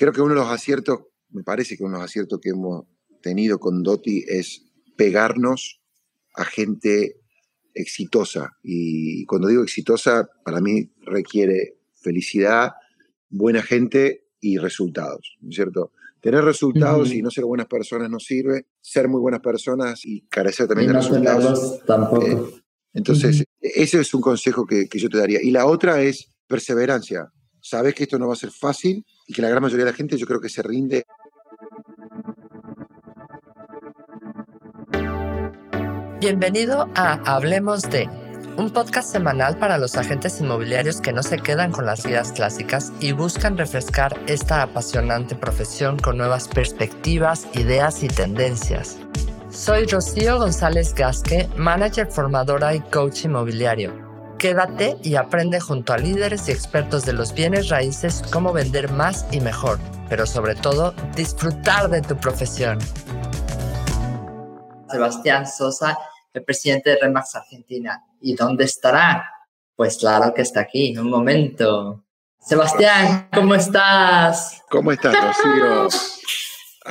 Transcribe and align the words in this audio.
creo 0.00 0.14
que 0.14 0.22
uno 0.22 0.32
de 0.32 0.40
los 0.40 0.48
aciertos, 0.48 1.00
me 1.28 1.42
parece 1.42 1.76
que 1.76 1.84
uno 1.84 1.98
de 1.98 1.98
los 1.98 2.10
aciertos 2.10 2.40
que 2.40 2.48
hemos 2.48 2.86
tenido 3.20 3.58
con 3.58 3.82
Doti 3.82 4.24
es 4.26 4.64
pegarnos 4.96 5.82
a 6.34 6.46
gente 6.46 7.20
exitosa. 7.74 8.56
Y 8.62 9.26
cuando 9.26 9.48
digo 9.48 9.62
exitosa, 9.62 10.30
para 10.42 10.62
mí 10.62 10.90
requiere 11.02 11.76
felicidad, 11.96 12.72
buena 13.28 13.62
gente 13.62 14.24
y 14.40 14.56
resultados, 14.56 15.36
¿no 15.42 15.50
es 15.50 15.56
cierto? 15.56 15.92
Tener 16.22 16.44
resultados 16.44 17.12
y 17.12 17.20
no 17.20 17.30
ser 17.30 17.44
buenas 17.44 17.66
personas 17.66 18.08
no 18.08 18.20
sirve. 18.20 18.66
Ser 18.80 19.06
muy 19.08 19.20
buenas 19.20 19.40
personas 19.40 20.04
y 20.06 20.22
carecer 20.28 20.66
también 20.66 20.92
de 20.92 20.98
resultados. 20.98 21.82
Tampoco. 21.84 22.26
Eh, 22.26 22.62
entonces, 22.94 23.44
ese 23.60 24.00
es 24.00 24.14
un 24.14 24.22
consejo 24.22 24.66
que, 24.66 24.86
que, 24.88 24.98
yo 24.98 25.10
te 25.10 25.18
daría. 25.18 25.42
Y 25.42 25.50
la 25.50 25.66
otra 25.66 26.02
es 26.02 26.30
perseverancia. 26.46 27.32
Sabes 27.62 27.94
que 27.94 28.04
esto 28.04 28.18
no 28.18 28.28
va 28.28 28.34
a 28.34 28.36
ser 28.36 28.50
fácil 28.50 29.04
y 29.26 29.32
que 29.32 29.42
la 29.42 29.48
gran 29.48 29.62
mayoría 29.62 29.84
de 29.84 29.90
la 29.90 29.96
gente 29.96 30.16
yo 30.16 30.26
creo 30.26 30.40
que 30.40 30.48
se 30.48 30.62
rinde. 30.62 31.04
Bienvenido 36.20 36.88
a 36.94 37.14
Hablemos 37.24 37.82
de 37.82 38.08
un 38.56 38.70
podcast 38.70 39.10
semanal 39.10 39.58
para 39.58 39.78
los 39.78 39.96
agentes 39.96 40.40
inmobiliarios 40.40 41.00
que 41.00 41.12
no 41.12 41.22
se 41.22 41.38
quedan 41.38 41.72
con 41.72 41.86
las 41.86 42.04
guías 42.04 42.32
clásicas 42.32 42.92
y 43.00 43.12
buscan 43.12 43.56
refrescar 43.56 44.18
esta 44.26 44.62
apasionante 44.62 45.34
profesión 45.34 45.98
con 45.98 46.18
nuevas 46.18 46.48
perspectivas, 46.48 47.46
ideas 47.54 48.02
y 48.02 48.08
tendencias. 48.08 48.98
Soy 49.50 49.86
Rocío 49.86 50.38
González 50.38 50.94
Gasque, 50.94 51.48
manager 51.56 52.10
formadora 52.10 52.74
y 52.74 52.80
coach 52.80 53.24
inmobiliario. 53.24 54.09
Quédate 54.40 54.96
y 55.02 55.16
aprende 55.16 55.60
junto 55.60 55.92
a 55.92 55.98
líderes 55.98 56.48
y 56.48 56.52
expertos 56.52 57.04
de 57.04 57.12
los 57.12 57.34
bienes 57.34 57.68
raíces 57.68 58.22
cómo 58.32 58.54
vender 58.54 58.90
más 58.90 59.26
y 59.30 59.38
mejor, 59.38 59.78
pero 60.08 60.24
sobre 60.24 60.54
todo 60.54 60.94
disfrutar 61.14 61.90
de 61.90 62.00
tu 62.00 62.16
profesión. 62.16 62.78
Sebastián 64.88 65.46
Sosa, 65.46 65.98
el 66.32 66.42
presidente 66.42 66.88
de 66.88 66.96
Remax 67.02 67.34
Argentina. 67.34 68.02
¿Y 68.22 68.34
dónde 68.34 68.64
estará? 68.64 69.30
Pues 69.76 69.98
claro 69.98 70.32
que 70.32 70.40
está 70.40 70.60
aquí, 70.60 70.92
en 70.92 71.00
un 71.00 71.10
momento. 71.10 72.02
Sebastián, 72.38 73.28
¿cómo 73.34 73.54
estás? 73.54 74.62
¿Cómo 74.70 74.90
estás, 74.90 75.16
Rocío? 75.22 75.88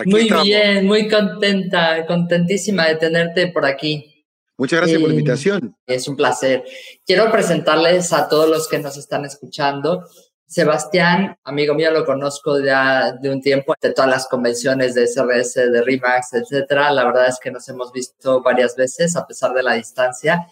muy 0.05 0.29
bien, 0.43 0.85
muy 0.85 1.09
contenta, 1.09 2.05
contentísima 2.05 2.85
de 2.85 2.97
tenerte 2.97 3.47
por 3.47 3.65
aquí. 3.65 4.18
Muchas 4.59 4.81
gracias 4.81 4.99
por 4.99 5.07
la 5.07 5.15
invitación. 5.15 5.73
Es 5.87 6.05
un 6.09 6.17
placer. 6.17 6.65
Quiero 7.05 7.31
presentarles 7.31 8.11
a 8.11 8.27
todos 8.27 8.49
los 8.49 8.67
que 8.67 8.77
nos 8.77 8.97
están 8.97 9.23
escuchando. 9.23 10.03
Sebastián, 10.45 11.37
amigo 11.45 11.73
mío, 11.75 11.91
lo 11.91 12.05
conozco 12.05 12.59
ya 12.59 13.13
de 13.13 13.31
un 13.31 13.41
tiempo, 13.41 13.73
de 13.81 13.93
todas 13.93 14.09
las 14.09 14.27
convenciones 14.27 14.95
de 14.95 15.07
SRS, 15.07 15.71
de 15.71 15.81
RIMAX, 15.81 16.33
etcétera. 16.33 16.91
La 16.91 17.05
verdad 17.05 17.29
es 17.29 17.39
que 17.41 17.51
nos 17.51 17.69
hemos 17.69 17.93
visto 17.93 18.41
varias 18.41 18.75
veces 18.75 19.15
a 19.15 19.25
pesar 19.25 19.53
de 19.53 19.63
la 19.63 19.75
distancia. 19.75 20.45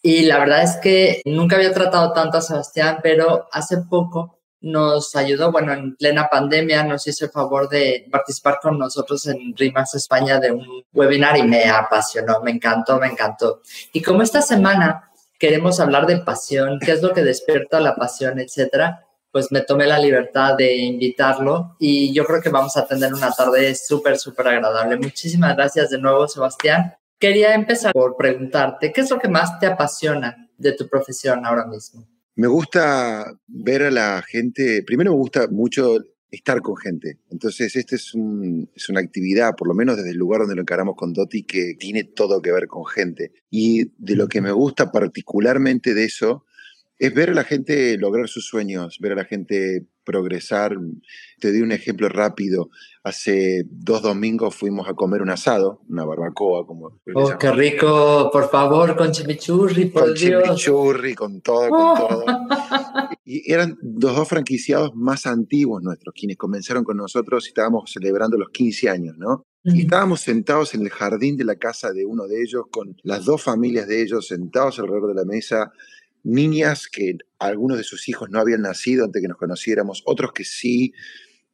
Y 0.00 0.22
la 0.22 0.38
verdad 0.38 0.62
es 0.62 0.76
que 0.76 1.20
nunca 1.26 1.56
había 1.56 1.74
tratado 1.74 2.14
tanto 2.14 2.38
a 2.38 2.42
Sebastián, 2.42 3.00
pero 3.02 3.46
hace 3.52 3.76
poco 3.90 4.39
nos 4.60 5.16
ayudó, 5.16 5.50
bueno, 5.50 5.72
en 5.72 5.96
plena 5.96 6.28
pandemia 6.28 6.84
nos 6.84 7.06
hizo 7.06 7.24
el 7.24 7.30
favor 7.30 7.68
de 7.68 8.06
participar 8.10 8.58
con 8.60 8.78
nosotros 8.78 9.26
en 9.26 9.56
RIMAX 9.56 9.94
España 9.94 10.38
de 10.38 10.52
un 10.52 10.84
webinar 10.92 11.36
y 11.38 11.42
me 11.42 11.64
apasionó, 11.64 12.40
me 12.42 12.50
encantó, 12.50 12.98
me 12.98 13.06
encantó. 13.06 13.62
Y 13.92 14.02
como 14.02 14.22
esta 14.22 14.42
semana 14.42 15.10
queremos 15.38 15.80
hablar 15.80 16.06
de 16.06 16.18
pasión, 16.18 16.78
qué 16.78 16.92
es 16.92 17.02
lo 17.02 17.14
que 17.14 17.24
despierta 17.24 17.80
la 17.80 17.96
pasión, 17.96 18.38
etcétera, 18.38 19.06
pues 19.32 19.50
me 19.50 19.62
tomé 19.62 19.86
la 19.86 19.98
libertad 19.98 20.56
de 20.56 20.76
invitarlo 20.76 21.76
y 21.78 22.12
yo 22.12 22.24
creo 22.24 22.42
que 22.42 22.50
vamos 22.50 22.76
a 22.76 22.86
tener 22.86 23.14
una 23.14 23.30
tarde 23.30 23.74
súper, 23.74 24.18
súper 24.18 24.48
agradable. 24.48 24.96
Muchísimas 24.96 25.56
gracias 25.56 25.90
de 25.90 25.98
nuevo, 25.98 26.28
Sebastián. 26.28 26.94
Quería 27.18 27.54
empezar 27.54 27.92
por 27.92 28.16
preguntarte, 28.16 28.92
¿qué 28.92 29.00
es 29.02 29.10
lo 29.10 29.18
que 29.18 29.28
más 29.28 29.58
te 29.58 29.66
apasiona 29.66 30.48
de 30.56 30.72
tu 30.72 30.88
profesión 30.88 31.46
ahora 31.46 31.66
mismo? 31.66 32.06
Me 32.36 32.46
gusta 32.46 33.38
ver 33.46 33.82
a 33.82 33.90
la 33.90 34.22
gente, 34.22 34.82
primero 34.82 35.10
me 35.10 35.16
gusta 35.16 35.48
mucho 35.48 35.98
estar 36.30 36.60
con 36.62 36.76
gente. 36.76 37.18
Entonces, 37.30 37.74
esta 37.76 37.96
es, 37.96 38.12
es 38.74 38.88
una 38.88 39.00
actividad, 39.00 39.56
por 39.56 39.68
lo 39.68 39.74
menos 39.74 39.96
desde 39.96 40.10
el 40.10 40.16
lugar 40.16 40.40
donde 40.40 40.54
lo 40.54 40.62
encaramos 40.62 40.94
con 40.96 41.12
Doti, 41.12 41.42
que 41.42 41.74
tiene 41.78 42.04
todo 42.04 42.40
que 42.40 42.52
ver 42.52 42.66
con 42.66 42.86
gente. 42.86 43.32
Y 43.50 43.92
de 43.98 44.16
lo 44.16 44.28
que 44.28 44.40
me 44.40 44.52
gusta 44.52 44.92
particularmente 44.92 45.94
de 45.94 46.04
eso 46.04 46.44
es 47.00 47.14
ver 47.14 47.30
a 47.30 47.34
la 47.34 47.44
gente 47.44 47.96
lograr 47.96 48.28
sus 48.28 48.46
sueños, 48.46 48.98
ver 49.00 49.12
a 49.12 49.16
la 49.16 49.24
gente 49.24 49.86
progresar. 50.04 50.76
Te 51.40 51.50
doy 51.50 51.62
un 51.62 51.72
ejemplo 51.72 52.10
rápido. 52.10 52.68
Hace 53.02 53.64
dos 53.70 54.02
domingos 54.02 54.54
fuimos 54.54 54.86
a 54.86 54.92
comer 54.92 55.22
un 55.22 55.30
asado, 55.30 55.80
una 55.88 56.04
barbacoa, 56.04 56.66
como. 56.66 57.00
Oh, 57.14 57.38
qué 57.38 57.52
rico, 57.52 58.28
por 58.30 58.50
favor, 58.50 58.94
con 58.96 59.12
chimichurri, 59.12 59.86
por 59.86 60.08
con 60.08 60.14
chimichurri, 60.14 61.14
con 61.14 61.40
todo, 61.40 61.70
con 61.70 61.96
todo. 61.96 62.24
Y 63.24 63.50
eran 63.50 63.78
los 63.80 64.14
dos 64.14 64.28
franquiciados 64.28 64.94
más 64.94 65.24
antiguos 65.24 65.82
nuestros, 65.82 66.14
quienes 66.14 66.36
comenzaron 66.36 66.84
con 66.84 66.98
nosotros 66.98 67.46
y 67.46 67.48
estábamos 67.48 67.90
celebrando 67.90 68.36
los 68.36 68.50
15 68.50 68.90
años, 68.90 69.16
¿no? 69.16 69.46
Y 69.62 69.82
estábamos 69.82 70.20
sentados 70.20 70.74
en 70.74 70.82
el 70.82 70.90
jardín 70.90 71.36
de 71.36 71.44
la 71.44 71.56
casa 71.56 71.92
de 71.92 72.04
uno 72.04 72.26
de 72.26 72.42
ellos, 72.42 72.64
con 72.70 72.96
las 73.04 73.24
dos 73.24 73.42
familias 73.42 73.86
de 73.88 74.02
ellos 74.02 74.26
sentados 74.26 74.78
alrededor 74.78 75.08
de 75.08 75.14
la 75.14 75.24
mesa, 75.24 75.72
niñas 76.22 76.88
que 76.88 77.18
algunos 77.38 77.78
de 77.78 77.84
sus 77.84 78.08
hijos 78.08 78.30
no 78.30 78.38
habían 78.38 78.62
nacido 78.62 79.04
antes 79.04 79.22
que 79.22 79.28
nos 79.28 79.38
conociéramos, 79.38 80.02
otros 80.06 80.32
que 80.32 80.44
sí, 80.44 80.92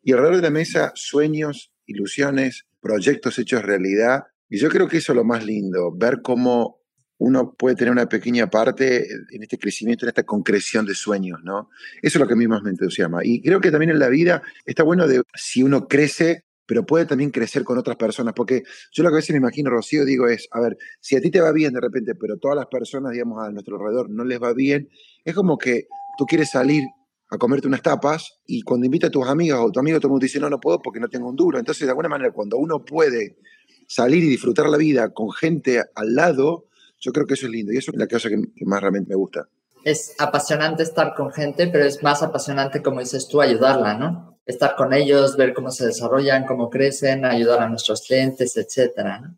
y 0.03 0.12
alrededor 0.12 0.37
de 0.37 0.43
la 0.43 0.50
mesa 0.50 0.93
sueños, 0.94 1.72
ilusiones, 1.87 2.66
proyectos 2.81 3.38
hechos 3.38 3.62
realidad. 3.62 4.25
Y 4.49 4.59
yo 4.59 4.69
creo 4.69 4.88
que 4.88 4.99
eso 4.99 5.12
es 5.12 5.16
lo 5.16 5.25
más 5.25 5.44
lindo, 5.44 5.93
ver 5.93 6.21
cómo 6.22 6.81
uno 7.19 7.54
puede 7.54 7.77
tener 7.77 7.93
una 7.93 8.09
pequeña 8.09 8.49
parte 8.49 9.06
en 9.31 9.43
este 9.43 9.59
crecimiento, 9.59 10.04
en 10.04 10.10
esta 10.10 10.25
concreción 10.25 10.87
de 10.87 10.94
sueños, 10.94 11.41
¿no? 11.43 11.71
Eso 12.03 12.19
es 12.19 12.21
lo 12.21 12.27
que 12.27 12.34
a 12.34 12.37
mí 12.37 12.47
más 12.47 12.62
me 12.62 12.71
entusiasma. 12.71 13.21
Y 13.25 13.43
creo 13.43 13.60
que 13.60 13.71
también 13.71 13.91
en 13.91 13.98
la 13.98 14.09
vida 14.09 14.43
está 14.65 14.83
bueno 14.83 15.09
de 15.09 15.22
si 15.34 15.62
uno 15.62 15.88
crece 15.88 16.44
pero 16.66 16.84
puede 16.84 17.06
también 17.06 17.31
crecer 17.31 17.65
con 17.65 17.78
otras 17.78 17.97
personas, 17.97 18.34
porque 18.34 18.65
yo 18.93 19.03
lo 19.03 19.10
que 19.10 19.15
a 19.15 19.16
veces 19.16 19.31
me 19.31 19.38
imagino, 19.38 19.71
Rocío, 19.71 20.04
digo 20.04 20.28
es, 20.28 20.49
a 20.50 20.60
ver, 20.60 20.77
si 21.00 21.16
a 21.16 21.21
ti 21.21 21.31
te 21.31 21.41
va 21.41 21.53
bien 21.53 21.72
de 21.72 21.81
repente, 21.81 22.15
pero 22.15 22.37
todas 22.38 22.56
las 22.56 22.66
personas, 22.66 23.12
digamos, 23.12 23.43
a 23.43 23.50
nuestro 23.50 23.77
alrededor 23.77 24.10
no 24.10 24.25
les 24.25 24.43
va 24.43 24.53
bien, 24.53 24.88
es 25.25 25.34
como 25.34 25.56
que 25.56 25.87
tú 26.19 26.27
quieres 26.27 26.50
salir 26.50 26.84
a 27.28 27.38
comerte 27.38 27.66
unas 27.66 27.82
tapas 27.82 28.41
y 28.47 28.62
cuando 28.62 28.87
invita 28.87 29.09
a 29.09 29.10
tus 29.10 29.27
amigas 29.27 29.59
o 29.60 29.71
tu 29.71 29.81
amigo, 29.81 29.99
todo 29.99 30.09
el 30.09 30.12
mundo 30.12 30.25
dice, 30.25 30.41
no, 30.41 30.50
no 30.50 30.60
puedo 30.60 30.81
porque 30.81 31.00
no 31.00 31.09
tengo 31.09 31.28
un 31.28 31.37
duro. 31.37 31.59
Entonces, 31.59 31.84
de 31.87 31.91
alguna 31.91 32.09
manera, 32.09 32.32
cuando 32.32 32.56
uno 32.56 32.84
puede 32.84 33.38
salir 33.88 34.22
y 34.22 34.28
disfrutar 34.28 34.69
la 34.69 34.77
vida 34.77 35.12
con 35.12 35.31
gente 35.33 35.83
al 35.94 36.15
lado, 36.15 36.66
yo 37.00 37.12
creo 37.12 37.27
que 37.27 37.34
eso 37.34 37.47
es 37.47 37.53
lindo 37.53 37.72
y 37.72 37.78
eso 37.78 37.91
es 37.93 37.98
la 37.98 38.06
cosa 38.06 38.28
que, 38.28 38.41
que 38.54 38.65
más 38.65 38.81
realmente 38.81 39.10
me 39.10 39.16
gusta. 39.16 39.48
Es 39.84 40.15
apasionante 40.19 40.83
estar 40.83 41.15
con 41.15 41.33
gente, 41.33 41.69
pero 41.69 41.84
es 41.84 42.03
más 42.03 42.22
apasionante, 42.22 42.83
como 42.83 43.00
dices 43.00 43.28
tú, 43.28 43.41
ayudarla, 43.41 43.94
¿no? 43.94 44.36
Estar 44.47 44.77
con 44.77 44.95
ellos, 44.95 45.37
ver 45.37 45.53
cómo 45.53 45.71
se 45.71 45.87
desarrollan, 45.87 46.47
cómo 46.47 46.71
crecen, 46.71 47.25
ayudar 47.25 47.61
a 47.61 47.69
nuestros 47.69 48.03
clientes, 48.03 48.57
etcétera. 48.57 49.34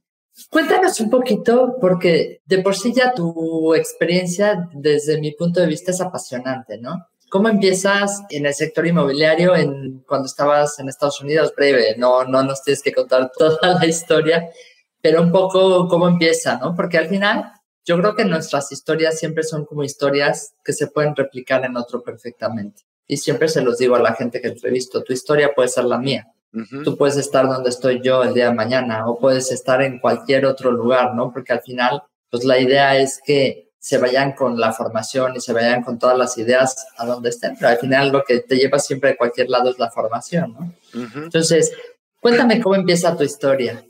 Cuéntanos 0.50 1.00
un 1.00 1.10
poquito, 1.10 1.76
porque 1.80 2.42
de 2.46 2.58
por 2.58 2.76
sí 2.76 2.92
ya 2.94 3.12
tu 3.12 3.74
experiencia, 3.74 4.68
desde 4.72 5.20
mi 5.20 5.32
punto 5.32 5.60
de 5.60 5.66
vista, 5.66 5.90
es 5.90 6.00
apasionante, 6.00 6.78
¿no? 6.78 7.08
¿Cómo 7.28 7.48
empiezas 7.48 8.22
en 8.30 8.46
el 8.46 8.54
sector 8.54 8.86
inmobiliario 8.86 9.54
en, 9.54 10.04
cuando 10.06 10.26
estabas 10.26 10.78
en 10.78 10.88
Estados 10.88 11.20
Unidos? 11.20 11.52
Breve, 11.54 11.96
no, 11.98 12.24
no 12.24 12.42
nos 12.42 12.62
tienes 12.62 12.82
que 12.82 12.92
contar 12.92 13.30
toda 13.36 13.74
la 13.74 13.86
historia, 13.86 14.48
pero 15.02 15.22
un 15.22 15.32
poco 15.32 15.88
cómo 15.88 16.08
empieza, 16.08 16.56
¿no? 16.58 16.74
Porque 16.74 16.98
al 16.98 17.08
final 17.08 17.52
yo 17.84 17.98
creo 17.98 18.14
que 18.14 18.24
nuestras 18.24 18.70
historias 18.70 19.18
siempre 19.18 19.42
son 19.42 19.64
como 19.64 19.82
historias 19.82 20.54
que 20.64 20.72
se 20.72 20.86
pueden 20.86 21.16
replicar 21.16 21.64
en 21.64 21.76
otro 21.76 22.02
perfectamente. 22.02 22.82
Y 23.08 23.16
siempre 23.16 23.48
se 23.48 23.62
los 23.62 23.78
digo 23.78 23.96
a 23.96 24.00
la 24.00 24.14
gente 24.14 24.40
que 24.40 24.48
entrevisto, 24.48 25.02
tu 25.02 25.12
historia 25.12 25.52
puede 25.54 25.68
ser 25.68 25.84
la 25.84 25.98
mía. 25.98 26.28
Tú 26.84 26.96
puedes 26.96 27.16
estar 27.16 27.46
donde 27.46 27.70
estoy 27.70 28.00
yo 28.02 28.22
el 28.22 28.34
día 28.34 28.48
de 28.48 28.54
mañana 28.54 29.06
o 29.08 29.18
puedes 29.18 29.50
estar 29.50 29.82
en 29.82 29.98
cualquier 29.98 30.46
otro 30.46 30.70
lugar, 30.70 31.14
¿no? 31.14 31.32
Porque 31.32 31.52
al 31.52 31.60
final, 31.60 32.02
pues 32.30 32.44
la 32.44 32.58
idea 32.58 32.96
es 32.96 33.20
que 33.24 33.70
se 33.78 33.98
vayan 33.98 34.32
con 34.32 34.58
la 34.58 34.72
formación 34.72 35.36
y 35.36 35.40
se 35.40 35.52
vayan 35.52 35.82
con 35.82 35.98
todas 35.98 36.18
las 36.18 36.36
ideas 36.36 36.86
a 36.96 37.06
donde 37.06 37.30
estén, 37.30 37.54
pero 37.56 37.68
al 37.68 37.78
final 37.78 38.10
lo 38.10 38.24
que 38.24 38.40
te 38.40 38.56
lleva 38.56 38.78
siempre 38.78 39.10
a 39.10 39.16
cualquier 39.16 39.48
lado 39.48 39.70
es 39.70 39.78
la 39.78 39.90
formación, 39.90 40.54
¿no? 40.54 40.74
Entonces, 41.22 41.72
cuéntame 42.20 42.60
cómo 42.60 42.74
empieza 42.74 43.16
tu 43.16 43.24
historia. 43.24 43.84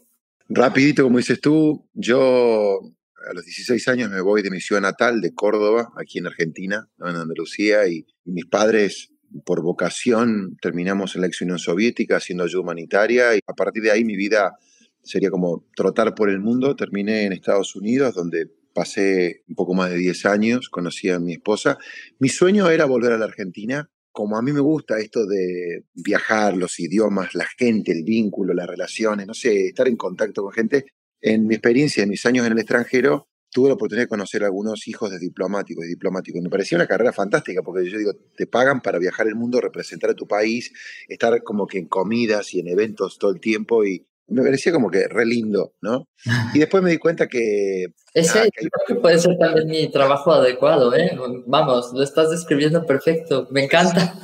Rapidito, 0.49 1.05
como 1.05 1.19
dices 1.19 1.41
tú, 1.41 1.87
yo 1.95 2.81
a 3.29 3.35
los 3.35 3.45
16 3.45 3.89
años 3.89 4.11
me 4.11 4.21
voy 4.21 4.43
de 4.43 4.51
mi 4.51 4.61
ciudad 4.61 4.81
natal, 4.81 5.21
de 5.21 5.35
Córdoba, 5.35 5.93
aquí 5.97 6.19
en 6.19 6.27
Argentina, 6.27 6.89
en 6.99 7.17
Andalucía, 7.17 7.87
y, 7.87 8.07
mis 8.25 8.47
padres, 8.47 9.11
por 9.45 9.63
vocación, 9.63 10.57
terminamos 10.63 11.15
en 11.15 11.23
la 11.23 11.27
ex 11.27 11.43
Unión 11.43 11.59
Soviética 11.59 12.17
haciendo 12.17 12.45
ayuda 12.45 12.63
humanitaria, 12.63 13.37
y 13.37 13.41
a 13.47 13.53
partir 13.53 13.83
de 13.83 13.91
ahí 13.91 14.05
mi 14.05 14.17
vida 14.17 14.57
sería 15.03 15.31
como 15.31 15.67
trotar 15.77 16.15
por 16.15 16.31
el 16.31 16.41
mundo. 16.41 16.75
Terminé 16.75 17.25
en 17.25 17.33
Estados 17.33 17.77
Unidos, 17.77 18.15
donde 18.15 18.51
pasé 18.75 19.43
un 19.49 19.55
poco 19.55 19.75
más 19.75 19.91
de 19.91 19.97
10 19.97 20.27
años, 20.27 20.69
conocí 20.71 21.11
a 21.11 21.19
mi 21.19 21.35
esposa. 21.35 21.79
Mi 22.19 22.29
sueño 22.29 22.71
era 22.71 22.87
volver 22.87 23.13
a 23.13 23.19
la 23.19 23.27
Argentina 23.27 23.91
como 24.19 24.37
a 24.37 24.43
mí 24.43 24.51
me 24.51 24.59
gusta 24.59 24.99
esto 24.99 25.27
de 25.27 25.85
viajar, 25.95 26.57
los 26.57 26.81
idiomas, 26.81 27.37
la 27.37 27.47
gente, 27.57 27.93
el 27.93 28.03
vínculo, 28.03 28.53
las 28.53 28.67
relaciones, 28.67 29.29
no 29.29 29.35
sé, 29.35 29.67
estar 29.67 29.87
en 29.87 29.95
contacto 29.95 30.43
con 30.43 30.53
gente, 30.53 30.87
en 31.21 31.47
mi 31.47 31.55
experiencia, 31.55 32.03
en 32.03 32.09
mis 32.09 32.25
años 32.27 32.47
en 32.47 32.53
el 32.53 32.59
extranjero, 32.59 33.29
tuve 33.51 33.69
la 33.69 33.75
oportunidad 33.75 34.05
de 34.05 34.09
conocer 34.09 34.43
a 34.43 34.47
algunos 34.47 34.87
hijos 34.89 35.11
de 35.11 35.19
diplomáticos 35.19 35.85
y 35.85 35.89
diplomáticos. 35.89 36.43
Me 36.43 36.51
parecía 36.51 36.77
una 36.77 36.87
carrera 36.87 37.13
fantástica 37.13 37.63
porque 37.63 37.89
yo 37.91 37.99
digo, 37.99 38.13
te 38.37 38.47
pagan 38.47 38.81
para 38.81 38.99
viajar 38.99 39.27
el 39.27 39.35
mundo, 39.35 39.61
representar 39.61 40.11
a 40.11 40.15
tu 40.15 40.27
país, 40.27 40.73
estar 41.09 41.43
como 41.43 41.67
que 41.67 41.79
en 41.79 41.87
comidas 41.87 42.55
y 42.55 42.61
en 42.61 42.69
eventos 42.69 43.19
todo 43.19 43.31
el 43.31 43.41
tiempo 43.41 43.85
y 43.85 44.07
me 44.29 44.43
parecía 44.43 44.73
como 44.73 44.91
que 44.91 45.09
re 45.09 45.25
lindo, 45.25 45.73
¿no? 45.81 46.07
Y 46.55 46.59
después 46.59 46.83
me 46.83 46.91
di 46.91 46.99
cuenta 46.99 47.27
que... 47.27 47.87
Ese 48.13 48.51
creo 48.55 48.71
que 48.87 48.95
puede 48.97 49.19
ser 49.19 49.39
también 49.39 49.69
mi 49.69 49.91
trabajo 49.91 50.33
adecuado, 50.33 50.95
¿eh? 50.95 51.17
Vamos, 51.47 51.93
lo 51.95 52.03
estás 52.03 52.31
describiendo 52.31 52.85
perfecto, 52.85 53.49
me 53.51 53.65
encanta. 53.65 54.15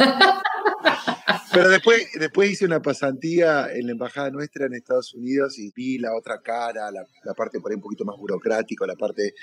Pero 1.54 1.68
después, 1.68 2.06
después 2.18 2.50
hice 2.50 2.64
una 2.64 2.82
pasantía 2.82 3.68
en 3.72 3.86
la 3.86 3.92
embajada 3.92 4.30
nuestra 4.30 4.66
en 4.66 4.74
Estados 4.74 5.14
Unidos 5.14 5.58
y 5.58 5.70
vi 5.74 5.98
la 5.98 6.14
otra 6.16 6.40
cara, 6.42 6.90
la, 6.90 7.34
parte 7.34 7.60
por 7.60 7.70
ahí 7.70 7.76
un 7.76 7.82
poquito 7.82 8.04
más 8.04 8.16
burocrática, 8.18 8.86
la 8.86 8.96
parte... 8.96 9.34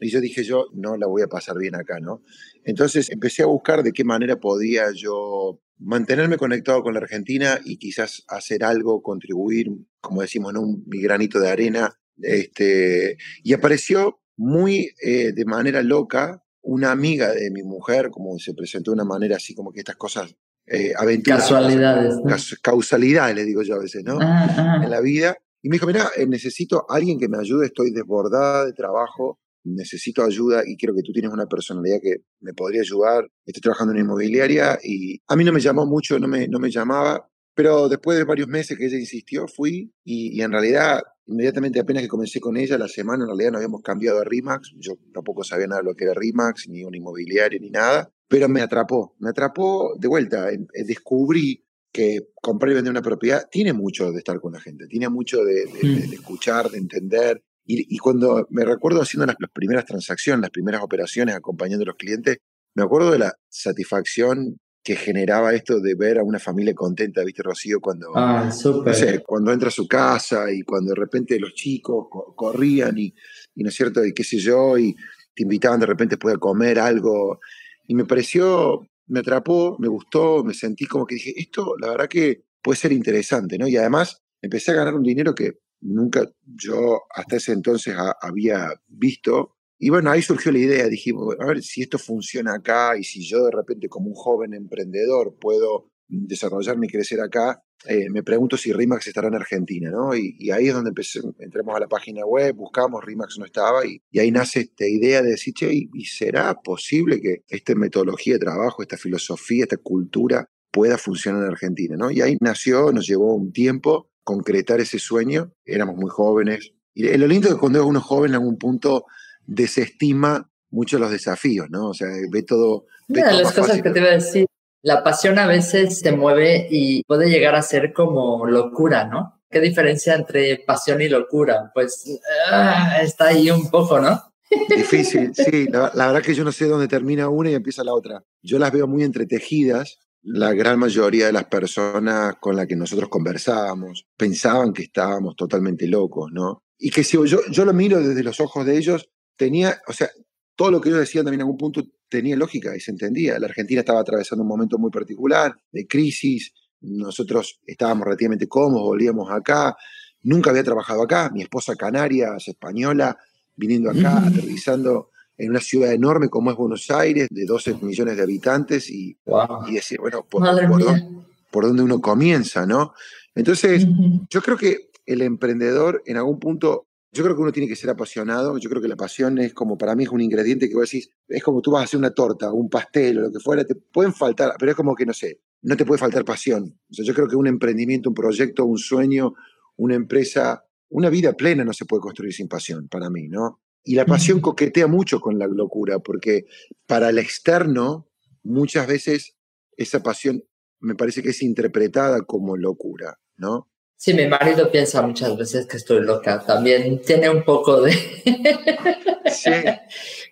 Y 0.00 0.10
yo 0.10 0.20
dije, 0.20 0.42
yo 0.42 0.66
no 0.72 0.96
la 0.96 1.06
voy 1.06 1.22
a 1.22 1.28
pasar 1.28 1.56
bien 1.56 1.76
acá, 1.76 2.00
¿no? 2.00 2.22
Entonces 2.64 3.10
empecé 3.10 3.44
a 3.44 3.46
buscar 3.46 3.84
de 3.84 3.92
qué 3.92 4.02
manera 4.02 4.36
podía 4.36 4.86
yo 4.92 5.60
mantenerme 5.78 6.36
conectado 6.36 6.82
con 6.82 6.94
la 6.94 7.00
Argentina 7.00 7.60
y 7.64 7.76
quizás 7.76 8.24
hacer 8.26 8.64
algo, 8.64 9.02
contribuir, 9.02 9.68
como 10.00 10.22
decimos, 10.22 10.52
¿no? 10.52 10.62
un, 10.62 10.82
mi 10.88 11.00
granito 11.00 11.38
de 11.38 11.48
arena. 11.48 11.96
Este, 12.20 13.16
y 13.44 13.52
apareció 13.52 14.20
muy 14.36 14.90
eh, 15.00 15.32
de 15.32 15.44
manera 15.44 15.82
loca 15.82 16.42
una 16.60 16.90
amiga 16.90 17.32
de 17.32 17.50
mi 17.50 17.62
mujer, 17.62 18.10
como 18.10 18.36
se 18.38 18.54
presentó 18.54 18.90
de 18.90 18.96
una 18.96 19.04
manera 19.04 19.36
así 19.36 19.54
como 19.54 19.72
que 19.72 19.80
estas 19.80 19.96
cosas 19.96 20.34
eh, 20.66 20.92
aventuras. 20.96 21.42
Casualidades. 21.42 22.58
Causalidades, 22.62 23.36
le 23.36 23.44
digo 23.44 23.62
yo 23.62 23.74
a 23.74 23.78
veces, 23.78 24.04
¿no? 24.04 24.18
En 24.20 24.90
la 24.90 25.00
vida. 25.00 25.36
Y 25.62 25.68
me 25.68 25.76
dijo, 25.76 25.86
mira, 25.86 26.10
eh, 26.16 26.26
necesito 26.26 26.84
alguien 26.88 27.18
que 27.18 27.28
me 27.28 27.38
ayude, 27.38 27.66
estoy 27.66 27.90
desbordada 27.90 28.66
de 28.66 28.72
trabajo, 28.72 29.40
necesito 29.64 30.22
ayuda 30.22 30.62
y 30.66 30.76
creo 30.76 30.94
que 30.94 31.02
tú 31.02 31.12
tienes 31.12 31.32
una 31.32 31.46
personalidad 31.46 31.98
que 32.02 32.16
me 32.40 32.52
podría 32.52 32.82
ayudar. 32.82 33.26
Estoy 33.46 33.62
trabajando 33.62 33.92
en 33.92 33.96
una 33.96 34.04
inmobiliaria 34.04 34.78
y 34.82 35.20
a 35.26 35.36
mí 35.36 35.44
no 35.44 35.52
me 35.52 35.60
llamó 35.60 35.86
mucho, 35.86 36.18
no 36.18 36.28
me, 36.28 36.48
no 36.48 36.58
me 36.58 36.70
llamaba, 36.70 37.30
pero 37.54 37.88
después 37.88 38.18
de 38.18 38.24
varios 38.24 38.48
meses 38.48 38.76
que 38.76 38.86
ella 38.86 38.98
insistió, 38.98 39.46
fui 39.48 39.90
y, 40.04 40.38
y 40.38 40.42
en 40.42 40.52
realidad 40.52 41.00
inmediatamente 41.26 41.80
apenas 41.80 42.02
que 42.02 42.08
comencé 42.08 42.40
con 42.40 42.56
ella, 42.56 42.76
la 42.76 42.88
semana 42.88 43.24
en 43.24 43.28
realidad 43.28 43.52
nos 43.52 43.58
habíamos 43.58 43.82
cambiado 43.82 44.20
a 44.20 44.24
RIMAX, 44.24 44.74
yo 44.78 44.92
tampoco 45.12 45.42
sabía 45.42 45.66
nada 45.66 45.80
de 45.80 45.88
lo 45.88 45.94
que 45.94 46.04
era 46.04 46.14
RIMAX, 46.14 46.68
ni 46.68 46.84
una 46.84 46.96
inmobiliaria, 46.96 47.58
ni 47.58 47.70
nada, 47.70 48.12
pero 48.28 48.48
me 48.48 48.60
atrapó, 48.60 49.14
me 49.18 49.30
atrapó 49.30 49.94
de 49.98 50.08
vuelta, 50.08 50.48
descubrí 50.86 51.64
que 51.92 52.28
comprar 52.40 52.72
y 52.72 52.74
vender 52.74 52.90
una 52.90 53.02
propiedad 53.02 53.48
tiene 53.50 53.72
mucho 53.72 54.10
de 54.10 54.18
estar 54.18 54.40
con 54.40 54.52
la 54.52 54.60
gente, 54.60 54.86
tiene 54.86 55.08
mucho 55.08 55.44
de, 55.44 55.66
de, 55.66 55.88
de, 55.88 56.06
de 56.08 56.14
escuchar, 56.14 56.70
de 56.70 56.78
entender, 56.78 57.42
y, 57.66 57.94
y, 57.94 57.98
cuando 57.98 58.46
me 58.50 58.64
recuerdo 58.64 59.00
haciendo 59.00 59.24
las, 59.24 59.36
las, 59.38 59.50
primeras 59.50 59.86
transacciones, 59.86 60.42
las 60.42 60.50
primeras 60.50 60.82
operaciones, 60.82 61.34
acompañando 61.34 61.82
a 61.84 61.86
los 61.86 61.96
clientes, 61.96 62.36
me 62.74 62.82
acuerdo 62.82 63.10
de 63.10 63.20
la 63.20 63.34
satisfacción 63.48 64.58
que 64.82 64.96
generaba 64.96 65.54
esto 65.54 65.80
de 65.80 65.94
ver 65.94 66.18
a 66.18 66.22
una 66.22 66.38
familia 66.38 66.74
contenta, 66.74 67.24
¿viste, 67.24 67.42
Rocío? 67.42 67.80
Cuando, 67.80 68.08
ah, 68.14 68.44
no 68.44 68.92
sé, 68.92 69.22
cuando 69.26 69.50
entra 69.50 69.68
a 69.68 69.72
su 69.72 69.88
casa 69.88 70.52
y 70.52 70.60
cuando 70.60 70.90
de 70.90 71.00
repente 71.00 71.40
los 71.40 71.54
chicos 71.54 72.06
co 72.10 72.34
corrían 72.36 72.98
y, 72.98 73.14
y, 73.54 73.62
¿no 73.62 73.70
es 73.70 73.74
cierto? 73.74 74.04
Y 74.04 74.12
qué 74.12 74.24
sé 74.24 74.36
yo, 74.36 74.76
y 74.76 74.94
te 75.34 75.44
invitaban 75.44 75.80
de 75.80 75.86
repente 75.86 76.16
después 76.16 76.34
a 76.34 76.38
comer 76.38 76.78
algo. 76.78 77.40
Y 77.86 77.94
me 77.94 78.04
pareció, 78.04 78.86
me 79.06 79.20
atrapó, 79.20 79.76
me 79.78 79.88
gustó, 79.88 80.42
me 80.44 80.54
sentí 80.54 80.86
como 80.86 81.06
que 81.06 81.16
dije, 81.16 81.34
esto 81.36 81.74
la 81.78 81.90
verdad 81.90 82.08
que 82.08 82.44
puede 82.62 82.78
ser 82.78 82.92
interesante, 82.92 83.58
¿no? 83.58 83.68
Y 83.68 83.76
además 83.76 84.22
empecé 84.40 84.72
a 84.72 84.74
ganar 84.74 84.94
un 84.94 85.02
dinero 85.02 85.34
que 85.34 85.58
nunca 85.80 86.26
yo 86.44 87.02
hasta 87.14 87.36
ese 87.36 87.52
entonces 87.52 87.94
había 88.20 88.72
visto. 88.88 89.56
Y 89.78 89.90
bueno, 89.90 90.10
ahí 90.10 90.22
surgió 90.22 90.50
la 90.50 90.58
idea, 90.58 90.88
dijimos, 90.88 91.36
a 91.38 91.46
ver 91.46 91.62
si 91.62 91.82
esto 91.82 91.98
funciona 91.98 92.54
acá 92.54 92.96
y 92.96 93.04
si 93.04 93.26
yo 93.26 93.44
de 93.44 93.50
repente 93.50 93.88
como 93.88 94.08
un 94.08 94.14
joven 94.14 94.54
emprendedor 94.54 95.36
puedo 95.38 95.90
desarrollarme 96.08 96.86
y 96.86 96.90
crecer 96.90 97.20
acá, 97.20 97.62
eh, 97.86 98.08
me 98.10 98.22
pregunto 98.22 98.56
si 98.56 98.72
RIMAX 98.72 99.06
estará 99.06 99.28
en 99.28 99.34
Argentina, 99.34 99.90
¿no? 99.90 100.14
Y, 100.14 100.36
y 100.38 100.50
ahí 100.50 100.68
es 100.68 100.74
donde 100.74 100.90
empecé, 100.90 101.20
entramos 101.38 101.76
a 101.76 101.80
la 101.80 101.88
página 101.88 102.24
web, 102.24 102.54
buscamos, 102.54 103.04
RIMAX 103.04 103.38
no 103.38 103.44
estaba, 103.44 103.86
y, 103.86 104.00
y 104.10 104.18
ahí 104.18 104.30
nace 104.30 104.60
esta 104.60 104.86
idea 104.86 105.22
de 105.22 105.30
decir, 105.30 105.54
che, 105.54 105.72
¿y, 105.72 105.90
¿y 105.92 106.04
será 106.04 106.54
posible 106.54 107.20
que 107.20 107.44
esta 107.48 107.74
metodología 107.74 108.34
de 108.34 108.40
trabajo, 108.40 108.82
esta 108.82 108.96
filosofía, 108.96 109.64
esta 109.64 109.76
cultura 109.76 110.48
pueda 110.70 110.98
funcionar 110.98 111.44
en 111.44 111.50
Argentina, 111.50 111.96
¿no? 111.96 112.10
Y 112.10 112.20
ahí 112.20 112.36
nació, 112.40 112.90
nos 112.92 113.06
llevó 113.06 113.34
un 113.34 113.52
tiempo, 113.52 114.10
concretar 114.24 114.80
ese 114.80 114.98
sueño. 114.98 115.52
Éramos 115.64 115.96
muy 115.96 116.10
jóvenes. 116.10 116.72
Y 116.94 117.16
lo 117.16 117.28
lindo 117.28 117.48
es 117.48 117.54
que 117.54 117.60
cuando 117.60 117.86
uno 117.86 118.00
joven 118.00 118.32
en 118.32 118.34
algún 118.36 118.58
punto 118.58 119.04
desestima 119.46 120.50
mucho 120.70 120.98
los 120.98 121.12
desafíos, 121.12 121.68
¿no? 121.70 121.90
O 121.90 121.94
sea, 121.94 122.08
ve 122.32 122.42
todo... 122.42 122.86
Ve 123.06 123.20
todo 123.20 123.36
de 123.36 123.42
las 123.44 123.52
cosas 123.52 123.66
fácil. 123.68 123.82
que 123.82 123.90
te 123.90 124.00
iba 124.00 124.08
a 124.08 124.12
decir, 124.12 124.46
la 124.84 125.02
pasión 125.02 125.38
a 125.38 125.46
veces 125.46 126.02
te 126.02 126.12
mueve 126.12 126.68
y 126.70 127.02
puede 127.04 127.30
llegar 127.30 127.54
a 127.54 127.62
ser 127.62 127.94
como 127.94 128.44
locura, 128.44 129.06
¿no? 129.06 129.40
¿Qué 129.50 129.60
diferencia 129.60 130.14
entre 130.14 130.58
pasión 130.58 131.00
y 131.00 131.08
locura? 131.08 131.70
Pues 131.72 132.20
ah, 132.50 132.98
está 133.02 133.28
ahí 133.28 133.50
un 133.50 133.70
poco, 133.70 133.98
¿no? 133.98 134.22
Difícil, 134.68 135.32
sí. 135.34 135.66
La, 135.68 135.90
la, 135.94 136.08
verdad 136.08 136.22
que 136.22 136.34
yo 136.34 136.44
no 136.44 136.52
sé 136.52 136.66
dónde 136.66 136.86
termina 136.86 137.30
una 137.30 137.50
y 137.50 137.54
empieza 137.54 137.82
la 137.82 137.94
otra. 137.94 138.22
Yo 138.42 138.58
las 138.58 138.72
veo 138.72 138.86
muy 138.86 139.04
entretejidas 139.04 139.98
la 140.22 140.52
gran 140.52 140.78
mayoría 140.78 141.26
de 141.26 141.32
las 141.32 141.44
personas 141.44 142.34
con 142.40 142.56
las 142.56 142.66
que 142.66 142.76
nosotros 142.76 143.08
conversábamos 143.08 144.06
pensaban 144.16 144.72
que 144.72 144.82
estábamos 144.82 145.34
totalmente 145.34 145.86
locos, 145.86 146.30
¿no? 146.30 146.62
Y 146.78 146.90
que 146.90 147.04
si 147.04 147.16
yo, 147.26 147.40
yo 147.50 147.64
lo 147.64 147.72
miro 147.72 148.02
desde 148.02 148.22
los 148.22 148.40
ojos 148.40 148.66
de 148.66 148.76
ellos, 148.76 149.08
tenía, 149.36 149.80
o 149.86 149.92
sea, 149.92 150.10
todo 150.56 150.70
lo 150.70 150.80
que 150.80 150.88
ellos 150.88 151.00
decían 151.00 151.24
también 151.24 151.40
en 151.40 151.46
algún 151.46 151.58
punto 151.58 151.82
tenía 152.08 152.36
lógica 152.36 152.76
y 152.76 152.80
se 152.80 152.90
entendía. 152.90 153.38
La 153.38 153.46
Argentina 153.46 153.80
estaba 153.80 154.00
atravesando 154.00 154.42
un 154.42 154.48
momento 154.48 154.78
muy 154.78 154.90
particular 154.90 155.54
de 155.72 155.86
crisis, 155.86 156.52
nosotros 156.80 157.60
estábamos 157.66 158.04
relativamente 158.04 158.46
cómodos, 158.46 158.86
volvíamos 158.86 159.30
acá, 159.30 159.76
nunca 160.22 160.50
había 160.50 160.64
trabajado 160.64 161.02
acá, 161.02 161.30
mi 161.32 161.42
esposa 161.42 161.74
canaria, 161.76 162.34
es 162.36 162.48
española, 162.48 163.16
viniendo 163.56 163.90
acá, 163.90 164.20
mm. 164.20 164.24
aterrizando 164.28 165.10
en 165.36 165.50
una 165.50 165.60
ciudad 165.60 165.92
enorme 165.92 166.28
como 166.28 166.50
es 166.50 166.56
Buenos 166.56 166.90
Aires, 166.90 167.28
de 167.30 167.44
12 167.44 167.74
millones 167.82 168.16
de 168.16 168.22
habitantes, 168.22 168.88
y, 168.90 169.16
wow. 169.26 169.66
y 169.68 169.74
decir, 169.74 169.98
bueno, 169.98 170.24
por, 170.28 170.42
por, 170.42 170.84
dónde, 170.84 171.04
por, 171.50 171.66
dónde, 171.66 171.82
uno 171.82 172.00
comienza, 172.00 172.66
¿no? 172.66 172.94
Entonces, 173.34 173.84
yo 174.30 174.42
creo 174.42 174.56
que 174.56 174.90
el 175.06 175.22
emprendedor 175.22 176.02
en 176.06 176.16
algún 176.16 176.38
punto, 176.38 176.86
yo 177.14 177.22
creo 177.22 177.36
que 177.36 177.42
uno 177.42 177.52
tiene 177.52 177.68
que 177.68 177.76
ser 177.76 177.90
apasionado, 177.90 178.58
yo 178.58 178.68
creo 178.68 178.82
que 178.82 178.88
la 178.88 178.96
pasión 178.96 179.38
es 179.38 179.54
como, 179.54 179.78
para 179.78 179.94
mí 179.94 180.02
es 180.02 180.10
un 180.10 180.20
ingrediente 180.20 180.68
que 180.68 180.74
vos 180.74 180.90
decís, 180.90 181.10
es 181.28 181.42
como 181.44 181.62
tú 181.62 181.70
vas 181.70 181.82
a 181.82 181.84
hacer 181.84 181.98
una 181.98 182.10
torta, 182.10 182.52
un 182.52 182.68
pastel 182.68 183.18
o 183.18 183.20
lo 183.22 183.32
que 183.32 183.38
fuera, 183.38 183.64
te 183.64 183.76
pueden 183.76 184.12
faltar, 184.12 184.54
pero 184.58 184.72
es 184.72 184.76
como 184.76 184.96
que, 184.96 185.06
no 185.06 185.12
sé, 185.12 185.40
no 185.62 185.76
te 185.76 185.84
puede 185.84 185.98
faltar 185.98 186.24
pasión. 186.24 186.76
O 186.90 186.94
sea, 186.94 187.04
yo 187.04 187.14
creo 187.14 187.28
que 187.28 187.36
un 187.36 187.46
emprendimiento, 187.46 188.08
un 188.10 188.16
proyecto, 188.16 188.64
un 188.64 188.78
sueño, 188.78 189.34
una 189.76 189.94
empresa, 189.94 190.64
una 190.88 191.08
vida 191.08 191.34
plena 191.34 191.64
no 191.64 191.72
se 191.72 191.84
puede 191.84 192.00
construir 192.00 192.34
sin 192.34 192.48
pasión, 192.48 192.88
para 192.88 193.08
mí, 193.10 193.28
¿no? 193.28 193.60
Y 193.84 193.94
la 193.94 194.06
pasión 194.06 194.40
coquetea 194.40 194.88
mucho 194.88 195.20
con 195.20 195.38
la 195.38 195.46
locura, 195.46 196.00
porque 196.00 196.46
para 196.86 197.10
el 197.10 197.18
externo, 197.18 198.08
muchas 198.42 198.88
veces 198.88 199.36
esa 199.76 200.02
pasión 200.02 200.42
me 200.80 200.96
parece 200.96 201.22
que 201.22 201.30
es 201.30 201.42
interpretada 201.42 202.22
como 202.22 202.56
locura, 202.56 203.20
¿no? 203.36 203.68
Sí, 204.04 204.12
mi 204.12 204.26
marido 204.26 204.70
piensa 204.70 205.00
muchas 205.00 205.34
veces 205.34 205.64
que 205.66 205.78
estoy 205.78 206.02
loca. 206.02 206.38
También 206.38 207.00
tiene 207.00 207.30
un 207.30 207.42
poco 207.42 207.80
de... 207.80 207.92
sí. 209.32 209.50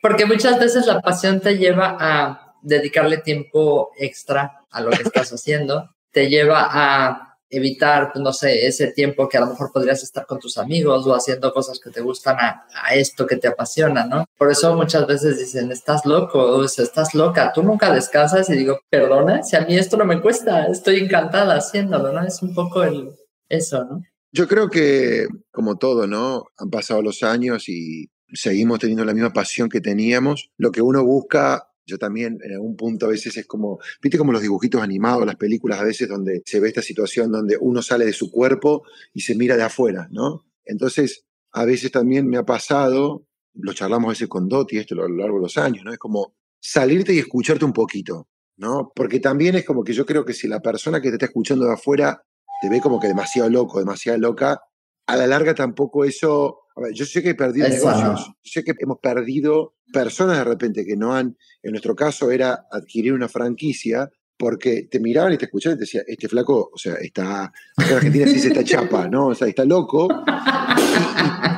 Porque 0.02 0.26
muchas 0.26 0.60
veces 0.60 0.84
la 0.84 1.00
pasión 1.00 1.40
te 1.40 1.56
lleva 1.56 1.96
a 1.98 2.54
dedicarle 2.60 3.16
tiempo 3.16 3.92
extra 3.96 4.66
a 4.70 4.82
lo 4.82 4.90
que 4.90 5.04
estás 5.04 5.32
haciendo, 5.32 5.88
te 6.10 6.28
lleva 6.28 6.68
a 6.70 7.38
evitar, 7.48 8.12
pues, 8.12 8.22
no 8.22 8.34
sé, 8.34 8.66
ese 8.66 8.88
tiempo 8.88 9.26
que 9.26 9.38
a 9.38 9.40
lo 9.40 9.46
mejor 9.46 9.72
podrías 9.72 10.02
estar 10.02 10.26
con 10.26 10.38
tus 10.38 10.58
amigos 10.58 11.06
o 11.06 11.14
haciendo 11.14 11.50
cosas 11.50 11.80
que 11.80 11.88
te 11.88 12.02
gustan 12.02 12.36
a, 12.40 12.66
a 12.74 12.94
esto 12.94 13.26
que 13.26 13.36
te 13.36 13.48
apasiona, 13.48 14.04
¿no? 14.04 14.26
Por 14.36 14.50
eso 14.50 14.76
muchas 14.76 15.06
veces 15.06 15.38
dicen, 15.38 15.72
estás 15.72 16.04
loco, 16.04 16.38
o 16.38 16.62
estás 16.62 17.14
loca, 17.14 17.54
tú 17.54 17.62
nunca 17.62 17.90
descansas 17.90 18.50
y 18.50 18.54
digo, 18.54 18.80
perdona, 18.90 19.42
si 19.42 19.56
a 19.56 19.62
mí 19.62 19.78
esto 19.78 19.96
no 19.96 20.04
me 20.04 20.20
cuesta, 20.20 20.66
estoy 20.66 20.98
encantada 20.98 21.56
haciéndolo, 21.56 22.12
¿no? 22.12 22.22
Es 22.22 22.42
un 22.42 22.54
poco 22.54 22.82
el, 22.82 23.14
eso, 23.52 23.84
¿no? 23.84 24.02
Yo 24.34 24.48
creo 24.48 24.70
que, 24.70 25.26
como 25.50 25.76
todo, 25.76 26.06
¿no? 26.06 26.46
Han 26.56 26.70
pasado 26.70 27.02
los 27.02 27.22
años 27.22 27.68
y 27.68 28.10
seguimos 28.32 28.78
teniendo 28.78 29.04
la 29.04 29.12
misma 29.12 29.32
pasión 29.32 29.68
que 29.68 29.82
teníamos. 29.82 30.50
Lo 30.56 30.72
que 30.72 30.80
uno 30.80 31.04
busca 31.04 31.68
yo 31.84 31.98
también 31.98 32.38
en 32.42 32.52
algún 32.52 32.76
punto 32.76 33.06
a 33.06 33.08
veces 33.08 33.36
es 33.36 33.46
como, 33.46 33.78
viste 34.00 34.16
como 34.16 34.32
los 34.32 34.42
dibujitos 34.42 34.80
animados, 34.80 35.26
las 35.26 35.36
películas 35.36 35.80
a 35.80 35.84
veces 35.84 36.08
donde 36.08 36.42
se 36.46 36.60
ve 36.60 36.68
esta 36.68 36.80
situación 36.80 37.32
donde 37.32 37.58
uno 37.60 37.82
sale 37.82 38.04
de 38.06 38.12
su 38.12 38.30
cuerpo 38.30 38.84
y 39.12 39.20
se 39.20 39.34
mira 39.34 39.56
de 39.56 39.64
afuera, 39.64 40.08
¿no? 40.10 40.46
Entonces, 40.64 41.24
a 41.50 41.64
veces 41.64 41.90
también 41.90 42.28
me 42.28 42.38
ha 42.38 42.44
pasado, 42.44 43.26
lo 43.54 43.72
charlamos 43.72 44.08
a 44.08 44.12
veces 44.12 44.28
con 44.28 44.48
Doti, 44.48 44.78
esto 44.78 44.94
a 44.94 44.98
lo 44.98 45.08
largo 45.08 45.36
de 45.36 45.42
los 45.42 45.58
años, 45.58 45.84
¿no? 45.84 45.92
Es 45.92 45.98
como 45.98 46.34
salirte 46.60 47.12
y 47.12 47.18
escucharte 47.18 47.64
un 47.64 47.72
poquito. 47.72 48.28
¿no? 48.56 48.92
Porque 48.94 49.18
también 49.18 49.56
es 49.56 49.64
como 49.64 49.82
que 49.82 49.92
yo 49.92 50.06
creo 50.06 50.24
que 50.24 50.34
si 50.34 50.46
la 50.46 50.60
persona 50.60 51.00
que 51.00 51.08
te 51.08 51.14
está 51.14 51.26
escuchando 51.26 51.64
de 51.64 51.72
afuera 51.72 52.22
te 52.62 52.68
ve 52.68 52.80
como 52.80 53.00
que 53.00 53.08
demasiado 53.08 53.50
loco, 53.50 53.80
demasiado 53.80 54.18
loca, 54.18 54.62
a 55.08 55.16
la 55.16 55.26
larga 55.26 55.52
tampoco 55.52 56.04
eso. 56.04 56.60
A 56.76 56.80
ver, 56.80 56.92
yo 56.94 57.04
sé 57.04 57.20
que 57.20 57.30
he 57.30 57.34
perdido 57.34 57.68
negocios, 57.68 58.26
yo 58.40 58.50
sé 58.50 58.62
que 58.62 58.72
hemos 58.78 58.98
perdido 59.00 59.74
personas 59.92 60.38
de 60.38 60.44
repente 60.44 60.86
que 60.86 60.96
no 60.96 61.12
han, 61.12 61.36
en 61.60 61.70
nuestro 61.72 61.96
caso 61.96 62.30
era 62.30 62.66
adquirir 62.70 63.14
una 63.14 63.28
franquicia, 63.28 64.10
porque 64.38 64.88
te 64.88 65.00
miraban 65.00 65.32
y 65.32 65.38
te 65.38 65.46
escuchaban 65.46 65.76
y 65.76 65.78
te 65.78 65.82
decían, 65.82 66.04
este 66.06 66.28
flaco, 66.28 66.70
o 66.72 66.78
sea, 66.78 66.94
está, 66.94 67.46
acá 67.76 67.90
en 67.90 67.96
Argentina 67.96 68.26
se 68.26 68.34
dice 68.34 68.48
esta 68.48 68.62
chapa, 68.62 69.08
¿no? 69.08 69.26
O 69.26 69.34
sea, 69.34 69.48
está 69.48 69.64
loco. 69.64 70.08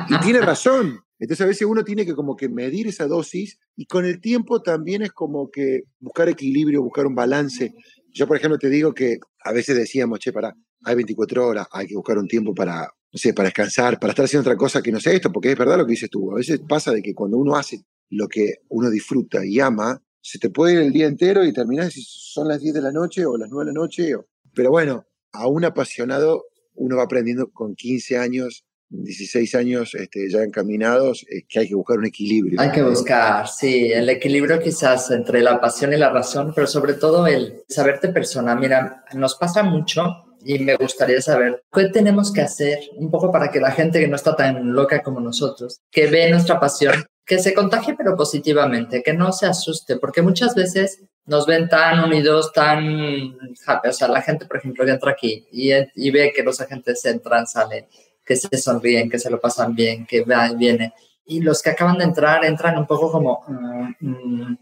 y 0.09 0.19
tiene 0.21 0.41
razón, 0.41 1.01
entonces 1.19 1.45
a 1.45 1.47
veces 1.47 1.67
uno 1.67 1.83
tiene 1.83 2.03
que 2.03 2.15
como 2.15 2.35
que 2.35 2.49
medir 2.49 2.87
esa 2.87 3.05
dosis 3.05 3.59
y 3.75 3.85
con 3.85 4.05
el 4.05 4.19
tiempo 4.19 4.63
también 4.63 5.03
es 5.03 5.11
como 5.11 5.51
que 5.51 5.83
buscar 5.99 6.29
equilibrio, 6.29 6.81
buscar 6.81 7.05
un 7.05 7.15
balance. 7.15 7.75
Yo, 8.11 8.27
por 8.27 8.37
ejemplo, 8.37 8.57
te 8.57 8.69
digo 8.69 8.93
que 8.93 9.19
a 9.45 9.53
veces 9.53 9.77
decíamos, 9.77 10.19
che, 10.19 10.33
para, 10.33 10.55
hay 10.83 10.95
24 10.95 11.47
horas, 11.47 11.67
hay 11.71 11.87
que 11.87 11.95
buscar 11.95 12.17
un 12.17 12.27
tiempo 12.27 12.53
para, 12.53 12.81
no 12.81 13.17
sé, 13.17 13.33
para 13.33 13.47
descansar, 13.47 13.99
para 13.99 14.11
estar 14.11 14.25
haciendo 14.25 14.41
otra 14.41 14.57
cosa 14.57 14.81
que 14.81 14.91
no 14.91 14.99
sea 14.99 15.13
esto, 15.13 15.31
porque 15.31 15.51
es 15.51 15.57
verdad 15.57 15.77
lo 15.77 15.85
que 15.85 15.91
dices 15.91 16.09
tú. 16.09 16.31
A 16.31 16.35
veces 16.35 16.59
pasa 16.67 16.91
de 16.91 17.01
que 17.01 17.13
cuando 17.13 17.37
uno 17.37 17.55
hace 17.55 17.85
lo 18.09 18.27
que 18.27 18.55
uno 18.69 18.89
disfruta 18.89 19.45
y 19.45 19.59
ama, 19.59 20.01
se 20.19 20.39
te 20.39 20.49
puede 20.49 20.73
ir 20.73 20.79
el 20.79 20.91
día 20.91 21.05
entero 21.05 21.45
y 21.45 21.53
terminas 21.53 21.93
si 21.93 22.01
son 22.03 22.47
las 22.47 22.59
10 22.59 22.73
de 22.73 22.81
la 22.81 22.91
noche 22.91 23.25
o 23.25 23.37
las 23.37 23.49
9 23.49 23.65
de 23.65 23.73
la 23.73 23.79
noche. 23.79 24.15
Pero 24.55 24.71
bueno, 24.71 25.05
a 25.31 25.47
un 25.47 25.63
apasionado 25.63 26.45
uno 26.73 26.97
va 26.97 27.03
aprendiendo 27.03 27.51
con 27.51 27.75
15 27.75 28.17
años 28.17 28.64
16 28.89 29.55
años 29.55 29.95
este, 29.95 30.29
ya 30.29 30.43
encaminados, 30.43 31.25
es 31.29 31.43
que 31.47 31.59
hay 31.59 31.67
que 31.67 31.75
buscar 31.75 31.97
un 31.97 32.05
equilibrio. 32.05 32.59
Hay 32.59 32.71
que 32.71 32.83
buscar, 32.83 33.47
sí, 33.47 33.91
el 33.91 34.09
equilibrio 34.09 34.59
quizás 34.59 35.11
entre 35.11 35.41
la 35.41 35.59
pasión 35.59 35.93
y 35.93 35.97
la 35.97 36.09
razón, 36.09 36.53
pero 36.55 36.67
sobre 36.67 36.93
todo 36.93 37.27
el 37.27 37.63
saberte 37.67 38.09
persona. 38.09 38.55
Mira, 38.55 39.03
nos 39.13 39.35
pasa 39.35 39.63
mucho 39.63 40.03
y 40.43 40.59
me 40.59 40.75
gustaría 40.75 41.21
saber 41.21 41.63
qué 41.73 41.89
tenemos 41.89 42.31
que 42.31 42.41
hacer 42.41 42.79
un 42.97 43.09
poco 43.09 43.31
para 43.31 43.49
que 43.49 43.59
la 43.59 43.71
gente 43.71 43.99
que 43.99 44.07
no 44.07 44.15
está 44.15 44.35
tan 44.35 44.73
loca 44.73 45.01
como 45.01 45.19
nosotros, 45.19 45.81
que 45.91 46.07
ve 46.07 46.29
nuestra 46.29 46.59
pasión, 46.59 47.03
que 47.25 47.39
se 47.39 47.53
contagie 47.55 47.95
pero 47.97 48.15
positivamente, 48.15 49.01
que 49.01 49.13
no 49.13 49.31
se 49.31 49.47
asuste, 49.47 49.97
porque 49.97 50.21
muchas 50.21 50.53
veces 50.53 51.01
nos 51.25 51.47
ven 51.47 51.67
tan 51.67 52.03
unidos, 52.03 52.53
tan 52.53 53.35
happy. 53.65 53.89
O 53.89 53.93
sea, 53.93 54.07
la 54.07 54.21
gente, 54.21 54.45
por 54.45 54.57
ejemplo, 54.57 54.85
que 54.85 54.91
entra 54.91 55.11
aquí 55.11 55.47
y, 55.51 55.71
y 55.95 56.11
ve 56.11 56.31
que 56.35 56.43
los 56.43 56.61
agentes 56.61 57.03
entran, 57.05 57.47
salen 57.47 57.87
que 58.25 58.35
se 58.35 58.57
sonríen, 58.57 59.09
que 59.09 59.19
se 59.19 59.29
lo 59.29 59.39
pasan 59.39 59.75
bien, 59.75 60.05
que 60.05 60.23
va 60.23 60.49
y 60.49 60.55
viene. 60.55 60.93
Y 61.25 61.41
los 61.41 61.61
que 61.61 61.71
acaban 61.71 61.97
de 61.97 62.05
entrar 62.05 62.45
entran 62.45 62.77
un 62.77 62.87
poco 62.87 63.11
como, 63.11 63.43
mm, 63.47 63.93
mm, 63.99 64.57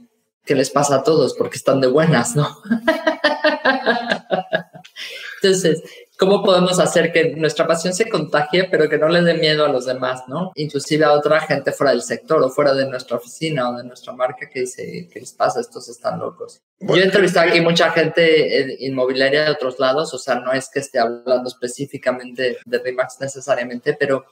¿qué 0.45 0.55
les 0.55 0.69
pasa 0.69 0.97
a 0.97 1.03
todos? 1.03 1.33
Porque 1.35 1.57
están 1.57 1.81
de 1.81 1.87
buenas, 1.87 2.35
¿no? 2.35 2.47
Entonces, 5.41 5.83
¿Cómo 6.23 6.41
podemos 6.41 6.79
hacer 6.79 7.11
que 7.11 7.35
nuestra 7.35 7.67
pasión 7.67 7.93
se 7.93 8.07
contagie, 8.07 8.69
pero 8.71 8.87
que 8.87 8.97
no 8.97 9.09
le 9.09 9.21
dé 9.23 9.33
miedo 9.33 9.65
a 9.65 9.67
los 9.67 9.85
demás, 9.85 10.23
¿no? 10.29 10.53
Inclusive 10.55 11.03
a 11.03 11.11
otra 11.11 11.41
gente 11.41 11.73
fuera 11.73 11.91
del 11.91 12.01
sector 12.01 12.41
o 12.41 12.49
fuera 12.49 12.73
de 12.73 12.87
nuestra 12.87 13.17
oficina 13.17 13.69
o 13.69 13.75
de 13.75 13.83
nuestra 13.83 14.13
marca 14.13 14.47
que 14.49 14.61
dice, 14.61 15.09
¿qué 15.11 15.19
les 15.19 15.33
pasa? 15.33 15.59
Estos 15.59 15.89
están 15.89 16.19
locos. 16.19 16.61
Yo 16.79 16.95
he 16.95 17.03
entrevistado 17.03 17.49
aquí 17.49 17.59
mucha 17.59 17.91
gente 17.91 18.77
inmobiliaria 18.79 19.43
de 19.43 19.51
otros 19.51 19.77
lados, 19.79 20.13
o 20.13 20.17
sea, 20.17 20.35
no 20.35 20.53
es 20.53 20.69
que 20.69 20.79
esté 20.79 20.97
hablando 20.97 21.49
específicamente 21.49 22.57
de 22.65 22.79
Remax 22.79 23.19
necesariamente, 23.19 23.93
pero 23.99 24.23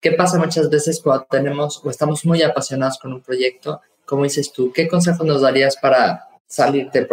¿qué 0.00 0.12
pasa 0.12 0.38
muchas 0.38 0.70
veces 0.70 1.02
cuando 1.02 1.26
tenemos 1.30 1.78
o 1.84 1.90
estamos 1.90 2.24
muy 2.24 2.42
apasionados 2.42 2.96
con 2.96 3.12
un 3.12 3.20
proyecto? 3.20 3.82
Como 4.06 4.24
dices 4.24 4.50
tú, 4.50 4.72
¿qué 4.72 4.88
consejo 4.88 5.24
nos 5.24 5.42
darías 5.42 5.76
para 5.76 6.26
salirte? 6.54 7.06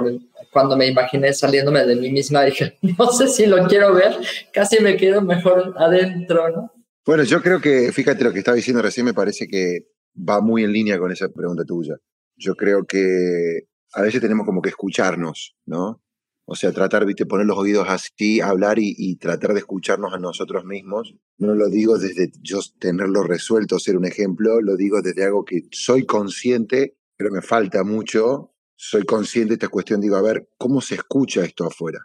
Cuando 0.52 0.78
me 0.78 0.88
imaginé 0.88 1.34
saliéndome 1.34 1.86
de 1.86 1.96
mí 1.96 2.12
misma, 2.12 2.44
dije, 2.44 2.78
no 2.98 3.12
sé 3.12 3.28
si 3.28 3.46
lo 3.46 3.66
quiero 3.68 3.94
ver, 3.94 4.16
casi 4.54 4.82
me 4.82 4.96
quedo 4.98 5.22
mejor 5.22 5.74
adentro, 5.78 6.50
¿no? 6.50 6.72
Bueno, 7.06 7.24
yo 7.24 7.42
creo 7.42 7.60
que, 7.60 7.92
fíjate 7.92 8.24
lo 8.24 8.32
que 8.32 8.40
estaba 8.40 8.56
diciendo 8.56 8.82
recién, 8.82 9.06
me 9.06 9.14
parece 9.14 9.48
que 9.48 9.88
va 10.16 10.40
muy 10.40 10.64
en 10.64 10.72
línea 10.72 11.00
con 11.00 11.12
esa 11.12 11.30
pregunta 11.30 11.64
tuya. 11.66 11.96
Yo 12.36 12.56
creo 12.56 12.86
que 12.86 13.64
a 13.94 14.02
veces 14.02 14.22
tenemos 14.22 14.46
como 14.46 14.62
que 14.62 14.70
escucharnos, 14.70 15.56
¿no? 15.66 16.02
O 16.46 16.56
sea, 16.56 16.72
tratar, 16.72 17.06
de 17.06 17.26
poner 17.26 17.46
los 17.46 17.58
oídos 17.58 17.88
así, 17.88 18.42
hablar 18.42 18.78
y, 18.78 18.94
y, 18.98 19.16
tratar 19.16 19.54
de 19.54 19.60
escucharnos 19.60 20.14
a 20.14 20.20
nosotros 20.20 20.66
mismos. 20.66 21.16
No 21.38 21.56
lo 21.56 21.70
digo 21.70 21.98
desde 21.98 22.32
yo 22.42 22.60
tenerlo 22.78 23.24
resuelto, 23.24 23.80
ser 23.80 23.96
un 23.96 24.06
ejemplo, 24.06 24.60
lo 24.60 24.76
digo 24.76 25.02
desde 25.02 25.24
algo 25.24 25.46
que 25.46 25.62
soy 25.72 26.06
consciente, 26.06 26.98
pero 27.16 27.32
me 27.32 27.42
falta 27.42 27.84
mucho 27.84 28.52
soy 28.84 29.04
consciente 29.04 29.50
de 29.50 29.54
esta 29.54 29.68
cuestión, 29.68 30.02
digo, 30.02 30.16
a 30.16 30.24
ver, 30.24 30.50
¿cómo 30.58 30.82
se 30.82 30.96
escucha 30.96 31.46
esto 31.46 31.66
afuera? 31.66 32.00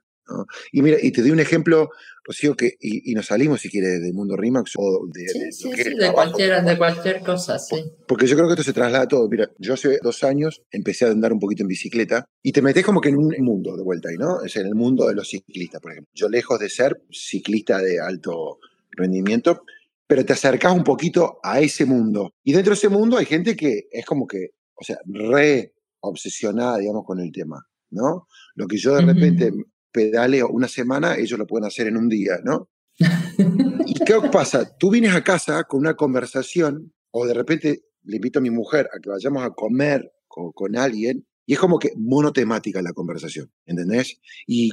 Y 0.72 0.82
mira, 0.82 0.98
y 1.00 1.10
te 1.12 1.22
doy 1.22 1.30
un 1.30 1.40
ejemplo, 1.40 1.88
Rocío, 2.24 2.54
que, 2.54 2.76
y, 2.80 3.14
nos 3.14 3.26
salimos, 3.26 3.60
si 3.60 3.70
quieres, 3.70 4.02
del 4.02 4.12
mundo 4.12 4.36
Rimax 4.36 4.72
o 4.76 5.06
de, 5.06 5.26
sí, 5.28 5.52
sí, 5.52 5.72
sí, 5.72 5.94
de, 5.94 6.12
cualquier, 6.12 6.62
de 6.64 6.76
cualquier 6.76 7.20
cosa, 7.20 7.58
sí. 7.58 7.76
Porque 8.06 8.26
yo 8.26 8.36
creo 8.36 8.48
que 8.48 8.54
esto 8.54 8.64
se 8.64 8.72
traslada 8.72 9.04
a 9.04 9.08
todo. 9.08 9.28
Mira, 9.28 9.48
yo 9.58 9.74
hace 9.74 10.00
dos 10.02 10.22
años 10.24 10.62
empecé 10.70 11.06
a 11.06 11.12
andar 11.12 11.32
un 11.32 11.38
poquito 11.38 11.62
en 11.62 11.68
bicicleta 11.68 12.26
y 12.42 12.52
te 12.52 12.60
metes 12.60 12.84
como 12.84 13.00
que 13.00 13.08
en 13.08 13.16
un 13.16 13.34
mundo 13.38 13.76
de 13.76 13.84
vuelta 13.84 14.08
ahí, 14.08 14.16
¿no? 14.16 14.42
Es 14.42 14.56
en 14.56 14.66
el 14.66 14.74
mundo 14.74 15.06
de 15.06 15.14
los 15.14 15.28
ciclistas, 15.28 15.80
por 15.80 15.92
ejemplo. 15.92 16.10
Yo 16.12 16.28
lejos 16.28 16.58
de 16.58 16.68
ser 16.68 17.00
ciclista 17.10 17.78
de 17.78 18.00
alto 18.00 18.58
rendimiento, 18.90 19.62
pero 20.08 20.24
te 20.24 20.32
acercas 20.32 20.74
un 20.74 20.84
poquito 20.84 21.38
a 21.42 21.60
ese 21.60 21.86
mundo. 21.86 22.32
Y 22.42 22.52
dentro 22.52 22.72
de 22.72 22.78
ese 22.78 22.88
mundo 22.88 23.16
hay 23.16 23.26
gente 23.26 23.54
que 23.54 23.86
es 23.90 24.04
como 24.04 24.26
que, 24.26 24.50
o 24.74 24.84
sea, 24.84 24.98
re 25.06 25.75
obsesionada, 26.06 26.78
digamos, 26.78 27.04
con 27.04 27.20
el 27.20 27.32
tema, 27.32 27.66
¿no? 27.90 28.26
Lo 28.54 28.66
que 28.66 28.76
yo 28.76 28.94
de 28.94 29.02
repente 29.02 29.52
pedaleo 29.90 30.48
una 30.48 30.68
semana, 30.68 31.16
ellos 31.16 31.38
lo 31.38 31.46
pueden 31.46 31.66
hacer 31.66 31.86
en 31.86 31.96
un 31.96 32.08
día, 32.08 32.38
¿no? 32.44 32.68
¿Y 33.86 33.94
qué 33.94 34.14
pasa? 34.32 34.76
Tú 34.76 34.90
vienes 34.90 35.14
a 35.14 35.24
casa 35.24 35.64
con 35.64 35.80
una 35.80 35.94
conversación 35.94 36.92
o 37.10 37.26
de 37.26 37.34
repente 37.34 37.84
le 38.02 38.16
invito 38.16 38.38
a 38.38 38.42
mi 38.42 38.50
mujer 38.50 38.88
a 38.94 39.00
que 39.00 39.10
vayamos 39.10 39.42
a 39.42 39.50
comer 39.50 40.12
con, 40.26 40.52
con 40.52 40.76
alguien 40.76 41.26
y 41.46 41.54
es 41.54 41.58
como 41.58 41.78
que 41.78 41.92
monotemática 41.96 42.82
la 42.82 42.92
conversación, 42.92 43.50
¿entendés? 43.64 44.20
Y 44.46 44.70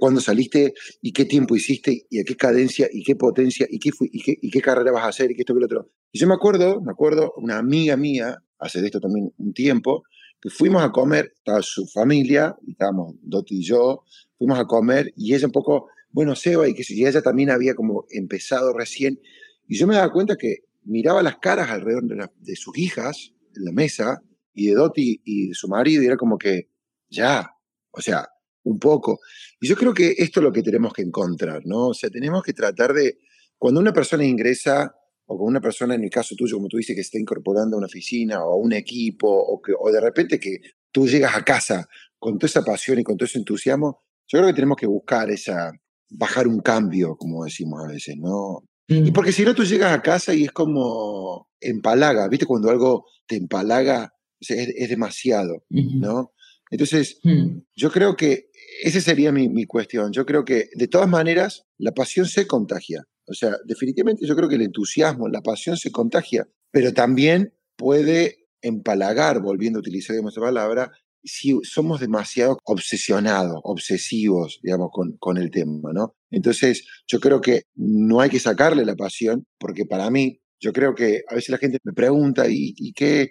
cuándo 0.00 0.20
saliste 0.20 0.74
y 1.00 1.12
qué 1.12 1.26
tiempo 1.26 1.54
hiciste 1.54 2.06
y 2.10 2.20
a 2.20 2.24
qué 2.24 2.34
cadencia 2.34 2.88
y 2.90 3.04
qué 3.04 3.14
potencia 3.14 3.66
y 3.70 3.78
qué, 3.78 3.90
y 4.00 4.22
qué, 4.22 4.38
y 4.40 4.50
qué 4.50 4.60
carrera 4.60 4.90
vas 4.90 5.04
a 5.04 5.08
hacer 5.08 5.30
y 5.30 5.34
qué 5.34 5.42
esto 5.42 5.54
y 5.56 5.60
lo 5.60 5.66
otro. 5.66 5.90
Y 6.10 6.18
yo 6.18 6.26
me 6.26 6.34
acuerdo, 6.34 6.80
me 6.80 6.90
acuerdo, 6.90 7.32
una 7.36 7.58
amiga 7.58 7.96
mía, 7.96 8.42
hace 8.58 8.80
de 8.80 8.86
esto 8.86 8.98
también 8.98 9.32
un 9.36 9.52
tiempo, 9.52 10.02
fuimos 10.48 10.82
a 10.82 10.90
comer, 10.90 11.32
estaba 11.36 11.60
su 11.62 11.86
familia, 11.86 12.56
estábamos 12.66 13.16
Doti 13.20 13.58
y 13.58 13.62
yo, 13.62 14.04
fuimos 14.38 14.58
a 14.58 14.64
comer 14.64 15.12
y 15.16 15.34
ella 15.34 15.46
un 15.46 15.52
poco, 15.52 15.88
bueno, 16.10 16.34
Seba, 16.34 16.68
y 16.68 16.74
que 16.74 16.84
si 16.84 17.04
ella 17.04 17.20
también 17.20 17.50
había 17.50 17.74
como 17.74 18.06
empezado 18.10 18.72
recién, 18.72 19.20
y 19.68 19.76
yo 19.76 19.86
me 19.86 19.94
daba 19.94 20.12
cuenta 20.12 20.36
que 20.36 20.64
miraba 20.84 21.22
las 21.22 21.36
caras 21.38 21.70
alrededor 21.70 22.04
de, 22.38 22.56
sus 22.56 22.76
hijas 22.78 23.32
en 23.54 23.64
la 23.64 23.72
mesa 23.72 24.22
y 24.54 24.68
de 24.68 24.74
Doti 24.74 25.20
y 25.24 25.48
de 25.48 25.54
su 25.54 25.68
marido 25.68 26.02
y 26.02 26.06
era 26.06 26.16
como 26.16 26.38
que, 26.38 26.70
ya, 27.08 27.50
o 27.90 28.00
sea, 28.00 28.28
un 28.62 28.78
poco. 28.78 29.20
Y 29.60 29.68
yo 29.68 29.76
creo 29.76 29.94
que 29.94 30.14
esto 30.18 30.40
es 30.40 30.44
lo 30.44 30.52
que 30.52 30.62
tenemos 30.62 30.92
que 30.92 31.02
encontrar, 31.02 31.62
¿no? 31.66 31.88
O 31.88 31.94
sea, 31.94 32.10
tenemos 32.10 32.42
que 32.42 32.52
tratar 32.52 32.92
de, 32.92 33.18
cuando 33.58 33.80
una 33.80 33.92
persona 33.92 34.24
ingresa 34.24 34.94
o 35.32 35.38
con 35.38 35.46
una 35.46 35.60
persona, 35.60 35.94
en 35.94 36.02
el 36.02 36.10
caso 36.10 36.34
tuyo, 36.34 36.56
como 36.56 36.66
tú 36.66 36.76
dices, 36.76 36.96
que 36.96 37.02
está 37.02 37.16
incorporando 37.16 37.76
a 37.76 37.78
una 37.78 37.86
oficina 37.86 38.44
o 38.44 38.52
a 38.52 38.56
un 38.56 38.72
equipo, 38.72 39.28
o, 39.28 39.62
que, 39.62 39.72
o 39.78 39.92
de 39.92 40.00
repente 40.00 40.40
que 40.40 40.58
tú 40.90 41.06
llegas 41.06 41.36
a 41.36 41.44
casa 41.44 41.88
con 42.18 42.36
toda 42.36 42.48
esa 42.48 42.64
pasión 42.64 42.98
y 42.98 43.04
con 43.04 43.16
todo 43.16 43.26
ese 43.26 43.38
entusiasmo, 43.38 44.02
yo 44.26 44.40
creo 44.40 44.48
que 44.48 44.54
tenemos 44.54 44.76
que 44.76 44.88
buscar 44.88 45.30
esa, 45.30 45.70
bajar 46.08 46.48
un 46.48 46.58
cambio, 46.58 47.14
como 47.16 47.44
decimos 47.44 47.80
a 47.84 47.92
veces, 47.92 48.16
¿no? 48.18 48.64
Y 48.88 49.02
mm. 49.02 49.12
porque 49.12 49.30
si 49.30 49.44
no, 49.44 49.54
tú 49.54 49.64
llegas 49.64 49.92
a 49.92 50.02
casa 50.02 50.34
y 50.34 50.42
es 50.42 50.50
como 50.50 51.48
empalaga, 51.60 52.26
¿viste? 52.26 52.44
Cuando 52.44 52.68
algo 52.68 53.06
te 53.28 53.36
empalaga, 53.36 54.12
es, 54.40 54.88
demasiado, 54.88 55.64
¿no? 55.68 56.32
Entonces, 56.72 57.20
mm. 57.22 57.58
yo 57.76 57.92
creo 57.92 58.16
que 58.16 58.50
esa 58.82 59.00
sería 59.00 59.30
mi, 59.30 59.48
mi, 59.48 59.64
cuestión. 59.64 60.10
Yo 60.10 60.26
creo 60.26 60.44
que, 60.44 60.70
de 60.74 60.88
todas 60.88 61.08
maneras, 61.08 61.66
la 61.78 61.92
pasión 61.92 62.26
se 62.26 62.48
contagia. 62.48 63.06
O 63.30 63.34
sea, 63.34 63.56
definitivamente 63.64 64.26
yo 64.26 64.34
creo 64.34 64.48
que 64.48 64.56
el 64.56 64.62
entusiasmo, 64.62 65.28
la 65.28 65.40
pasión 65.40 65.76
se 65.76 65.92
contagia, 65.92 66.48
pero 66.70 66.92
también 66.92 67.54
puede 67.76 68.48
empalagar, 68.60 69.40
volviendo 69.40 69.78
a 69.78 69.80
utilizar 69.80 70.16
esa 70.16 70.40
palabra, 70.40 70.90
si 71.22 71.58
somos 71.62 72.00
demasiado 72.00 72.58
obsesionados, 72.64 73.60
obsesivos, 73.62 74.58
digamos, 74.62 74.88
con, 74.92 75.16
con 75.18 75.36
el 75.38 75.50
tema, 75.50 75.92
¿no? 75.92 76.14
Entonces, 76.30 76.86
yo 77.06 77.20
creo 77.20 77.40
que 77.40 77.62
no 77.74 78.20
hay 78.20 78.30
que 78.30 78.40
sacarle 78.40 78.84
la 78.84 78.96
pasión, 78.96 79.46
porque 79.58 79.84
para 79.84 80.10
mí, 80.10 80.40
yo 80.60 80.72
creo 80.72 80.94
que 80.94 81.22
a 81.28 81.34
veces 81.34 81.50
la 81.50 81.58
gente 81.58 81.78
me 81.84 81.92
pregunta, 81.92 82.44
¿y, 82.48 82.92
qué? 82.92 83.30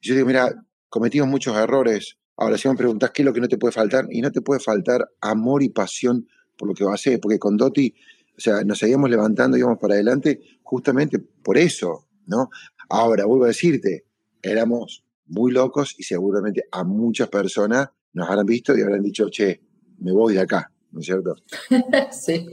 Yo 0.00 0.14
digo, 0.14 0.26
mira, 0.26 0.52
cometimos 0.88 1.28
muchos 1.28 1.56
errores. 1.56 2.16
Ahora, 2.36 2.58
si 2.58 2.68
me 2.68 2.76
preguntas 2.76 3.10
qué 3.10 3.22
es 3.22 3.26
lo 3.26 3.32
que 3.32 3.40
no 3.40 3.48
te 3.48 3.58
puede 3.58 3.72
faltar, 3.72 4.06
y 4.10 4.20
no 4.20 4.30
te 4.30 4.40
puede 4.40 4.60
faltar 4.60 5.06
amor 5.20 5.62
y 5.62 5.68
pasión 5.68 6.26
por 6.56 6.68
lo 6.68 6.74
que 6.74 6.84
va 6.84 6.92
a 6.92 6.94
hacer, 6.94 7.18
porque 7.20 7.38
con 7.38 7.56
Doti 7.56 7.92
o 7.92 7.96
sea, 8.42 8.64
nos 8.64 8.78
seguíamos 8.78 9.08
levantando, 9.08 9.56
íbamos 9.56 9.78
para 9.78 9.94
adelante 9.94 10.40
justamente 10.62 11.18
por 11.18 11.56
eso, 11.56 12.06
¿no? 12.26 12.50
Ahora, 12.88 13.24
vuelvo 13.24 13.44
a 13.44 13.48
decirte, 13.48 14.04
éramos 14.42 15.04
muy 15.26 15.52
locos 15.52 15.94
y 15.98 16.02
seguramente 16.02 16.64
a 16.70 16.84
muchas 16.84 17.28
personas 17.28 17.88
nos 18.12 18.28
habrán 18.28 18.46
visto 18.46 18.76
y 18.76 18.82
habrán 18.82 19.02
dicho, 19.02 19.28
che, 19.30 19.60
me 19.98 20.12
voy 20.12 20.34
de 20.34 20.40
acá, 20.40 20.70
¿no 20.90 21.00
es 21.00 21.06
cierto? 21.06 21.36
sí, 22.10 22.48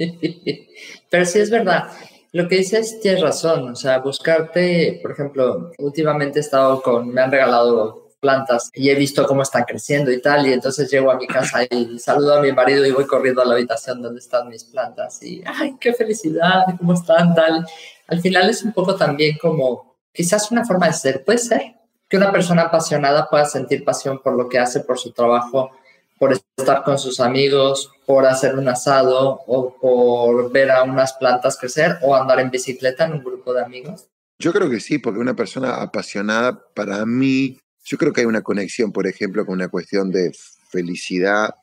pero 1.09 1.25
sí 1.25 1.39
es 1.39 1.49
verdad. 1.49 1.89
Lo 2.31 2.47
que 2.47 2.57
dices 2.57 2.99
tienes 3.01 3.21
razón, 3.21 3.69
o 3.69 3.75
sea, 3.75 3.99
buscarte, 3.99 4.99
por 5.01 5.11
ejemplo, 5.11 5.71
últimamente 5.79 6.39
he 6.39 6.41
estado 6.41 6.81
con, 6.81 7.09
me 7.09 7.21
han 7.21 7.31
regalado 7.31 8.08
plantas 8.19 8.69
y 8.73 8.89
he 8.89 8.95
visto 8.95 9.25
cómo 9.25 9.41
están 9.41 9.63
creciendo 9.63 10.11
y 10.11 10.21
tal, 10.21 10.47
y 10.47 10.53
entonces 10.53 10.89
llego 10.91 11.11
a 11.11 11.17
mi 11.17 11.27
casa 11.27 11.63
y 11.69 11.97
saludo 11.99 12.35
a 12.35 12.41
mi 12.41 12.51
marido 12.51 12.85
y 12.85 12.91
voy 12.91 13.05
corriendo 13.05 13.41
a 13.41 13.45
la 13.45 13.53
habitación 13.53 14.01
donde 14.01 14.19
están 14.19 14.49
mis 14.49 14.63
plantas 14.63 15.21
y, 15.23 15.41
ay, 15.45 15.75
qué 15.79 15.93
felicidad, 15.93 16.65
cómo 16.77 16.93
están, 16.93 17.33
tal. 17.33 17.65
Al 18.07 18.21
final 18.21 18.49
es 18.49 18.63
un 18.63 18.73
poco 18.73 18.95
también 18.95 19.37
como, 19.41 19.97
quizás 20.13 20.51
una 20.51 20.65
forma 20.65 20.87
de 20.87 20.93
ser, 20.93 21.23
puede 21.23 21.39
ser 21.39 21.75
que 22.07 22.17
una 22.17 22.31
persona 22.31 22.63
apasionada 22.63 23.29
pueda 23.29 23.45
sentir 23.45 23.85
pasión 23.85 24.19
por 24.21 24.35
lo 24.35 24.49
que 24.49 24.59
hace, 24.59 24.79
por 24.79 24.97
su 24.97 25.11
trabajo, 25.11 25.71
por 26.17 26.33
estar 26.33 26.83
con 26.83 26.99
sus 26.99 27.19
amigos, 27.19 27.91
por 28.05 28.25
hacer 28.25 28.55
un 28.55 28.67
asado 28.67 29.41
o 29.47 29.75
por 29.79 30.51
ver 30.51 30.71
a 30.71 30.83
unas 30.83 31.13
plantas 31.13 31.57
crecer 31.57 31.97
o 32.01 32.15
andar 32.15 32.39
en 32.39 32.51
bicicleta 32.51 33.05
en 33.05 33.13
un 33.13 33.23
grupo 33.23 33.53
de 33.53 33.63
amigos? 33.63 34.09
Yo 34.39 34.51
creo 34.51 34.69
que 34.69 34.79
sí, 34.79 34.97
porque 34.97 35.19
una 35.19 35.35
persona 35.35 35.75
apasionada 35.75 36.61
para 36.73 37.05
mí 37.05 37.59
yo 37.89 37.97
creo 37.97 38.13
que 38.13 38.21
hay 38.21 38.27
una 38.27 38.43
conexión, 38.43 38.91
por 38.91 39.07
ejemplo, 39.07 39.47
con 39.47 39.55
una 39.55 39.67
cuestión 39.67 40.11
de 40.11 40.31
felicidad, 40.69 41.55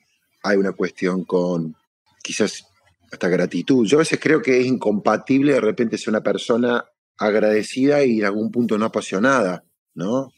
hay 0.43 0.57
una 0.57 0.73
cuestión 0.73 1.25
con 1.25 1.77
quizás 2.21 2.67
hasta 3.13 3.29
gratitud. 3.29 3.87
Yo 3.87 3.99
a 3.99 4.01
veces 4.01 4.19
creo 4.21 4.43
que 4.43 4.59
es 4.59 4.67
incompatible 4.67 5.53
de 5.53 5.61
repente 5.61 5.97
ser 5.97 6.09
una 6.09 6.25
persona 6.25 6.85
agradecida 7.17 8.05
y 8.05 8.19
en 8.19 8.25
algún 8.25 8.51
punto 8.51 8.77
no 8.77 8.87
apasionada, 8.87 9.65
¿no? 9.95 10.33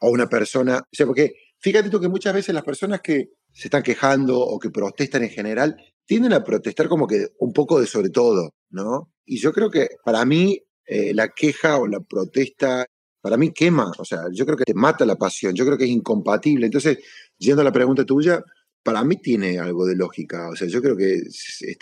O 0.00 0.10
una 0.10 0.30
persona, 0.30 0.78
o 0.78 0.96
sea, 0.96 1.04
porque 1.04 1.34
fíjate 1.58 1.90
tú 1.90 2.00
que 2.00 2.08
muchas 2.08 2.32
veces 2.32 2.54
las 2.54 2.64
personas 2.64 3.02
que 3.02 3.28
se 3.52 3.68
están 3.68 3.82
quejando 3.82 4.40
o 4.40 4.58
que 4.58 4.70
protestan 4.70 5.24
en 5.24 5.30
general 5.30 5.76
tienden 6.06 6.32
a 6.32 6.42
protestar 6.42 6.88
como 6.88 7.06
que 7.06 7.28
un 7.38 7.52
poco 7.52 7.78
de 7.78 7.86
sobre 7.86 8.08
todo, 8.08 8.54
¿no? 8.70 9.12
Y 9.26 9.40
yo 9.40 9.52
creo 9.52 9.70
que 9.70 9.88
para 10.02 10.24
mí 10.24 10.62
eh, 10.86 11.12
la 11.12 11.28
queja 11.28 11.76
o 11.76 11.86
la 11.86 12.00
protesta 12.00 12.86
para 13.24 13.38
mí 13.38 13.52
quema, 13.52 13.90
o 13.96 14.04
sea, 14.04 14.24
yo 14.30 14.44
creo 14.44 14.58
que 14.58 14.66
te 14.66 14.74
mata 14.74 15.06
la 15.06 15.16
pasión, 15.16 15.54
yo 15.54 15.64
creo 15.64 15.78
que 15.78 15.84
es 15.84 15.90
incompatible. 15.90 16.66
Entonces, 16.66 16.98
yendo 17.38 17.62
a 17.62 17.64
la 17.64 17.72
pregunta 17.72 18.04
tuya, 18.04 18.44
para 18.82 19.02
mí 19.02 19.16
tiene 19.16 19.58
algo 19.58 19.86
de 19.86 19.96
lógica, 19.96 20.50
o 20.50 20.54
sea, 20.54 20.68
yo 20.68 20.82
creo 20.82 20.94
que 20.94 21.22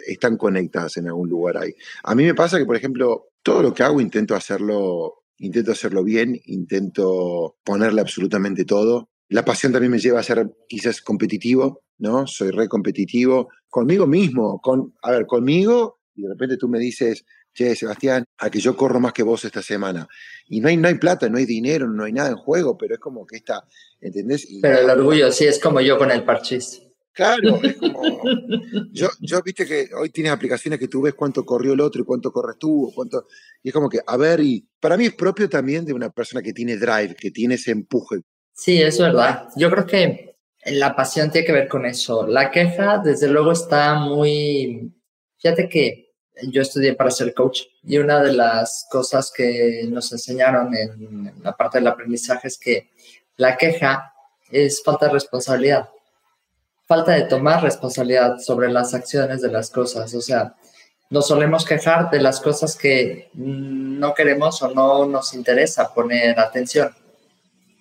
están 0.07 0.37
conectadas 0.37 0.99
en 0.99 1.09
algún 1.09 1.29
lugar 1.29 1.57
ahí. 1.57 1.75
A 2.05 2.15
mí 2.15 2.23
me 2.23 2.37
pasa 2.37 2.59
que, 2.59 2.65
por 2.65 2.77
ejemplo, 2.77 3.31
todo 3.43 3.61
lo 3.61 3.75
que 3.75 3.83
hago 3.83 4.01
intento 4.01 4.37
hacerlo, 4.37 5.25
intento 5.39 5.73
hacerlo 5.73 6.05
bien, 6.05 6.41
intento 6.45 7.57
ponerle 7.65 8.03
absolutamente 8.03 8.65
todo. 8.65 9.09
La 9.29 9.45
pasión 9.45 9.73
también 9.73 9.91
me 9.91 9.99
lleva 9.99 10.21
a 10.21 10.23
ser 10.23 10.49
quizás 10.69 11.03
competitivo, 11.03 11.83
¿no? 11.99 12.29
Soy 12.29 12.53
re 12.53 12.69
competitivo 12.69 13.49
conmigo 13.69 14.07
mismo, 14.07 14.61
con, 14.61 14.95
a 15.03 15.11
ver, 15.11 15.27
conmigo, 15.27 15.99
y 16.15 16.23
de 16.23 16.29
repente 16.29 16.57
tú 16.57 16.69
me 16.69 16.79
dices, 16.79 17.25
che, 17.53 17.75
Sebastián, 17.77 18.25
a 18.39 18.51
que 18.51 18.61
yo 18.61 18.77
corro 18.77 19.01
más 19.01 19.13
que 19.13 19.23
vos 19.23 19.45
esta 19.45 19.63
semana. 19.63 20.09
Y 20.47 20.61
no 20.61 20.69
hay, 20.69 20.77
no 20.77 20.89
hay 20.89 20.95
plata, 20.95 21.29
no 21.29 21.39
hay 21.39 21.47
dinero, 21.47 21.89
no 21.89 22.05
hay 22.05 22.13
nada 22.13 22.31
en 22.31 22.37
juego, 22.37 22.77
pero 22.77 22.95
es 22.95 23.01
como 23.01 23.27
que 23.27 23.37
está, 23.37 23.65
¿entendés? 24.01 24.47
pero 24.61 24.79
el 24.79 24.91
orgullo 24.91 25.31
sí 25.33 25.45
es 25.45 25.59
como 25.59 25.81
yo 25.81 25.99
con 25.99 26.11
el 26.11 26.25
parchís. 26.25 26.83
Claro, 27.13 27.61
es 27.63 27.77
como. 27.79 28.23
Yo, 28.91 29.09
yo 29.21 29.43
viste 29.43 29.67
que 29.67 29.91
hoy 29.95 30.11
tienes 30.11 30.33
aplicaciones 30.33 30.79
que 30.79 30.89
tú 30.89 31.03
ves 31.03 31.15
cuánto 31.15 31.45
corrió 31.45 31.75
el 31.75 31.81
otro 31.81 32.03
y 32.03 32.05
cuánto 32.05 32.33
corres 32.33 32.57
tú, 32.59 32.91
cuánto. 32.95 33.27
Y 33.63 33.69
es 33.69 33.75
como 33.75 33.89
que, 33.89 34.01
a 34.07 34.17
ver, 34.17 34.41
y 34.41 34.67
para 34.81 34.97
mí 34.97 35.07
es 35.07 35.15
propio 35.15 35.49
también 35.49 35.85
de 35.85 35.93
una 35.93 36.11
persona 36.11 36.43
que 36.43 36.53
tiene 36.53 36.77
drive, 36.77 37.15
que 37.15 37.31
tiene 37.31 37.57
ese 37.57 37.73
empuje. 37.73 38.23
Sí, 38.55 38.81
es 38.81 38.99
verdad. 38.99 39.49
Yo 39.57 39.71
creo 39.71 39.87
que 39.87 40.37
la 40.67 40.95
pasión 40.97 41.31
tiene 41.31 41.47
que 41.47 41.53
ver 41.53 41.69
con 41.69 41.85
eso. 41.85 42.27
La 42.27 42.51
queja, 42.51 42.99
desde 42.99 43.29
luego, 43.29 43.53
está 43.53 43.95
muy. 43.95 44.93
Fíjate 45.39 45.69
que 45.69 46.02
yo 46.49 46.63
estudié 46.63 46.95
para 46.95 47.11
ser 47.11 47.35
coach 47.35 47.63
y 47.83 47.99
una 47.99 48.23
de 48.23 48.33
las 48.33 48.87
cosas 48.91 49.33
que 49.35 49.85
nos 49.89 50.11
enseñaron 50.13 50.75
en 50.75 51.33
la 51.43 51.57
parte 51.57 51.79
del 51.79 51.87
aprendizaje 51.87 52.49
es 52.49 52.59
que 52.59 52.91
la 53.37 53.57
queja 53.57 54.13
es 54.51 54.83
falta 54.83 55.07
de 55.07 55.13
responsabilidad, 55.13 55.89
falta 56.87 57.13
de 57.13 57.23
tomar 57.23 57.63
responsabilidad 57.63 58.39
sobre 58.39 58.71
las 58.71 58.95
acciones 58.95 59.41
de 59.41 59.51
las 59.51 59.71
cosas. 59.71 60.15
O 60.15 60.21
sea, 60.21 60.55
nos 61.11 61.29
solemos 61.29 61.65
quejar 61.65 62.11
de 62.11 62.21
las 62.21 62.41
cosas 62.41 62.77
que 62.77 63.31
no 63.35 64.15
queremos 64.15 64.63
o 64.63 64.75
no 64.75 65.07
nos 65.07 65.35
interesa 65.35 65.93
poner 65.93 66.39
atención. 66.39 66.95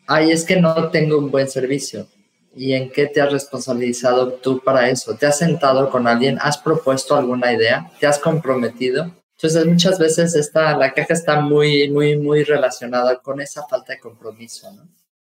Ay, 0.07 0.31
es 0.31 0.43
que 0.43 0.59
no 0.59 0.89
tengo 0.89 1.17
un 1.17 1.31
buen 1.31 1.49
servicio 1.49 2.07
¿Y 2.53 2.73
en 2.73 2.91
qué 2.91 3.07
te 3.07 3.21
has 3.21 3.31
responsabilizado 3.31 4.33
tú 4.33 4.61
para 4.61 4.89
eso? 4.89 5.15
¿Te 5.15 5.25
has 5.25 5.37
sentado 5.37 5.89
con 5.89 6.07
alguien? 6.07 6.37
¿Has 6.41 6.57
propuesto 6.57 7.15
alguna 7.15 7.53
idea? 7.53 7.89
¿Te 7.99 8.07
has 8.07 8.19
comprometido? 8.19 9.11
Entonces 9.37 9.65
muchas 9.65 9.97
veces 9.97 10.35
esta, 10.35 10.77
la 10.77 10.93
caja 10.93 11.13
está 11.13 11.39
muy, 11.39 11.89
muy, 11.89 12.17
muy 12.17 12.43
relacionada 12.43 13.17
con 13.19 13.41
esa 13.41 13.63
falta 13.67 13.93
de 13.93 13.99
compromiso. 13.99 14.69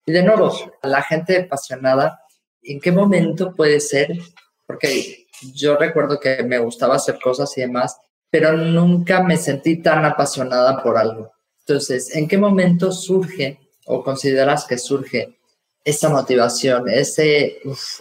Y 0.06 0.12
de 0.12 0.24
nuevo, 0.24 0.52
la 0.84 1.02
gente 1.02 1.44
apasionada, 1.44 2.20
¿en 2.62 2.82
qué 2.82 2.92
momento 2.92 3.56
puede 3.56 3.80
ser? 3.80 4.18
Porque 4.66 5.28
yo 5.54 5.78
recuerdo 5.78 6.20
que 6.20 6.44
me 6.44 6.60
gustaba 6.60 6.96
hacer 6.96 7.20
cosas 7.24 7.58
y 7.58 7.62
demás, 7.62 7.98
pero 8.30 8.52
nunca 8.54 9.24
me 9.24 9.38
sentí 9.38 9.82
tan 9.82 10.04
apasionada 10.04 10.82
por 10.84 10.98
algo. 10.98 11.32
Entonces, 11.60 12.16
¿en 12.16 12.28
qué 12.28 12.38
momento 12.38 12.92
surge 12.92 13.60
o 13.86 14.04
consideras 14.04 14.66
que 14.66 14.78
surge 14.78 15.38
esa 15.84 16.10
motivación, 16.10 16.90
ese, 16.90 17.58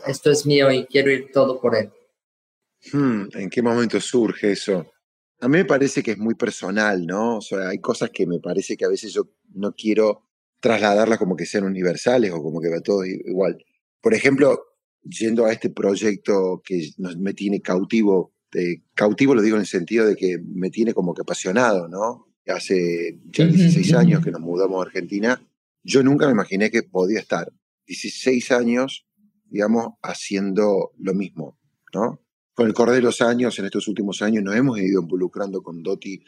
esto 0.07 0.31
es 0.31 0.47
mío 0.47 0.71
y 0.71 0.87
quiero 0.87 1.11
ir 1.11 1.31
todo 1.33 1.61
por 1.61 1.77
él? 1.77 1.91
Hmm, 2.93 3.29
¿En 3.35 3.51
qué 3.51 3.63
momento 3.63 4.01
surge 4.01 4.53
eso? 4.53 4.93
A 5.41 5.49
mí 5.49 5.59
me 5.59 5.65
parece 5.65 6.03
que 6.03 6.13
es 6.13 6.19
muy 6.19 6.35
personal, 6.35 7.07
¿no? 7.07 7.39
O 7.39 7.41
sea, 7.41 7.69
hay 7.69 7.79
cosas 7.79 8.11
que 8.11 8.27
me 8.27 8.41
parece 8.41 8.77
que 8.77 8.85
a 8.85 8.89
veces 8.89 9.13
yo 9.13 9.29
no 9.55 9.75
quiero 9.75 10.27
trasladarlas 10.61 11.19
como 11.19 11.37
que 11.37 11.47
sean 11.47 11.65
universales 11.65 12.31
o 12.33 12.43
como 12.43 12.61
que 12.61 12.69
va 12.69 12.81
todo 12.81 13.05
igual. 13.05 13.65
Por 14.03 14.13
ejemplo, 14.13 14.67
yendo 15.03 15.47
a 15.47 15.53
este 15.53 15.71
proyecto 15.71 16.63
que 16.65 16.91
me 17.19 17.33
tiene 17.33 17.63
cautivo, 17.63 18.35
cautivo 18.95 19.35
lo 19.35 19.41
digo 19.41 19.57
en 19.57 19.63
el 19.63 19.67
sentido 19.67 20.07
de 20.07 20.17
que 20.17 20.39
me 20.39 20.71
tiene 20.71 20.93
como 20.93 21.15
que 21.15 21.23
apasionado, 21.23 21.89
¿no? 21.89 22.27
Hace 22.47 23.21
ya 23.27 23.47
16 23.47 23.95
años 23.95 24.25
que 24.25 24.31
nos 24.31 24.41
mudamos 24.41 24.81
a 24.81 24.89
Argentina, 24.89 25.41
yo 25.83 26.03
nunca 26.03 26.27
me 26.27 26.33
imaginé 26.33 26.71
que 26.71 26.83
podía 26.83 27.21
estar 27.21 27.51
16 27.91 28.53
años, 28.53 29.05
digamos, 29.47 29.95
haciendo 30.01 30.93
lo 30.99 31.13
mismo, 31.13 31.59
¿no? 31.93 32.23
Con 32.55 32.69
el 32.69 32.73
correr 32.75 32.97
de 32.97 33.03
los 33.03 33.21
años, 33.21 33.59
en 33.59 33.65
estos 33.65 33.89
últimos 33.89 34.23
años, 34.23 34.45
nos 34.45 34.55
hemos 34.55 34.79
ido 34.79 35.03
involucrando 35.03 35.61
con 35.61 35.83
Doti 35.83 36.23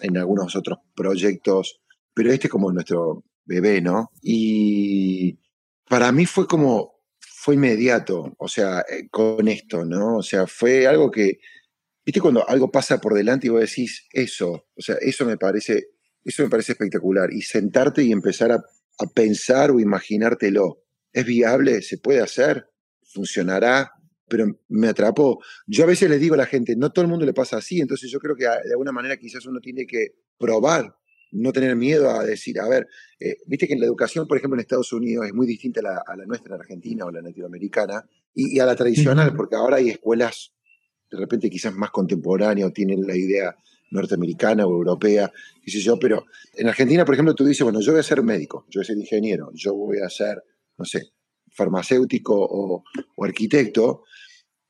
en 0.00 0.18
algunos 0.18 0.54
otros 0.56 0.78
proyectos, 0.94 1.80
pero 2.12 2.30
este 2.30 2.48
es 2.48 2.50
como 2.50 2.70
nuestro 2.70 3.24
bebé, 3.46 3.80
¿no? 3.80 4.10
Y 4.20 5.38
para 5.88 6.12
mí 6.12 6.26
fue 6.26 6.46
como, 6.46 7.00
fue 7.18 7.54
inmediato, 7.54 8.34
o 8.36 8.48
sea, 8.48 8.80
eh, 8.80 9.08
con 9.10 9.48
esto, 9.48 9.86
¿no? 9.86 10.18
O 10.18 10.22
sea, 10.22 10.46
fue 10.46 10.86
algo 10.86 11.10
que, 11.10 11.38
viste 12.04 12.20
cuando 12.20 12.46
algo 12.46 12.70
pasa 12.70 13.00
por 13.00 13.14
delante 13.14 13.46
y 13.46 13.50
vos 13.50 13.60
decís 13.60 14.06
eso, 14.12 14.66
o 14.76 14.82
sea, 14.82 14.96
eso 15.00 15.24
me 15.24 15.38
parece, 15.38 15.92
eso 16.22 16.42
me 16.42 16.50
parece 16.50 16.72
espectacular, 16.72 17.32
y 17.32 17.40
sentarte 17.40 18.02
y 18.02 18.12
empezar 18.12 18.52
a, 18.52 18.56
a 18.56 19.06
pensar 19.14 19.70
o 19.70 19.80
imaginártelo. 19.80 20.82
¿Es 21.16 21.24
viable? 21.24 21.80
¿Se 21.80 21.96
puede 21.96 22.20
hacer? 22.20 22.68
¿Funcionará? 23.02 23.90
Pero 24.28 24.60
me 24.68 24.88
atrapó. 24.88 25.42
Yo 25.66 25.84
a 25.84 25.86
veces 25.86 26.10
le 26.10 26.18
digo 26.18 26.34
a 26.34 26.36
la 26.36 26.44
gente, 26.44 26.76
no 26.76 26.92
todo 26.92 27.06
el 27.06 27.10
mundo 27.10 27.24
le 27.24 27.32
pasa 27.32 27.56
así, 27.56 27.80
entonces 27.80 28.10
yo 28.10 28.18
creo 28.18 28.36
que 28.36 28.44
de 28.44 28.72
alguna 28.72 28.92
manera 28.92 29.16
quizás 29.16 29.46
uno 29.46 29.58
tiene 29.60 29.86
que 29.86 30.08
probar, 30.36 30.94
no 31.32 31.52
tener 31.52 31.74
miedo 31.74 32.10
a 32.10 32.22
decir, 32.22 32.60
a 32.60 32.68
ver, 32.68 32.86
eh, 33.18 33.38
viste 33.46 33.66
que 33.66 33.72
en 33.72 33.80
la 33.80 33.86
educación, 33.86 34.28
por 34.28 34.36
ejemplo, 34.36 34.56
en 34.56 34.60
Estados 34.60 34.92
Unidos 34.92 35.24
es 35.24 35.32
muy 35.32 35.46
distinta 35.46 35.80
a 35.80 36.16
la, 36.16 36.26
nuestra 36.26 36.54
en 36.54 36.60
Argentina 36.60 37.06
o 37.06 37.10
la 37.10 37.22
latinoamericana 37.22 38.04
y, 38.34 38.58
a 38.58 38.66
la 38.66 38.76
tradicional, 38.76 39.34
porque 39.34 39.56
ahora 39.56 39.76
hay 39.76 39.88
escuelas 39.88 40.52
de 41.10 41.16
repente 41.16 41.48
quizás 41.48 41.72
más 41.72 41.92
contemporáneas 41.92 42.68
o 42.68 42.72
tienen 42.72 43.06
la 43.06 43.16
idea 43.16 43.56
norteamericana 43.90 44.66
o 44.66 44.70
europea, 44.70 45.32
qué 45.64 45.70
sé 45.70 45.80
yo, 45.80 45.98
pero 45.98 46.26
en 46.52 46.68
Argentina, 46.68 47.06
por 47.06 47.14
ejemplo, 47.14 47.34
tú 47.34 47.46
dices, 47.46 47.64
bueno, 47.64 47.80
yo 47.80 47.92
voy 47.92 48.00
a 48.00 48.02
ser 48.02 48.22
médico, 48.22 48.66
yo 48.68 48.80
voy 48.80 48.84
a 48.84 48.86
ser 48.86 48.98
ingeniero, 48.98 49.50
yo 49.54 49.72
voy 49.72 50.00
a 50.00 50.10
ser 50.10 50.42
no 50.78 50.84
sé, 50.84 51.12
farmacéutico 51.50 52.34
o, 52.36 52.84
arquitecto, 53.24 54.04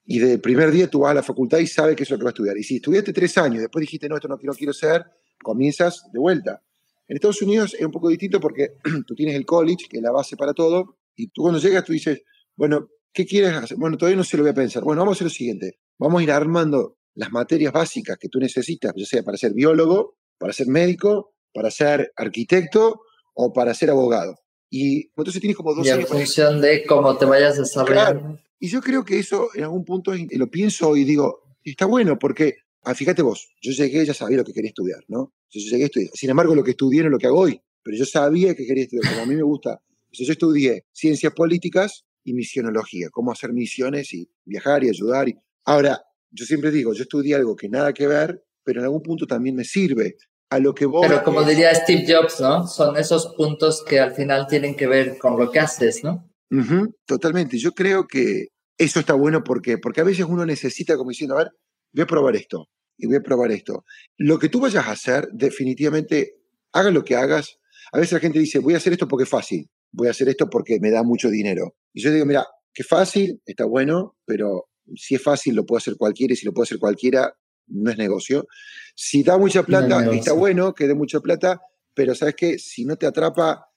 y 0.05 0.19
del 0.19 0.41
primer 0.41 0.71
día 0.71 0.89
tú 0.89 1.01
vas 1.01 1.11
a 1.11 1.15
la 1.15 1.23
facultad 1.23 1.59
y 1.59 1.67
sabes 1.67 1.97
que 1.97 2.05
es 2.05 2.11
lo 2.11 2.19
que 2.19 2.25
vas 2.25 2.31
a 2.31 2.35
estudiar. 2.35 2.57
Y 2.57 2.63
si 2.63 2.77
estudiaste 2.77 3.13
tres 3.13 3.37
años 3.39 3.61
después 3.61 3.81
dijiste, 3.81 4.09
no, 4.09 4.17
esto 4.17 4.29
no, 4.29 4.39
quiero 4.39 4.55
quiero 4.55 4.73
ser, 4.73 5.05
comienzas 5.43 6.05
de 6.13 6.19
vuelta. 6.19 6.63
En 7.09 7.17
Estados 7.17 7.43
Unidos 7.43 7.75
es 7.75 7.85
un 7.85 7.93
poco 7.93 8.09
distinto 8.09 8.41
porque 8.41 8.75
tú 9.07 9.15
tienes 9.15 9.35
el 9.35 9.45
college, 9.45 9.87
que 9.89 9.99
es 9.99 10.03
la 10.03 10.13
base 10.13 10.37
para 10.37 10.55
todo, 10.55 10.99
y 11.17 11.29
tú 11.29 11.43
cuando 11.43 11.59
llegas 11.59 11.85
tú 11.85 11.93
dices, 11.93 12.23
bueno, 12.55 12.89
¿qué 13.13 13.27
quieres 13.27 13.53
hacer? 13.53 13.77
Bueno, 13.77 13.97
todavía 13.97 14.17
no 14.17 14.25
se 14.25 14.37
lo 14.37 14.43
voy 14.43 14.51
a 14.51 14.55
pensar. 14.55 14.85
Bueno, 14.85 15.01
vamos 15.01 15.15
a 15.15 15.17
hacer 15.17 15.27
lo 15.27 15.31
siguiente. 15.31 15.79
Vamos 15.99 16.21
a 16.21 16.23
ir 16.23 16.31
armando 16.31 16.99
las 17.15 17.33
materias 17.33 17.73
básicas 17.73 18.19
que 18.19 18.29
tú 18.29 18.39
necesitas, 18.39 18.93
ya 18.95 19.07
sea 19.07 19.23
para 19.23 19.39
ser 19.39 19.55
biólogo, 19.55 20.17
para 20.39 20.53
ser 20.53 20.69
médico, 20.69 21.35
para 21.53 21.71
ser 21.71 22.13
arquitecto 22.17 23.01
o 23.35 23.53
para 23.53 23.75
ser 23.75 23.91
abogado. 23.91 24.37
Y 24.79 25.11
entonces 25.17 25.41
tienes 25.41 25.57
como 25.57 25.75
dos 25.75 25.87
y 25.87 25.89
en 25.89 26.07
función 26.07 26.61
de 26.61 26.85
cómo 26.85 27.17
te 27.17 27.25
vayas 27.25 27.57
desarrollando. 27.57 28.21
Claro. 28.21 28.41
Y 28.61 28.69
yo 28.69 28.83
creo 28.83 29.07
que 29.07 29.19
eso 29.19 29.49
en 29.55 29.65
algún 29.65 29.87
punto 29.87 30.13
lo 30.15 30.51
pienso 30.51 30.95
y 30.99 31.05
digo, 31.05 31.57
está 31.65 31.87
bueno 31.87 32.19
porque, 32.19 32.57
ah, 32.83 32.95
fíjate 32.95 33.23
vos, 33.23 33.49
yo 33.63 33.73
llegué, 33.73 34.05
ya 34.05 34.13
sabía 34.13 34.37
lo 34.37 34.45
que 34.45 34.53
quería 34.53 34.69
estudiar, 34.69 35.03
¿no? 35.09 35.33
Yo 35.49 35.61
llegué 35.61 35.85
a 35.85 35.87
estudiar. 35.87 36.11
Sin 36.13 36.29
embargo, 36.29 36.55
lo 36.55 36.63
que 36.63 36.73
estudié 36.73 37.01
no 37.01 37.07
es 37.07 37.13
lo 37.13 37.19
que 37.19 37.27
hago 37.27 37.39
hoy, 37.39 37.59
pero 37.83 37.97
yo 37.97 38.05
sabía 38.05 38.55
que 38.55 38.67
quería 38.67 38.85
estudiar, 38.85 39.11
como 39.11 39.23
a 39.23 39.27
mí 39.27 39.35
me 39.35 39.43
gusta. 39.43 39.81
Entonces 40.09 40.27
yo 40.27 40.33
estudié 40.33 40.85
ciencias 40.93 41.33
políticas 41.33 42.05
y 42.23 42.35
misionología, 42.35 43.09
cómo 43.11 43.33
hacer 43.33 43.55
misiones 43.55 44.13
y 44.13 44.29
viajar 44.45 44.85
y 44.85 44.91
ayudar. 44.91 45.31
Y... 45.31 45.39
Ahora, 45.65 46.03
yo 46.31 46.45
siempre 46.45 46.71
digo, 46.71 46.93
yo 46.93 47.05
estudié 47.05 47.35
algo 47.35 47.57
que 47.57 47.71
nada 47.71 47.95
que 47.95 48.07
ver, 48.07 48.45
pero 48.63 48.81
en 48.81 48.85
algún 48.85 49.03
punto 49.03 49.27
también 49.27 49.57
me 49.57 49.65
sirve 49.65 50.17
a 50.51 50.59
lo 50.59 50.75
que 50.75 50.87
vos... 50.87 51.07
Pero 51.07 51.23
como 51.23 51.43
diría 51.43 51.75
Steve 51.75 52.05
Jobs, 52.07 52.41
¿no? 52.41 52.67
Son 52.67 52.97
esos 52.97 53.35
puntos 53.37 53.85
que 53.85 54.01
al 54.01 54.15
final 54.15 54.47
tienen 54.47 54.77
que 54.77 54.87
ver 54.87 55.19
con 55.19 55.39
lo 55.39 55.51
que 55.51 55.61
haces, 55.61 56.03
¿no? 56.05 56.31
totalmente. 57.07 57.59
Yo 57.59 57.73
creo 57.73 58.07
que 58.07 58.49
eso 58.79 59.01
está 59.01 59.15
bueno 59.15 59.43
porque, 59.43 59.79
porque 59.79 60.01
a 60.01 60.05
veces 60.05 60.27
uno 60.29 60.47
necesita 60.47 60.97
como 60.97 61.11
diciendo, 61.11 61.35
a 61.35 61.39
ver, 61.39 61.51
voy 61.93 62.03
a 62.03 62.07
probar 62.07 62.37
esto 62.37 62.69
y 62.97 63.07
voy 63.07 63.17
a 63.17 63.21
probar 63.21 63.51
esto. 63.51 63.85
Lo 64.17 64.39
que 64.39 64.49
tú 64.49 64.61
vayas 64.61 64.87
a 64.87 64.93
hacer, 64.93 65.29
definitivamente, 65.33 66.37
haga 66.73 66.91
lo 66.91 67.05
que 67.05 67.17
hagas. 67.17 67.59
A 67.93 67.99
veces 67.99 68.13
la 68.13 68.21
gente 68.21 68.39
dice, 68.39 68.59
voy 68.59 68.75
a 68.75 68.77
hacer 68.77 68.93
esto 68.93 69.09
porque 69.09 69.25
es 69.25 69.31
fácil, 69.31 69.69
voy 69.93 70.09
a 70.09 70.11
hacer 70.11 70.29
esto 70.29 70.49
porque 70.49 70.79
me 70.81 70.91
da 70.91 71.03
mucho 71.03 71.31
dinero. 71.31 71.75
Y 71.93 72.03
yo 72.03 72.13
digo, 72.13 72.27
mira, 72.27 72.47
que 72.73 72.85
fácil, 72.85 73.41
está 73.47 73.65
bueno, 73.65 74.17
pero 74.25 74.69
si 74.95 75.15
es 75.15 75.23
fácil 75.23 75.55
lo 75.55 75.65
puede 75.65 75.79
hacer 75.79 75.97
cualquiera 75.97 76.35
y 76.35 76.37
si 76.37 76.47
lo 76.47 76.53
puede 76.53 76.65
hacer 76.65 76.79
cualquiera, 76.79 77.35
no 77.69 77.91
es 77.91 77.99
negocio. 77.99 78.47
Si 78.95 79.23
da 79.23 79.39
mucha 79.39 79.63
plata, 79.63 80.11
está 80.13 80.33
bueno 80.33 80.75
que 80.75 80.87
dé 80.87 80.95
mucha 80.95 81.21
plata, 81.21 81.61
pero 81.95 82.15
¿sabes 82.15 82.35
qué? 82.37 82.59
Si 82.59 82.85
no 82.85 82.97
te 82.97 83.07
atrapa, 83.07 83.69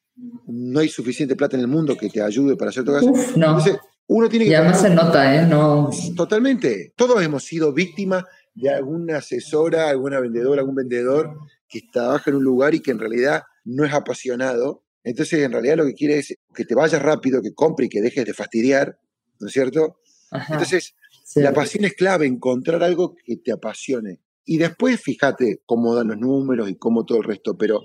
no 0.48 0.80
hay 0.80 0.90
suficiente 0.90 1.36
plata 1.36 1.56
en 1.56 1.62
el 1.62 1.68
mundo 1.68 1.96
que 1.96 2.10
te 2.10 2.22
ayude 2.22 2.56
para 2.56 2.70
hacer 2.70 2.84
todo 2.84 2.98
eso. 2.98 3.12
no. 3.38 3.48
Entonces, 3.48 3.78
uno 4.08 4.28
tiene 4.28 4.46
que... 4.46 4.52
Y 4.52 4.56
además 4.56 4.82
se 4.82 4.90
nota, 4.90 5.36
¿eh? 5.36 5.46
No... 5.46 5.90
Totalmente. 6.16 6.94
Todos 6.96 7.22
hemos 7.22 7.44
sido 7.44 7.72
víctimas 7.74 8.24
de 8.56 8.70
alguna 8.70 9.18
asesora, 9.18 9.90
alguna 9.90 10.20
vendedora, 10.20 10.62
algún 10.62 10.76
vendedor 10.76 11.38
que 11.68 11.82
trabaja 11.92 12.32
en 12.32 12.38
un 12.38 12.44
lugar 12.44 12.74
y 12.74 12.82
que 12.82 12.92
en 12.92 13.00
realidad 13.00 13.44
no 13.64 13.86
es 13.86 13.94
apasionado. 13.94 14.84
Entonces, 15.04 15.44
en 15.44 15.52
realidad 15.52 15.78
lo 15.78 15.86
que 15.86 15.94
quiere 15.94 16.18
es 16.18 16.36
que 16.56 16.66
te 16.66 16.76
vayas 16.76 17.02
rápido, 17.02 17.42
que 17.42 17.54
compre 17.54 17.86
y 17.86 17.90
que 17.90 18.02
dejes 18.02 18.26
de 18.26 18.34
fastidiar, 18.34 18.98
¿no 19.40 19.48
es 19.48 19.54
cierto? 19.54 20.00
Entonces, 20.32 20.96
la 21.36 21.54
pasión 21.54 21.86
es 21.86 21.94
clave, 21.94 22.26
encontrar 22.26 22.84
algo 22.84 23.16
que 23.16 23.38
te 23.38 23.52
apasione. 23.52 24.22
Y 24.46 24.58
después, 24.58 25.00
fíjate 25.02 25.62
cómo 25.66 25.96
dan 25.96 26.08
los 26.08 26.18
números 26.18 26.70
y 26.70 26.76
cómo 26.76 27.06
todo 27.06 27.20
el 27.20 27.24
resto, 27.26 27.58
pero 27.58 27.82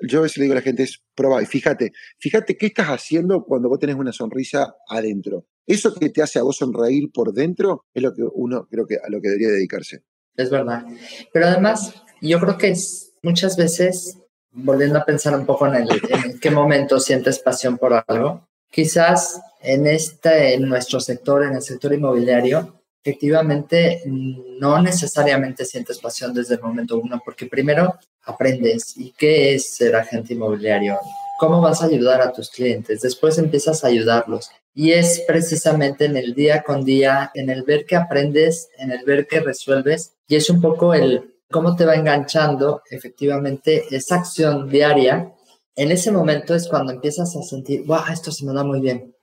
yo 0.00 0.20
a 0.20 0.22
veces 0.22 0.38
le 0.38 0.44
digo 0.44 0.52
a 0.52 0.56
la 0.56 0.62
gente 0.62 0.82
es 0.82 1.02
probar 1.14 1.42
y 1.42 1.46
fíjate, 1.46 1.92
fíjate 2.18 2.56
qué 2.56 2.66
estás 2.66 2.88
haciendo 2.88 3.44
cuando 3.44 3.68
vos 3.68 3.78
tenés 3.78 3.96
una 3.96 4.12
sonrisa 4.12 4.74
adentro. 4.88 5.46
Eso 5.66 5.94
que 5.94 6.10
te 6.10 6.22
hace 6.22 6.38
a 6.38 6.42
vos 6.42 6.56
sonreír 6.56 7.10
por 7.12 7.32
dentro 7.32 7.84
es 7.92 8.02
lo 8.02 8.14
que 8.14 8.22
uno 8.22 8.66
creo 8.70 8.86
que 8.86 8.96
a 8.96 9.08
lo 9.10 9.20
que 9.20 9.28
debería 9.28 9.48
dedicarse. 9.48 10.02
Es 10.36 10.50
verdad. 10.50 10.84
Pero 11.32 11.46
además, 11.46 11.94
yo 12.20 12.38
creo 12.40 12.58
que 12.58 12.68
es, 12.68 13.14
muchas 13.22 13.56
veces, 13.56 14.18
volviendo 14.52 14.98
a 14.98 15.04
pensar 15.04 15.36
un 15.36 15.46
poco 15.46 15.66
en, 15.66 15.74
el, 15.74 15.88
en 16.24 16.38
qué 16.38 16.50
momento 16.50 17.00
sientes 17.00 17.38
pasión 17.38 17.78
por 17.78 18.04
algo, 18.06 18.46
quizás 18.70 19.40
en 19.66 19.86
este, 19.88 20.54
en 20.54 20.68
nuestro 20.68 21.00
sector, 21.00 21.42
en 21.42 21.54
el 21.54 21.62
sector 21.62 21.92
inmobiliario, 21.92 22.82
efectivamente 23.02 24.02
no 24.06 24.80
necesariamente 24.80 25.64
sientes 25.64 25.98
pasión 25.98 26.32
desde 26.32 26.54
el 26.54 26.60
momento 26.60 26.98
uno, 26.98 27.20
porque 27.24 27.46
primero 27.46 27.96
aprendes 28.22 28.96
y 28.96 29.12
qué 29.12 29.54
es 29.54 29.74
ser 29.74 29.96
agente 29.96 30.34
inmobiliario, 30.34 30.98
cómo 31.40 31.60
vas 31.60 31.82
a 31.82 31.86
ayudar 31.86 32.20
a 32.20 32.32
tus 32.32 32.48
clientes, 32.48 33.00
después 33.00 33.38
empiezas 33.38 33.82
a 33.82 33.88
ayudarlos. 33.88 34.50
Y 34.72 34.92
es 34.92 35.24
precisamente 35.26 36.04
en 36.04 36.16
el 36.16 36.32
día 36.32 36.62
con 36.62 36.84
día, 36.84 37.32
en 37.34 37.50
el 37.50 37.64
ver 37.64 37.86
que 37.86 37.96
aprendes, 37.96 38.68
en 38.78 38.92
el 38.92 39.04
ver 39.04 39.26
que 39.26 39.40
resuelves, 39.40 40.12
y 40.28 40.36
es 40.36 40.48
un 40.48 40.60
poco 40.60 40.94
el 40.94 41.34
cómo 41.50 41.74
te 41.74 41.84
va 41.84 41.96
enganchando 41.96 42.82
efectivamente 42.88 43.84
esa 43.90 44.16
acción 44.16 44.68
diaria. 44.68 45.32
En 45.74 45.90
ese 45.90 46.12
momento 46.12 46.54
es 46.54 46.68
cuando 46.68 46.92
empiezas 46.92 47.34
a 47.34 47.42
sentir, 47.42 47.84
wow, 47.84 48.02
esto 48.12 48.30
se 48.30 48.44
me 48.44 48.52
da 48.52 48.62
muy 48.62 48.80
bien, 48.80 49.15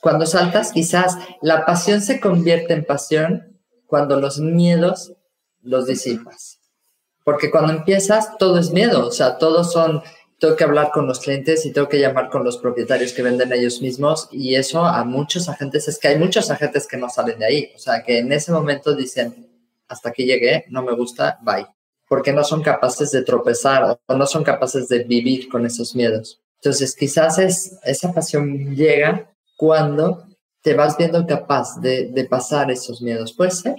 cuando 0.00 0.26
saltas, 0.26 0.72
quizás 0.72 1.16
la 1.42 1.66
pasión 1.66 2.00
se 2.00 2.20
convierte 2.20 2.72
en 2.72 2.84
pasión 2.84 3.60
cuando 3.86 4.18
los 4.18 4.38
miedos 4.38 5.12
los 5.62 5.86
disipas. 5.86 6.58
Porque 7.24 7.50
cuando 7.50 7.72
empiezas, 7.72 8.38
todo 8.38 8.58
es 8.58 8.70
miedo, 8.70 9.06
o 9.06 9.10
sea, 9.10 9.36
todos 9.36 9.72
son, 9.72 10.02
tengo 10.38 10.56
que 10.56 10.64
hablar 10.64 10.90
con 10.90 11.06
los 11.06 11.20
clientes 11.20 11.66
y 11.66 11.72
tengo 11.72 11.88
que 11.88 12.00
llamar 12.00 12.30
con 12.30 12.44
los 12.44 12.56
propietarios 12.56 13.12
que 13.12 13.22
venden 13.22 13.52
ellos 13.52 13.82
mismos 13.82 14.28
y 14.32 14.54
eso 14.54 14.84
a 14.84 15.04
muchos 15.04 15.48
agentes, 15.48 15.86
es 15.86 15.98
que 15.98 16.08
hay 16.08 16.18
muchos 16.18 16.50
agentes 16.50 16.86
que 16.86 16.96
no 16.96 17.10
salen 17.10 17.38
de 17.38 17.44
ahí, 17.44 17.72
o 17.76 17.78
sea, 17.78 18.02
que 18.02 18.18
en 18.18 18.32
ese 18.32 18.52
momento 18.52 18.94
dicen, 18.94 19.48
hasta 19.86 20.08
aquí 20.08 20.24
llegué, 20.24 20.64
no 20.70 20.82
me 20.82 20.94
gusta, 20.94 21.38
bye, 21.42 21.66
porque 22.08 22.32
no 22.32 22.42
son 22.42 22.62
capaces 22.62 23.10
de 23.10 23.22
tropezar 23.22 24.00
o 24.06 24.14
no 24.14 24.26
son 24.26 24.44
capaces 24.44 24.88
de 24.88 25.04
vivir 25.04 25.48
con 25.48 25.66
esos 25.66 25.94
miedos. 25.94 26.40
Entonces, 26.56 26.94
quizás 26.94 27.38
es, 27.38 27.78
esa 27.84 28.12
pasión 28.12 28.74
llega 28.74 29.29
cuando 29.60 30.26
te 30.62 30.72
vas 30.72 30.96
viendo 30.96 31.26
capaz 31.26 31.78
de, 31.82 32.26
pasar 32.30 32.70
esos 32.70 33.02
miedos. 33.02 33.34
¿Puede 33.34 33.50
ser? 33.50 33.74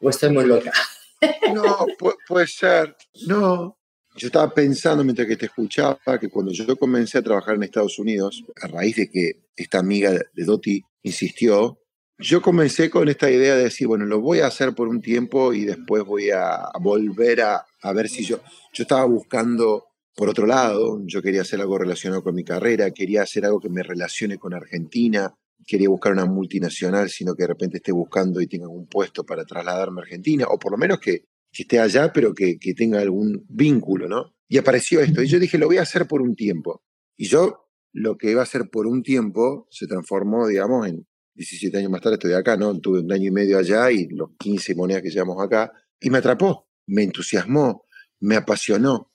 ¿O 0.00 0.10
estoy 0.10 0.30
muy 0.30 0.44
loca? 0.44 0.72
No, 1.54 1.86
puede 2.26 2.46
ser. 2.46 2.96
No. 3.26 3.76
Yo 4.16 4.28
estaba 4.28 4.48
pensando 4.54 5.04
mientras 5.04 5.28
que 5.28 5.36
te 5.36 5.46
escuchaba 5.46 5.98
que 6.18 6.30
cuando 6.30 6.50
yo 6.50 6.74
comencé 6.78 7.18
a 7.18 7.22
trabajar 7.22 7.56
en 7.56 7.64
Estados 7.64 7.98
Unidos, 7.98 8.42
a 8.62 8.68
raíz 8.68 8.96
de 8.96 9.10
que 9.10 9.42
esta 9.54 9.80
amiga 9.80 10.12
de 10.12 10.44
Doti 10.44 10.82
insistió, 11.02 11.78
yo 12.18 12.40
comencé 12.40 12.88
con 12.88 13.10
esta 13.10 13.30
idea 13.30 13.54
de 13.54 13.64
decir, 13.64 13.86
bueno, 13.86 14.06
lo 14.06 14.22
voy 14.22 14.40
a 14.40 14.46
hacer 14.46 14.74
por 14.74 14.88
un 14.88 15.02
tiempo 15.02 15.52
y 15.52 15.66
después 15.66 16.04
voy 16.04 16.30
a, 16.30 16.70
volver 16.80 17.42
a, 17.42 17.66
a, 17.82 17.92
ver 17.92 18.08
si 18.08 18.24
yo... 18.24 18.40
Yo 18.72 18.84
estaba 18.84 19.04
buscando 19.04 19.89
por 20.14 20.28
otro 20.28 20.46
lado, 20.46 21.00
yo 21.04 21.22
quería 21.22 21.42
hacer 21.42 21.60
algo 21.60 21.78
relacionado 21.78 22.22
con 22.22 22.34
mi 22.34 22.44
carrera, 22.44 22.90
quería 22.90 23.22
hacer 23.22 23.44
algo 23.44 23.60
que 23.60 23.68
me 23.68 23.82
relacione 23.82 24.38
con 24.38 24.54
Argentina, 24.54 25.34
quería 25.66 25.88
buscar 25.88 26.12
una 26.12 26.26
multinacional, 26.26 27.08
sino 27.10 27.34
que 27.34 27.44
de 27.44 27.48
repente 27.48 27.76
esté 27.78 27.92
buscando 27.92 28.40
y 28.40 28.46
tenga 28.46 28.68
un 28.68 28.86
puesto 28.86 29.24
para 29.24 29.44
trasladarme 29.44 30.00
a 30.00 30.04
Argentina, 30.04 30.46
o 30.48 30.58
por 30.58 30.72
lo 30.72 30.78
menos 30.78 30.98
que, 30.98 31.24
esté 31.52 31.80
allá, 31.80 32.12
pero 32.12 32.32
que, 32.32 32.58
que, 32.58 32.74
tenga 32.74 33.00
algún 33.00 33.44
vínculo, 33.48 34.08
¿no? 34.08 34.34
Y 34.48 34.58
apareció 34.58 35.00
esto, 35.00 35.22
y 35.22 35.26
yo 35.26 35.38
dije, 35.38 35.58
lo 35.58 35.66
voy 35.66 35.78
a 35.78 35.82
hacer 35.82 36.06
por 36.06 36.22
un 36.22 36.36
tiempo. 36.36 36.82
Y 37.16 37.26
yo, 37.26 37.68
lo 37.92 38.16
que 38.16 38.30
iba 38.30 38.40
a 38.40 38.44
hacer 38.44 38.70
por 38.70 38.86
un 38.86 39.02
tiempo, 39.02 39.66
se 39.70 39.88
transformó, 39.88 40.46
digamos, 40.46 40.86
en 40.86 41.06
17 41.34 41.78
años 41.78 41.90
más 41.90 42.00
tarde 42.00 42.16
estoy 42.16 42.34
acá, 42.34 42.56
¿no? 42.56 42.78
Tuve 42.78 43.00
un 43.00 43.12
año 43.12 43.28
y 43.28 43.30
medio 43.30 43.58
allá 43.58 43.90
y 43.90 44.06
los 44.08 44.30
15 44.38 44.74
monedas 44.74 45.02
que 45.02 45.10
llevamos 45.10 45.42
acá, 45.42 45.72
y 46.00 46.10
me 46.10 46.18
atrapó, 46.18 46.68
me 46.86 47.02
entusiasmó, 47.02 47.84
me 48.20 48.36
apasionó. 48.36 49.09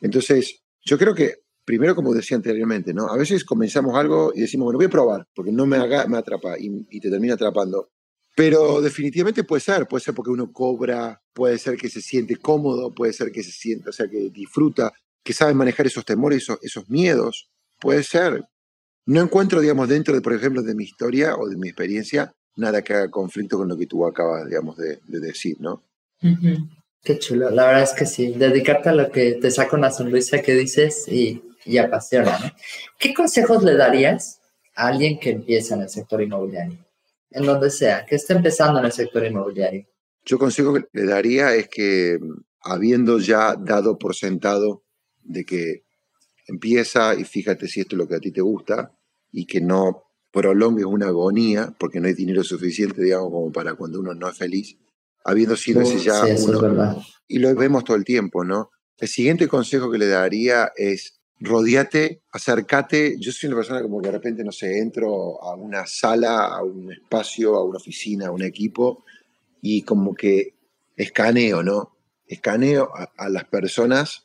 Entonces, 0.00 0.62
yo 0.82 0.98
creo 0.98 1.14
que, 1.14 1.36
primero, 1.64 1.94
como 1.94 2.14
decía 2.14 2.36
anteriormente, 2.36 2.94
¿no? 2.94 3.08
A 3.08 3.16
veces 3.16 3.44
comenzamos 3.44 3.96
algo 3.96 4.32
y 4.34 4.40
decimos, 4.40 4.64
bueno, 4.64 4.78
voy 4.78 4.86
a 4.86 4.90
probar, 4.90 5.26
porque 5.34 5.52
no 5.52 5.66
me, 5.66 5.76
haga, 5.76 6.06
me 6.06 6.18
atrapa 6.18 6.56
y, 6.58 7.00
te 7.00 7.10
termina 7.10 7.34
atrapando. 7.34 7.90
Pero 8.34 8.80
definitivamente 8.80 9.42
puede 9.44 9.60
ser, 9.60 9.86
puede 9.88 10.04
ser 10.04 10.14
porque 10.14 10.30
uno 10.30 10.52
cobra, 10.52 11.20
puede 11.32 11.58
ser 11.58 11.76
que 11.76 11.90
se 11.90 12.00
siente 12.00 12.36
cómodo, 12.36 12.94
puede 12.94 13.12
ser 13.12 13.32
que 13.32 13.42
se 13.42 13.50
sienta, 13.50 13.90
o 13.90 13.92
sea, 13.92 14.08
que 14.08 14.30
disfruta, 14.30 14.92
que 15.24 15.32
sabe 15.32 15.54
manejar 15.54 15.86
esos 15.86 16.04
temores, 16.04 16.44
esos, 16.44 16.58
esos 16.62 16.88
miedos, 16.88 17.50
puede 17.80 18.04
ser. 18.04 18.44
No 19.06 19.20
encuentro, 19.20 19.60
digamos, 19.60 19.88
dentro, 19.88 20.14
de, 20.14 20.20
por 20.20 20.34
ejemplo, 20.34 20.62
de 20.62 20.74
mi 20.74 20.84
historia 20.84 21.36
o 21.36 21.48
de 21.48 21.56
mi 21.56 21.68
experiencia, 21.68 22.32
nada 22.56 22.82
que 22.82 22.92
haga 22.92 23.10
conflicto 23.10 23.56
con 23.56 23.68
lo 23.68 23.76
que 23.76 23.86
tú 23.86 24.06
acabas, 24.06 24.46
digamos, 24.46 24.76
de, 24.76 25.00
decir, 25.06 25.56
¿no? 25.60 25.82
Qué 27.02 27.18
chulo, 27.18 27.50
la 27.50 27.66
verdad 27.66 27.84
es 27.84 27.92
que 27.92 28.06
sí, 28.06 28.34
dedicarte 28.34 28.88
a 28.88 28.92
lo 28.92 29.10
que 29.10 29.34
te 29.34 29.50
saca 29.50 29.76
una 29.76 29.90
sonrisa 29.90 30.42
que 30.42 30.54
dices 30.54 31.06
y, 31.08 31.42
apasiona. 31.78 32.38
¿no? 32.38 32.50
¿Qué 32.98 33.14
consejos 33.14 33.62
le 33.62 33.76
darías 33.76 34.40
a 34.74 34.88
alguien 34.88 35.18
que 35.18 35.30
empieza 35.30 35.74
en 35.74 35.82
el 35.82 35.88
sector 35.88 36.22
inmobiliario? 36.22 36.78
En 37.30 37.44
donde 37.44 37.70
sea, 37.70 38.06
que 38.06 38.16
esté 38.16 38.32
empezando 38.32 38.78
en 38.78 38.86
el 38.86 38.92
sector 38.92 39.24
inmobiliario. 39.24 39.86
Yo 40.24 40.38
consejo 40.38 40.74
que 40.74 40.84
le 40.92 41.04
daría 41.04 41.54
es 41.54 41.68
que 41.68 42.18
habiendo 42.62 43.18
ya 43.18 43.54
dado 43.54 43.98
por 43.98 44.14
sentado 44.14 44.82
de 45.22 45.44
que 45.44 45.84
empieza 46.46 47.14
y 47.14 47.24
fíjate 47.24 47.68
si 47.68 47.80
esto 47.80 47.94
es 47.94 47.98
lo 47.98 48.08
que 48.08 48.16
a 48.16 48.20
ti 48.20 48.32
te 48.32 48.40
gusta 48.40 48.92
y 49.30 49.46
que 49.46 49.60
no 49.60 50.04
prolongues 50.32 50.86
una 50.86 51.06
agonía 51.06 51.74
porque 51.78 52.00
no 52.00 52.08
hay 52.08 52.14
dinero 52.14 52.42
suficiente, 52.42 53.02
digamos, 53.02 53.30
como 53.30 53.52
para 53.52 53.74
cuando 53.74 54.00
uno 54.00 54.14
no 54.14 54.28
es 54.28 54.36
feliz, 54.36 54.76
habiendo 55.24 55.56
sido 55.56 55.82
ese 55.82 55.98
ya 55.98 56.24
uno. 56.24 57.02
Y 57.26 57.38
lo 57.38 57.54
vemos 57.54 57.84
todo 57.84 57.96
el 57.96 58.04
tiempo, 58.04 58.44
¿no? 58.44 58.70
El 58.98 59.08
siguiente 59.08 59.48
consejo 59.48 59.90
que 59.90 59.98
le 59.98 60.06
daría 60.08 60.72
es 60.76 61.20
rodeate, 61.40 62.22
acércate. 62.32 63.16
Yo 63.18 63.30
soy 63.32 63.48
una 63.48 63.58
persona 63.58 63.82
como 63.82 64.00
que 64.00 64.08
de 64.08 64.12
repente, 64.12 64.44
no 64.44 64.52
sé, 64.52 64.78
entro 64.78 65.42
a 65.42 65.54
una 65.54 65.86
sala, 65.86 66.46
a 66.46 66.62
un 66.62 66.92
espacio, 66.92 67.54
a 67.56 67.64
una 67.64 67.78
oficina, 67.78 68.28
a 68.28 68.32
un 68.32 68.42
equipo 68.42 69.04
y 69.60 69.82
como 69.82 70.14
que 70.14 70.54
escaneo, 70.96 71.62
¿no? 71.62 71.96
Escaneo 72.26 72.90
a, 72.94 73.12
a 73.16 73.28
las 73.28 73.44
personas, 73.44 74.24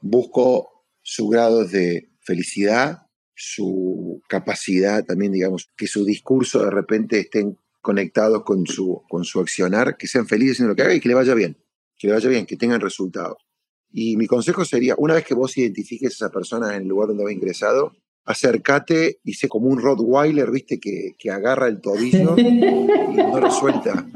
busco 0.00 0.84
su 1.02 1.28
grado 1.28 1.64
de 1.64 2.08
felicidad, 2.20 3.06
su 3.34 4.20
capacidad 4.28 5.04
también, 5.04 5.32
digamos, 5.32 5.70
que 5.76 5.86
su 5.86 6.04
discurso 6.04 6.62
de 6.62 6.70
repente 6.70 7.20
esté 7.20 7.46
conectados 7.80 8.42
con 8.44 8.66
su, 8.66 9.02
con 9.08 9.24
su 9.24 9.40
accionar, 9.40 9.96
que 9.96 10.06
sean 10.06 10.26
felices 10.26 10.60
en 10.60 10.68
lo 10.68 10.76
que 10.76 10.82
hagan 10.82 10.96
y 10.96 11.00
que 11.00 11.08
le 11.08 11.14
vaya 11.14 11.34
bien, 11.34 11.56
que 11.98 12.06
le 12.08 12.14
vaya 12.14 12.28
bien, 12.28 12.46
que 12.46 12.56
tengan 12.56 12.80
resultados. 12.80 13.38
Y 13.90 14.16
mi 14.16 14.26
consejo 14.26 14.64
sería, 14.64 14.94
una 14.98 15.14
vez 15.14 15.24
que 15.24 15.34
vos 15.34 15.56
identifiques 15.56 16.12
a 16.12 16.26
esa 16.26 16.30
persona 16.30 16.74
en 16.74 16.82
el 16.82 16.88
lugar 16.88 17.08
donde 17.08 17.24
va 17.24 17.32
ingresado, 17.32 17.92
acércate 18.24 19.20
y 19.24 19.34
sé 19.34 19.48
como 19.48 19.68
un 19.68 19.80
Rottweiler, 19.80 20.50
viste, 20.50 20.78
que, 20.78 21.16
que 21.18 21.30
agarra 21.30 21.66
el 21.66 21.80
tobillo 21.80 22.34
y 22.38 23.16
no 23.16 23.40
lo 23.40 23.50
suelta. 23.50 24.06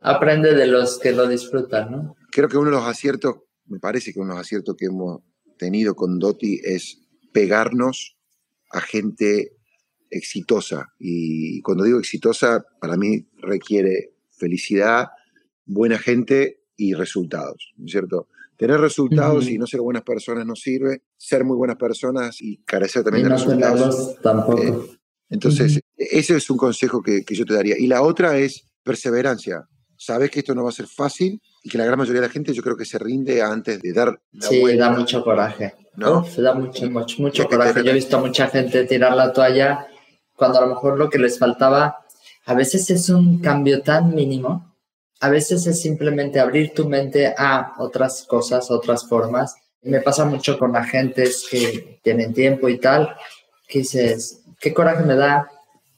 Aprende 0.00 0.54
de 0.54 0.66
los 0.66 0.98
que 0.98 1.12
lo 1.12 1.26
disfrutan, 1.26 1.90
¿no? 1.90 2.16
Creo 2.30 2.48
que 2.48 2.58
uno 2.58 2.70
de 2.70 2.76
los 2.76 2.86
aciertos, 2.86 3.36
me 3.64 3.78
parece 3.78 4.12
que 4.12 4.20
uno 4.20 4.34
de 4.34 4.38
los 4.38 4.46
aciertos 4.46 4.76
que 4.76 4.86
hemos 4.86 5.22
tenido 5.58 5.94
con 5.94 6.18
Doti 6.18 6.60
es 6.62 7.00
pegarnos 7.32 8.16
a 8.70 8.80
gente 8.80 9.55
exitosa. 10.10 10.92
Y 10.98 11.60
cuando 11.62 11.84
digo 11.84 11.98
exitosa, 11.98 12.64
para 12.80 12.96
mí 12.96 13.26
requiere 13.38 14.12
felicidad, 14.30 15.08
buena 15.64 15.98
gente 15.98 16.60
y 16.76 16.94
resultados, 16.94 17.72
¿no 17.76 17.86
es 17.86 17.92
cierto? 17.92 18.28
Tener 18.56 18.80
resultados 18.80 19.48
y 19.48 19.58
no 19.58 19.66
ser 19.66 19.80
buenas 19.80 20.02
personas 20.02 20.46
no 20.46 20.56
sirve. 20.56 21.02
Ser 21.18 21.44
muy 21.44 21.56
buenas 21.56 21.76
personas 21.76 22.40
y 22.40 22.56
carecer 22.58 23.04
también 23.04 23.28
de 23.28 23.34
resultados. 23.34 24.16
Tampoco. 24.22 24.62
Eh, 24.62 24.98
entonces, 25.28 25.80
ese 25.96 26.36
es 26.36 26.48
un 26.48 26.56
consejo 26.56 27.02
que, 27.02 27.22
que, 27.22 27.34
yo 27.34 27.44
te 27.44 27.52
daría. 27.52 27.78
Y 27.78 27.86
la 27.86 28.00
otra 28.00 28.38
es 28.38 28.64
perseverancia. 28.82 29.68
Sabes 29.98 30.30
que 30.30 30.38
esto 30.38 30.54
no 30.54 30.64
va 30.64 30.70
a 30.70 30.72
ser 30.72 30.86
fácil 30.86 31.40
y 31.62 31.68
que 31.68 31.76
la 31.76 31.84
gran 31.84 31.98
mayoría 31.98 32.22
de 32.22 32.28
la 32.28 32.32
gente 32.32 32.54
yo 32.54 32.62
creo 32.62 32.76
que 32.76 32.86
se 32.86 32.98
rinde 32.98 33.42
antes 33.42 33.80
de 33.82 33.92
dar 33.92 34.18
la 34.32 34.48
Sí, 34.48 34.76
da 34.76 34.90
mucho 34.90 35.22
coraje. 35.22 35.74
¿no? 35.96 36.24
da 36.36 36.54
mucho, 36.54 36.90
mucho, 36.90 37.22
mucho 37.22 37.46
coraje. 37.48 37.82
Yo 37.82 37.90
he 37.90 37.94
visto 37.94 38.16
a 38.16 38.20
mucha 38.20 38.48
gente 38.48 38.84
tirar 38.84 39.14
la 39.16 39.32
toalla 39.32 39.86
cuando 40.36 40.58
a 40.58 40.62
lo 40.62 40.68
mejor 40.68 40.98
lo 40.98 41.10
que 41.10 41.18
les 41.18 41.38
faltaba 41.38 42.04
a 42.44 42.54
veces 42.54 42.90
es 42.90 43.08
un 43.08 43.40
cambio 43.40 43.82
tan 43.82 44.14
mínimo 44.14 44.76
a 45.20 45.30
veces 45.30 45.66
es 45.66 45.80
simplemente 45.80 46.40
abrir 46.40 46.74
tu 46.74 46.88
mente 46.88 47.34
a 47.36 47.74
otras 47.78 48.24
cosas, 48.28 48.70
otras 48.70 49.08
formas. 49.08 49.56
Me 49.82 50.00
pasa 50.00 50.24
mucho 50.24 50.58
con 50.58 50.76
agentes 50.76 51.46
que 51.50 52.00
tienen 52.02 52.34
tiempo 52.34 52.68
y 52.68 52.78
tal, 52.78 53.16
que 53.66 53.80
dices, 53.80 54.42
qué 54.60 54.74
coraje 54.74 55.04
me 55.04 55.16
da 55.16 55.50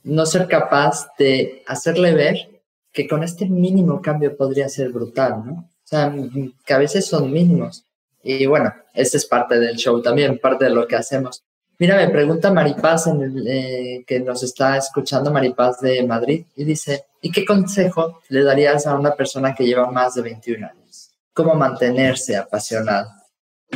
no 0.05 0.25
ser 0.25 0.47
capaz 0.47 1.09
de 1.19 1.63
hacerle 1.67 2.15
ver 2.15 2.63
que 2.93 3.09
con 3.09 3.23
este 3.23 3.47
mínimo 3.47 4.01
cambio 4.01 4.37
podría 4.37 4.69
ser 4.69 4.91
brutal, 4.91 5.43
¿no? 5.45 5.53
O 5.53 5.89
sea, 5.89 6.15
que 6.65 6.75
a 6.75 6.79
veces 6.79 7.07
son 7.07 7.33
mínimos. 7.33 7.85
Y 8.23 8.47
bueno, 8.47 8.73
este 8.95 9.17
es 9.17 9.27
parte 9.27 9.59
del 9.59 9.77
show 9.77 10.01
también, 10.03 10.39
parte 10.39 10.67
de 10.67 10.71
lo 10.71 10.87
que 10.87 10.97
hacemos. 10.97 11.43
Mira, 11.81 11.97
me 11.97 12.11
pregunta 12.11 12.53
Maripaz, 12.53 13.05
eh, 13.47 14.03
que 14.05 14.19
nos 14.19 14.43
está 14.43 14.77
escuchando, 14.77 15.31
Maripaz 15.31 15.81
de 15.81 16.05
Madrid, 16.05 16.45
y 16.57 16.65
dice, 16.65 17.05
¿y 17.23 17.31
qué 17.31 17.45
consejo 17.45 18.21
le 18.31 18.43
darías 18.43 18.89
a 18.89 18.97
una 18.97 19.15
persona 19.15 19.55
que 19.55 19.65
lleva 19.65 19.89
más 19.89 20.17
de 20.17 20.23
21 20.23 20.67
años? 20.67 21.11
¿Cómo 21.33 21.55
mantenerse 21.55 22.37
apasionado? 22.37 23.09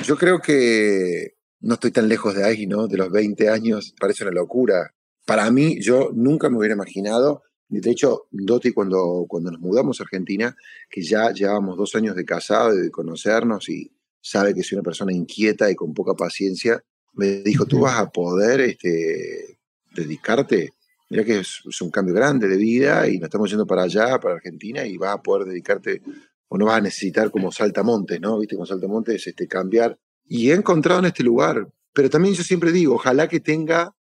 Yo 0.03 0.17
creo 0.17 0.41
que 0.41 1.35
no 1.61 1.75
estoy 1.75 1.93
tan 1.93 2.09
lejos 2.09 2.35
de 2.35 2.45
ahí, 2.45 2.67
¿no? 2.67 2.89
De 2.89 2.97
los 2.97 3.09
20 3.09 3.49
años, 3.49 3.95
parece 4.01 4.25
una 4.25 4.33
locura. 4.33 4.93
Para 5.25 5.49
mí, 5.53 5.81
yo 5.81 6.11
nunca 6.13 6.51
me 6.51 6.59
hubiera 6.59 6.75
imaginado, 6.75 7.45
de 7.69 7.89
hecho, 7.89 8.27
Doti, 8.33 8.73
cuando, 8.73 9.27
cuando 9.29 9.53
nos 9.53 9.61
mudamos 9.61 10.01
a 10.01 10.03
Argentina, 10.03 10.57
que 10.91 11.03
ya 11.03 11.31
llevábamos 11.31 11.77
dos 11.77 11.95
años 11.95 12.17
de 12.17 12.25
casado 12.25 12.75
y 12.75 12.83
de 12.83 12.91
conocernos, 12.91 13.69
y 13.69 13.93
sabe 14.21 14.55
que 14.55 14.65
soy 14.65 14.79
una 14.79 14.85
persona 14.85 15.13
inquieta 15.13 15.71
y 15.71 15.77
con 15.77 15.95
poca 15.95 16.15
paciencia, 16.15 16.83
me 17.15 17.43
dijo, 17.43 17.67
tú 17.67 17.81
vas 17.81 17.99
a 17.99 18.11
poder 18.11 18.61
este, 18.61 19.59
dedicarte, 19.95 20.73
mira 21.11 21.25
que 21.25 21.41
es, 21.41 21.63
un 21.81 21.91
cambio 21.91 22.15
grande 22.15 22.49
de 22.49 22.57
vida 22.57 23.09
y 23.09 23.19
nos 23.19 23.27
estamos 23.27 23.51
yendo 23.51 23.67
para 23.67 23.83
allá, 23.83 24.19
para 24.19 24.37
Argentina, 24.37 24.87
y 24.87 24.97
vas 24.97 25.15
a 25.15 25.23
poder 25.23 25.47
dedicarte, 25.49 26.03
o 26.49 26.59
no 26.59 26.67
vas 26.67 26.79
a 26.79 26.81
necesitar 26.81 27.31
como 27.31 27.53
saltamontes, 27.53 28.21
¿no? 28.21 28.39
Viste, 28.39 28.57
con 28.57 28.67
saltamontes 28.67 29.27
este, 29.27 29.47
cambiar. 29.47 29.99
Y 30.27 30.51
he 30.51 30.55
encontrado 30.55 31.01
en 31.01 31.07
este 31.07 31.23
lugar, 31.23 31.69
pero 31.93 32.09
también 32.09 32.35
yo 32.35 32.43
siempre 32.43 32.73
digo, 32.73 32.95
ojalá 32.95 33.29
que 33.29 33.41
tenga, 33.41 33.95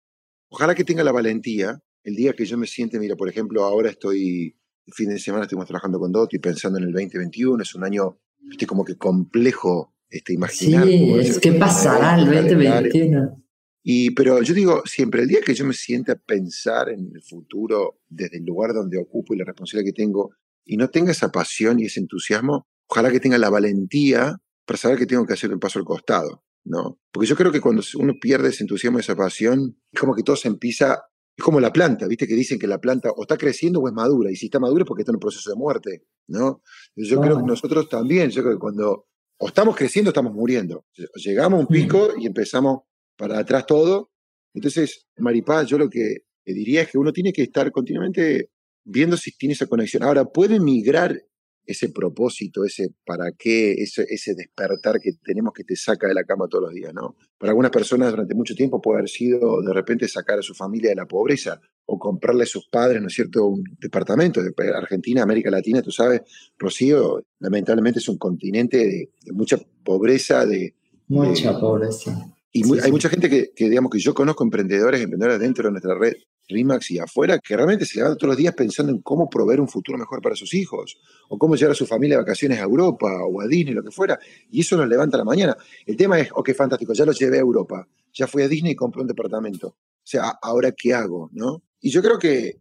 ojalá 0.50 0.76
que 0.76 0.84
tenga 0.84 1.04
la 1.04 1.12
valentía, 1.12 1.82
el 2.04 2.16
día 2.16 2.34
que 2.34 2.46
yo 2.46 2.58
me 2.58 2.68
siente, 2.68 3.00
mira, 3.00 3.16
por 3.16 3.30
ejemplo, 3.30 3.64
ahora 3.64 3.90
estoy, 3.90 4.56
el 4.86 4.94
fin 4.94 5.10
de 5.10 5.20
semana 5.20 5.44
estuvimos 5.44 5.68
trabajando 5.68 6.00
con 6.00 6.12
Doti, 6.12 6.40
pensando 6.40 6.78
en 6.78 6.86
el 6.86 6.92
2021, 6.92 7.64
es 7.64 7.76
un 7.76 7.84
año, 7.84 8.20
viste, 8.40 8.66
como 8.66 8.86
que 8.86 8.96
complejo 8.96 9.94
este, 10.10 10.34
imaginar. 10.34 10.86
Sí, 10.86 11.14
es 11.20 11.40
que 11.40 11.54
pasará 11.54 12.20
el 12.20 12.26
2021. 12.26 13.44
Y, 13.84 14.12
pero 14.12 14.42
yo 14.42 14.54
digo, 14.54 14.84
siempre 14.86 15.22
el 15.22 15.28
día 15.28 15.40
que 15.42 15.54
yo 15.54 15.66
me 15.66 15.74
siente 15.74 16.12
a 16.12 16.16
pensar 16.16 16.90
en 16.90 17.12
el 17.14 17.22
futuro 17.22 18.02
desde 18.08 18.38
el 18.38 18.46
lugar 18.46 18.74
donde 18.74 19.00
ocupo 19.00 19.34
y 19.34 19.38
la 19.38 19.46
responsabilidad 19.46 19.94
que 19.94 20.02
tengo, 20.02 20.32
y 20.66 20.78
no 20.78 20.90
tenga 20.90 21.12
esa 21.12 21.32
pasión 21.32 21.80
y 21.80 21.86
ese 21.86 22.00
entusiasmo, 22.00 22.68
ojalá 22.88 23.12
que 23.12 23.20
tenga 23.20 23.38
la 23.38 23.50
valentía 23.50 24.38
para 24.66 24.78
saber 24.78 24.98
que 24.98 25.06
tengo 25.06 25.26
que 25.26 25.34
hacer 25.34 25.50
el 25.52 25.60
paso 25.60 25.80
al 25.80 25.86
costado, 25.86 26.44
¿no? 26.66 27.00
Porque 27.12 27.28
yo 27.28 27.36
creo 27.36 27.52
que 27.52 27.62
cuando 27.62 27.82
uno 27.98 28.14
pierde 28.22 28.50
ese 28.50 28.64
entusiasmo, 28.64 29.00
esa 29.00 29.16
pasión, 29.16 29.78
es 29.92 30.00
como 30.00 30.14
que 30.14 30.24
todo 30.24 30.36
se 30.36 30.50
empieza, 30.50 31.00
es 31.36 31.44
como 31.44 31.60
la 31.60 31.72
planta, 31.72 32.06
¿viste? 32.08 32.28
Que 32.28 32.36
dicen 32.36 32.60
que 32.60 32.68
la 32.68 32.80
planta 32.80 33.10
o 33.10 33.24
está 33.24 33.38
creciendo 33.38 33.80
o 33.80 33.88
es 33.88 33.94
madura, 33.94 34.30
y 34.30 34.36
si 34.36 34.46
está 34.46 34.60
madura 34.60 34.84
es 34.84 34.88
porque 34.88 35.02
está 35.02 35.12
en 35.12 35.16
un 35.16 35.22
proceso 35.22 35.50
de 35.50 35.56
muerte, 35.56 36.04
¿no? 36.28 36.62
Yo 36.96 37.20
creo 37.22 37.38
que 37.38 37.44
nosotros 37.44 37.90
también, 37.90 38.30
yo 38.30 38.44
creo 38.44 38.56
que 38.56 38.60
cuando 38.60 39.08
o 39.40 39.48
estamos 39.48 39.76
creciendo 39.76 40.10
o 40.10 40.12
estamos 40.12 40.34
muriendo. 40.34 40.86
Llegamos 41.16 41.58
a 41.58 41.62
un 41.62 41.68
pico 41.68 42.10
y 42.18 42.28
empezamos 42.28 42.82
para 43.18 43.40
atrás 43.40 43.66
todo. 43.66 44.12
Entonces, 44.54 45.08
Maripaz, 45.18 45.68
yo 45.68 45.78
lo 45.78 45.90
que 45.90 46.18
diría 46.46 46.82
es 46.82 46.92
que 46.92 46.98
uno 46.98 47.14
tiene 47.14 47.32
que 47.32 47.44
estar 47.44 47.72
continuamente 47.72 48.50
viendo 48.84 49.16
si 49.16 49.32
tiene 49.32 49.54
esa 49.54 49.68
conexión. 49.68 50.04
Ahora, 50.04 50.26
puede 50.26 50.60
migrar 50.60 51.22
ese 51.70 51.90
propósito, 51.90 52.66
ese 52.66 52.96
para 53.06 53.32
qué, 53.38 53.74
ese, 53.74 54.04
ese, 54.10 54.34
despertar 54.34 55.00
que 55.00 55.12
tenemos 55.24 55.54
que 55.54 55.64
te 55.64 55.76
saca 55.76 56.08
de 56.08 56.16
la 56.16 56.24
cama 56.24 56.48
todos 56.50 56.64
los 56.64 56.74
días, 56.74 56.96
¿no? 56.96 57.16
Para 57.38 57.52
algunas 57.52 57.70
personas 57.70 58.10
durante 58.10 58.34
mucho 58.34 58.56
tiempo 58.56 58.82
puede 58.82 58.98
haber 59.00 59.10
sido 59.10 59.62
de 59.62 59.72
repente 59.72 60.08
sacar 60.08 60.40
a 60.40 60.42
su 60.42 60.56
familia 60.56 60.90
de 60.90 60.96
la 60.96 61.06
pobreza 61.06 61.62
o 61.86 62.00
comprarle 62.00 62.44
a 62.44 62.48
sus 62.48 62.68
padres, 62.70 63.00
¿no 63.02 63.08
es 63.08 63.14
cierto?, 63.14 63.46
un 63.46 63.64
departamento. 63.80 64.42
De 64.42 64.52
Argentina, 64.76 65.22
América 65.22 65.52
Latina, 65.52 65.84
tú 65.84 65.92
sabes, 65.92 66.22
Rocío, 66.58 67.24
lamentablemente 67.38 68.00
es 68.00 68.10
un 68.10 68.18
continente 68.18 68.78
de, 68.78 69.12
mucha 69.32 69.58
pobreza, 69.84 70.48
de... 70.48 70.74
Mucha 71.08 71.60
pobreza. 71.60 72.34
Y 72.52 72.64
hay 72.80 72.92
mucha 72.92 73.10
gente 73.10 73.30
que, 73.30 73.52
que, 73.56 73.70
digamos, 73.70 73.92
que 73.92 74.00
yo 74.00 74.16
conozco 74.16 74.44
emprendedores, 74.44 75.02
emprendedores 75.02 75.40
dentro 75.40 75.66
de 75.66 75.72
nuestra 75.72 75.96
red, 75.96 76.14
RIMAX 76.50 76.92
y 76.92 77.00
afuera, 77.00 77.40
que 77.40 77.56
realmente 77.56 77.86
se 77.86 77.98
levantan 77.98 78.18
todos 78.18 78.30
los 78.30 78.38
días 78.38 78.54
pensando 78.56 78.92
en 78.92 79.02
cómo 79.02 79.30
proveer 79.30 79.62
un 79.62 79.68
futuro 79.68 79.98
mejor 79.98 80.22
para 80.22 80.36
sus 80.36 80.54
hijos, 80.54 81.00
o 81.30 81.38
cómo 81.38 81.56
llevar 81.56 81.72
a 81.72 81.76
su 81.76 81.86
familia 81.86 82.18
de 82.18 82.24
vacaciones 82.24 82.60
a 82.60 82.64
Europa 82.64 83.08
o 83.26 83.42
a 83.42 83.48
Disney, 83.48 83.74
lo 83.74 83.84
que 83.84 83.92
fuera, 83.92 84.20
y 84.52 84.62
eso 84.62 84.76
nos 84.76 84.88
levanta 84.88 85.18
la 85.18 85.24
mañana. 85.24 85.56
El 85.86 85.96
tema 85.96 86.20
es, 86.20 86.30
ok, 86.34 86.54
fantástico, 86.54 86.94
ya 86.94 87.06
lo 87.06 87.12
llevé 87.12 87.38
a 87.38 87.42
Europa, 87.42 87.88
ya 88.14 88.28
fui 88.28 88.44
a 88.44 88.48
Disney 88.48 88.74
y 88.74 88.76
compré 88.76 89.02
un 89.02 89.08
departamento. 89.08 89.68
O 89.68 89.76
sea, 90.04 90.30
¿ahora 90.42 90.72
qué 90.72 90.94
hago? 90.94 91.30
¿no? 91.34 91.64
Y 91.80 91.92
yo 91.92 92.02
creo 92.02 92.18
que, 92.18 92.60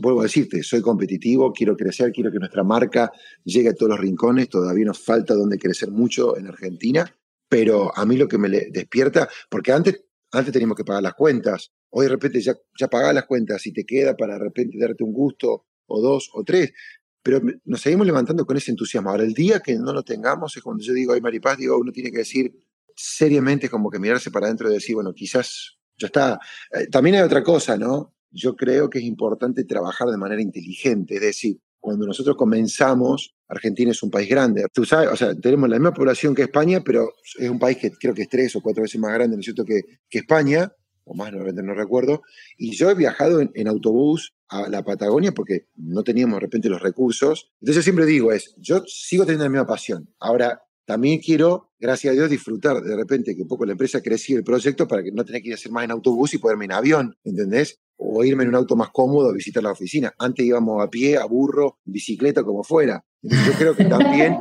vuelvo 0.00 0.20
a 0.20 0.24
decirte, 0.24 0.62
soy 0.62 0.80
competitivo, 0.80 1.52
quiero 1.52 1.76
crecer, 1.76 2.12
quiero 2.12 2.30
que 2.30 2.38
nuestra 2.38 2.64
marca 2.64 3.10
llegue 3.44 3.70
a 3.70 3.74
todos 3.74 3.90
los 3.90 4.00
rincones, 4.00 4.48
todavía 4.48 4.84
nos 4.84 4.98
falta 4.98 5.34
donde 5.34 5.58
crecer 5.58 5.90
mucho 5.90 6.36
en 6.36 6.48
Argentina, 6.48 7.16
pero 7.48 7.96
a 7.96 8.04
mí 8.04 8.16
lo 8.16 8.26
que 8.26 8.38
me 8.38 8.48
despierta, 8.48 9.28
porque 9.48 9.72
antes, 9.72 10.03
antes 10.34 10.52
teníamos 10.52 10.76
que 10.76 10.84
pagar 10.84 11.02
las 11.02 11.14
cuentas, 11.14 11.72
Hoy 11.96 12.06
de 12.06 12.10
repente 12.10 12.40
ya, 12.40 12.56
ya 12.76 12.88
pagás 12.88 13.14
las 13.14 13.24
cuentas 13.24 13.64
y 13.68 13.72
te 13.72 13.84
queda 13.84 14.16
para 14.16 14.34
de 14.34 14.40
repente 14.40 14.76
darte 14.80 15.04
un 15.04 15.12
gusto 15.12 15.66
o 15.86 16.00
dos 16.00 16.28
o 16.32 16.42
tres. 16.42 16.72
Pero 17.22 17.40
nos 17.64 17.80
seguimos 17.80 18.04
levantando 18.04 18.44
con 18.44 18.56
ese 18.56 18.72
entusiasmo. 18.72 19.10
Ahora, 19.10 19.22
el 19.22 19.32
día 19.32 19.60
que 19.60 19.76
no 19.76 19.92
lo 19.92 20.02
tengamos 20.02 20.56
es 20.56 20.62
cuando 20.64 20.82
yo 20.82 20.92
digo, 20.92 21.12
ay, 21.12 21.20
Maripaz, 21.20 21.56
digo, 21.56 21.78
uno 21.78 21.92
tiene 21.92 22.10
que 22.10 22.18
decir 22.18 22.52
seriamente, 22.96 23.68
como 23.68 23.90
que 23.90 24.00
mirarse 24.00 24.32
para 24.32 24.46
adentro 24.46 24.68
y 24.68 24.74
decir, 24.74 24.96
bueno, 24.96 25.14
quizás 25.14 25.78
ya 25.96 26.08
está. 26.08 26.40
Eh, 26.72 26.88
también 26.88 27.14
hay 27.14 27.22
otra 27.22 27.44
cosa, 27.44 27.76
¿no? 27.76 28.12
Yo 28.32 28.56
creo 28.56 28.90
que 28.90 28.98
es 28.98 29.04
importante 29.04 29.62
trabajar 29.64 30.08
de 30.08 30.16
manera 30.16 30.42
inteligente. 30.42 31.14
Es 31.14 31.20
decir, 31.20 31.60
cuando 31.78 32.06
nosotros 32.06 32.36
comenzamos, 32.36 33.33
Argentina 33.48 33.90
es 33.90 34.02
un 34.02 34.10
país 34.10 34.28
grande. 34.28 34.66
Tú 34.72 34.84
sabes, 34.84 35.10
o 35.10 35.16
sea, 35.16 35.34
tenemos 35.34 35.68
la 35.68 35.76
misma 35.76 35.92
población 35.92 36.34
que 36.34 36.42
España, 36.42 36.82
pero 36.84 37.12
es 37.38 37.48
un 37.48 37.58
país 37.58 37.78
que 37.78 37.90
creo 37.90 38.14
que 38.14 38.22
es 38.22 38.28
tres 38.28 38.56
o 38.56 38.62
cuatro 38.62 38.82
veces 38.82 39.00
más 39.00 39.12
grande, 39.12 39.36
¿no 39.36 39.40
es 39.40 39.44
cierto?, 39.44 39.64
que, 39.64 39.82
que 40.08 40.18
España 40.18 40.72
o 41.04 41.14
más, 41.14 41.32
no, 41.32 41.44
no 41.44 41.74
recuerdo, 41.74 42.22
y 42.56 42.72
yo 42.72 42.90
he 42.90 42.94
viajado 42.94 43.40
en, 43.40 43.68
autobús 43.68 44.34
a 44.48 44.68
la 44.68 44.82
Patagonia 44.82 45.32
porque 45.32 45.66
no 45.76 46.02
teníamos 46.02 46.36
de 46.36 46.40
repente 46.40 46.68
los 46.68 46.82
recursos. 46.82 47.50
Entonces 47.60 47.76
yo 47.76 47.82
siempre 47.82 48.06
digo 48.06 48.32
es, 48.32 48.54
yo 48.56 48.82
sigo 48.86 49.24
teniendo 49.24 49.44
la 49.44 49.50
misma 49.50 49.66
pasión. 49.66 50.08
Ahora, 50.18 50.62
también 50.84 51.20
quiero, 51.20 51.70
gracias 51.78 52.12
a 52.12 52.14
Dios, 52.14 52.30
disfrutar 52.30 52.82
de 52.82 52.96
repente 52.96 53.34
que 53.34 53.42
un 53.42 53.48
poco 53.48 53.64
la 53.64 53.72
empresa 53.72 54.02
creció 54.02 54.36
el 54.36 54.44
proyecto 54.44 54.86
para 54.86 55.02
que 55.02 55.12
no 55.12 55.24
tenga 55.24 55.40
que 55.40 55.48
ir 55.48 55.54
a 55.54 55.56
hacer 55.56 55.72
más 55.72 55.84
en 55.84 55.90
autobús 55.90 56.34
y 56.34 56.38
poderme 56.38 56.66
en 56.66 56.72
avión, 56.72 57.16
¿entendés? 57.24 57.80
O 57.96 58.22
irme 58.24 58.42
en 58.42 58.50
un 58.50 58.56
auto 58.56 58.76
más 58.76 58.90
cómodo 58.90 59.30
a 59.30 59.32
visitar 59.32 59.62
la 59.62 59.72
oficina. 59.72 60.12
Antes 60.18 60.44
íbamos 60.44 60.82
a 60.82 60.90
pie, 60.90 61.16
a 61.16 61.24
burro, 61.24 61.78
bicicleta, 61.84 62.42
como 62.42 62.62
fuera. 62.64 63.04
yo 63.22 63.52
creo 63.58 63.74
que 63.74 63.84
también, 63.86 64.36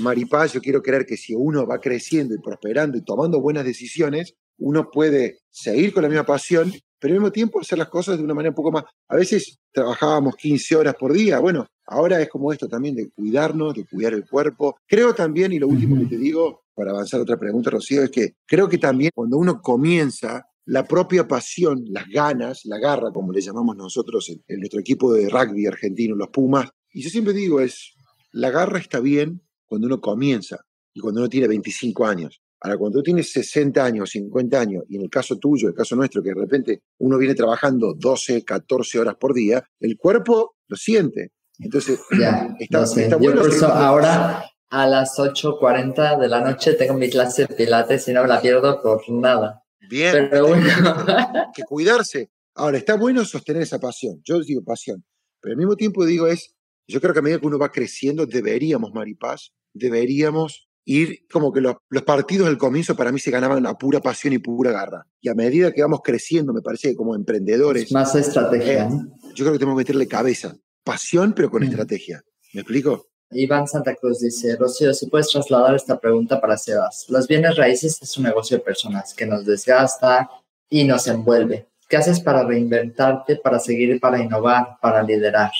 Maripaz, 0.00 0.52
yo 0.52 0.60
quiero 0.60 0.80
creer 0.82 1.06
que 1.06 1.16
si 1.16 1.34
uno 1.34 1.66
va 1.66 1.80
creciendo 1.80 2.34
y 2.34 2.38
prosperando 2.38 2.96
y 2.96 3.02
tomando 3.02 3.40
buenas 3.40 3.64
decisiones, 3.64 4.36
uno 4.58 4.90
puede 4.92 5.38
seguir 5.50 5.92
con 5.92 6.02
la 6.02 6.08
misma 6.08 6.26
pasión, 6.26 6.72
pero 7.00 7.14
al 7.14 7.20
mismo 7.20 7.32
tiempo 7.32 7.60
hacer 7.60 7.78
las 7.78 7.88
cosas 7.88 8.18
de 8.18 8.24
una 8.24 8.34
manera 8.34 8.50
un 8.50 8.56
poco 8.56 8.70
más. 8.70 8.84
A 9.08 9.16
veces 9.16 9.58
trabajábamos 9.72 10.36
15 10.36 10.76
horas 10.76 10.94
por 10.94 11.12
día, 11.12 11.38
bueno, 11.38 11.66
ahora 11.86 12.20
es 12.20 12.28
como 12.28 12.52
esto 12.52 12.68
también 12.68 12.94
de 12.94 13.10
cuidarnos, 13.10 13.74
de 13.74 13.86
cuidar 13.86 14.12
el 14.12 14.28
cuerpo. 14.28 14.76
Creo 14.86 15.14
también, 15.14 15.52
y 15.52 15.58
lo 15.58 15.68
último 15.68 15.98
que 15.98 16.06
te 16.06 16.18
digo, 16.18 16.62
para 16.74 16.90
avanzar 16.90 17.20
otra 17.20 17.36
pregunta, 17.36 17.70
Rocío, 17.70 18.02
es 18.02 18.10
que 18.10 18.34
creo 18.46 18.68
que 18.68 18.78
también 18.78 19.10
cuando 19.14 19.38
uno 19.38 19.60
comienza, 19.60 20.46
la 20.66 20.84
propia 20.84 21.26
pasión, 21.26 21.84
las 21.88 22.06
ganas, 22.06 22.60
la 22.64 22.78
garra, 22.78 23.10
como 23.12 23.32
le 23.32 23.40
llamamos 23.40 23.76
nosotros 23.76 24.28
en, 24.28 24.42
en 24.46 24.60
nuestro 24.60 24.78
equipo 24.78 25.12
de 25.12 25.28
rugby 25.28 25.66
argentino, 25.66 26.14
los 26.14 26.28
Pumas, 26.28 26.70
y 26.92 27.02
yo 27.02 27.10
siempre 27.10 27.32
digo 27.32 27.60
es, 27.60 27.94
la 28.32 28.50
garra 28.50 28.78
está 28.78 29.00
bien 29.00 29.42
cuando 29.66 29.86
uno 29.86 30.00
comienza 30.00 30.64
y 30.92 31.00
cuando 31.00 31.20
uno 31.20 31.28
tiene 31.28 31.48
25 31.48 32.06
años. 32.06 32.40
Ahora, 32.62 32.76
cuando 32.76 32.98
tú 32.98 33.04
tienes 33.04 33.32
60 33.32 33.82
años, 33.82 34.10
50 34.10 34.60
años, 34.60 34.84
y 34.88 34.96
en 34.96 35.02
el 35.02 35.10
caso 35.10 35.36
tuyo, 35.36 35.68
el 35.68 35.74
caso 35.74 35.96
nuestro, 35.96 36.22
que 36.22 36.30
de 36.30 36.40
repente 36.40 36.82
uno 36.98 37.16
viene 37.16 37.34
trabajando 37.34 37.94
12, 37.94 38.44
14 38.44 38.98
horas 38.98 39.14
por 39.16 39.32
día, 39.32 39.64
el 39.80 39.96
cuerpo 39.96 40.56
lo 40.68 40.76
siente. 40.76 41.32
Entonces, 41.58 42.00
ya, 42.18 42.54
está, 42.58 42.84
Yo 43.18 43.34
por 43.34 43.48
eso 43.48 43.66
ahora 43.66 44.44
a 44.70 44.86
las 44.86 45.18
8.40 45.18 46.18
de 46.18 46.28
la 46.28 46.40
noche 46.40 46.74
tengo 46.74 46.94
mi 46.94 47.10
clase 47.10 47.46
de 47.46 47.54
pilates 47.54 48.06
y 48.08 48.12
no 48.12 48.22
me 48.22 48.28
la 48.28 48.40
pierdo 48.40 48.80
por 48.82 49.08
nada. 49.10 49.64
Bien, 49.88 50.28
pero 50.30 50.48
bueno. 50.48 50.64
que 51.54 51.64
cuidarse. 51.64 52.30
Ahora, 52.54 52.78
está 52.78 52.96
bueno 52.96 53.24
sostener 53.24 53.62
esa 53.62 53.80
pasión. 53.80 54.20
Yo 54.22 54.38
digo 54.40 54.62
pasión. 54.62 55.04
Pero 55.40 55.52
al 55.52 55.58
mismo 55.58 55.76
tiempo 55.76 56.04
digo 56.04 56.26
es, 56.26 56.54
yo 56.86 57.00
creo 57.00 57.12
que 57.12 57.18
a 57.18 57.22
medida 57.22 57.40
que 57.40 57.46
uno 57.46 57.58
va 57.58 57.72
creciendo, 57.72 58.26
deberíamos, 58.26 58.92
Maripaz, 58.92 59.52
deberíamos 59.72 60.69
ir 60.84 61.26
como 61.30 61.52
que 61.52 61.60
los, 61.60 61.76
partidos 62.04 62.48
del 62.48 62.58
comienzo 62.58 62.96
para 62.96 63.12
mí 63.12 63.18
se 63.18 63.30
ganaban 63.30 63.66
a 63.66 63.74
pura 63.74 64.00
pasión 64.00 64.32
y 64.32 64.38
pura 64.38 64.72
garra. 64.72 65.06
Y 65.20 65.28
a 65.28 65.34
medida 65.34 65.72
que 65.72 65.82
vamos 65.82 66.00
creciendo, 66.02 66.52
me 66.52 66.62
parece 66.62 66.90
que 66.90 66.96
como 66.96 67.14
emprendedores... 67.14 67.92
Más 67.92 68.14
estrategia. 68.14 68.84
Eh, 68.84 68.90
yo 69.34 69.44
creo 69.44 69.52
que 69.52 69.58
tenemos 69.58 69.76
que 69.76 69.82
meterle 69.82 70.08
cabeza. 70.08 70.56
Pasión, 70.82 71.32
pero 71.34 71.50
con 71.50 71.62
mm. 71.62 71.66
estrategia. 71.66 72.22
¿Me 72.54 72.62
explico? 72.62 73.06
Iván 73.32 73.68
Santa 73.68 73.94
Cruz 73.94 74.20
dice, 74.20 74.56
Rocío, 74.56 74.92
si 74.92 75.06
puedes 75.06 75.28
trasladar 75.28 75.76
esta 75.76 76.00
pregunta 76.00 76.40
para 76.40 76.58
Sebas. 76.58 77.06
Los 77.08 77.28
bienes 77.28 77.56
raíces 77.56 77.98
es 78.02 78.16
un 78.16 78.24
negocio 78.24 78.56
de 78.56 78.64
personas 78.64 79.14
que 79.14 79.26
nos 79.26 79.46
desgasta 79.46 80.28
y 80.68 80.84
nos 80.84 81.06
envuelve. 81.06 81.68
¿Qué 81.88 81.96
haces 81.96 82.20
para 82.20 82.44
reinventarte, 82.44 83.36
para 83.36 83.60
seguir, 83.60 84.00
para 84.00 84.20
innovar, 84.20 84.78
para 84.80 85.02
liderar? 85.02 85.50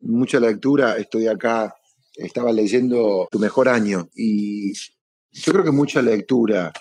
Mucha 0.00 0.38
lectura. 0.38 0.96
Estoy 0.96 1.26
acá 1.26 1.74
estaba 2.14 2.52
leyendo 2.52 3.28
Tu 3.30 3.38
mejor 3.38 3.68
año 3.68 4.08
y 4.14 4.72
yo 5.32 5.52
creo 5.52 5.64
que 5.64 5.70
mucha 5.70 6.02
lectura, 6.02 6.72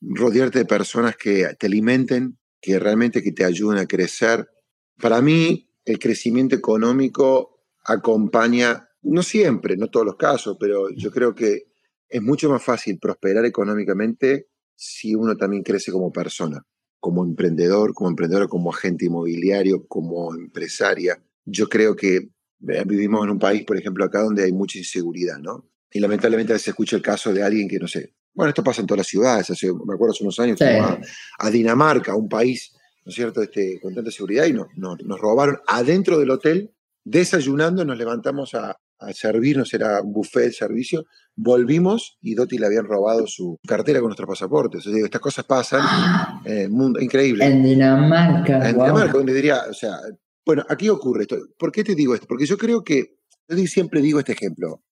rodearte 0.00 0.60
de 0.60 0.64
personas 0.64 1.16
que 1.16 1.46
te 1.58 1.66
alimenten, 1.66 2.38
que 2.60 2.78
realmente 2.78 3.22
que 3.22 3.32
te 3.32 3.44
ayuden 3.44 3.78
a 3.78 3.86
crecer. 3.86 4.48
Para 5.00 5.22
mí, 5.22 5.70
el 5.84 5.98
crecimiento 5.98 6.56
económico 6.56 7.60
acompaña, 7.84 8.88
no 9.02 9.22
siempre, 9.22 9.76
no 9.76 9.88
todos 9.88 10.06
los 10.06 10.16
casos, 10.16 10.56
pero 10.58 10.90
yo 10.90 11.10
creo 11.10 11.34
que 11.34 11.68
es 12.08 12.20
mucho 12.20 12.50
más 12.50 12.62
fácil 12.62 12.98
prosperar 12.98 13.44
económicamente 13.44 14.48
si 14.74 15.14
uno 15.14 15.36
también 15.36 15.62
crece 15.62 15.92
como 15.92 16.10
persona, 16.12 16.66
como 16.98 17.24
emprendedor, 17.24 17.94
como 17.94 18.10
emprendedor, 18.10 18.48
como 18.48 18.70
agente 18.70 19.06
inmobiliario, 19.06 19.86
como 19.86 20.34
empresaria. 20.34 21.22
Yo 21.44 21.68
creo 21.68 21.94
que 21.94 22.30
Vivimos 22.60 23.24
en 23.24 23.30
un 23.30 23.38
país, 23.38 23.64
por 23.64 23.76
ejemplo, 23.76 24.04
acá 24.04 24.22
donde 24.22 24.44
hay 24.44 24.52
mucha 24.52 24.78
inseguridad, 24.78 25.38
¿no? 25.38 25.66
Y 25.90 25.98
lamentablemente 25.98 26.52
a 26.52 26.54
veces 26.54 26.68
escucha 26.68 26.96
el 26.96 27.02
caso 27.02 27.32
de 27.32 27.42
alguien 27.42 27.68
que, 27.68 27.78
no 27.78 27.88
sé, 27.88 28.14
bueno, 28.34 28.50
esto 28.50 28.62
pasa 28.62 28.80
en 28.80 28.86
todas 28.86 28.98
las 28.98 29.06
ciudades, 29.06 29.50
hace, 29.50 29.72
me 29.72 29.94
acuerdo 29.94 30.12
hace 30.12 30.22
unos 30.22 30.38
años, 30.38 30.58
a, 30.60 31.50
Dinamarca, 31.50 32.14
un 32.14 32.28
país, 32.28 32.72
¿no 33.04 33.10
es 33.10 33.14
cierto?, 33.14 33.42
este, 33.42 33.80
con 33.80 33.94
tanta 33.94 34.10
seguridad, 34.10 34.46
y 34.46 34.52
no, 34.52 34.68
nos 34.76 35.20
robaron 35.20 35.58
adentro 35.66 36.18
del 36.18 36.30
hotel, 36.30 36.70
desayunando, 37.02 37.84
nos 37.84 37.98
levantamos 37.98 38.54
a, 38.54 38.76
a 39.00 39.12
servirnos, 39.12 39.72
era 39.74 40.00
un 40.02 40.12
buffet 40.12 40.44
de 40.44 40.52
servicio, 40.52 41.06
volvimos 41.34 42.18
y 42.20 42.34
Doti 42.34 42.58
le 42.58 42.66
habían 42.66 42.84
robado 42.84 43.26
su 43.26 43.58
cartera 43.66 44.00
con 44.00 44.08
nuestros 44.08 44.28
pasaportes. 44.28 44.86
O 44.86 44.90
sea, 44.90 45.04
estas 45.04 45.20
cosas 45.20 45.44
pasan 45.44 45.80
en 46.44 46.58
el 46.58 46.70
mundo, 46.70 47.00
increíble. 47.00 47.44
En 47.44 47.62
Dinamarca. 47.62 48.68
En 48.68 48.76
Dinamarca, 48.76 49.12
donde 49.12 49.34
diría, 49.34 49.62
o 49.68 49.74
sea, 49.74 49.96
bueno, 50.44 50.64
aquí 50.68 50.88
ocurre 50.88 51.22
esto. 51.22 51.38
¿Por 51.58 51.72
qué 51.72 51.84
te 51.84 51.94
digo 51.94 52.14
esto? 52.14 52.26
Porque 52.26 52.46
yo 52.46 52.56
creo 52.56 52.82
que, 52.82 53.16
yo 53.48 53.56
siempre 53.66 54.00
digo 54.00 54.18
este 54.18 54.32
ejemplo, 54.32 54.82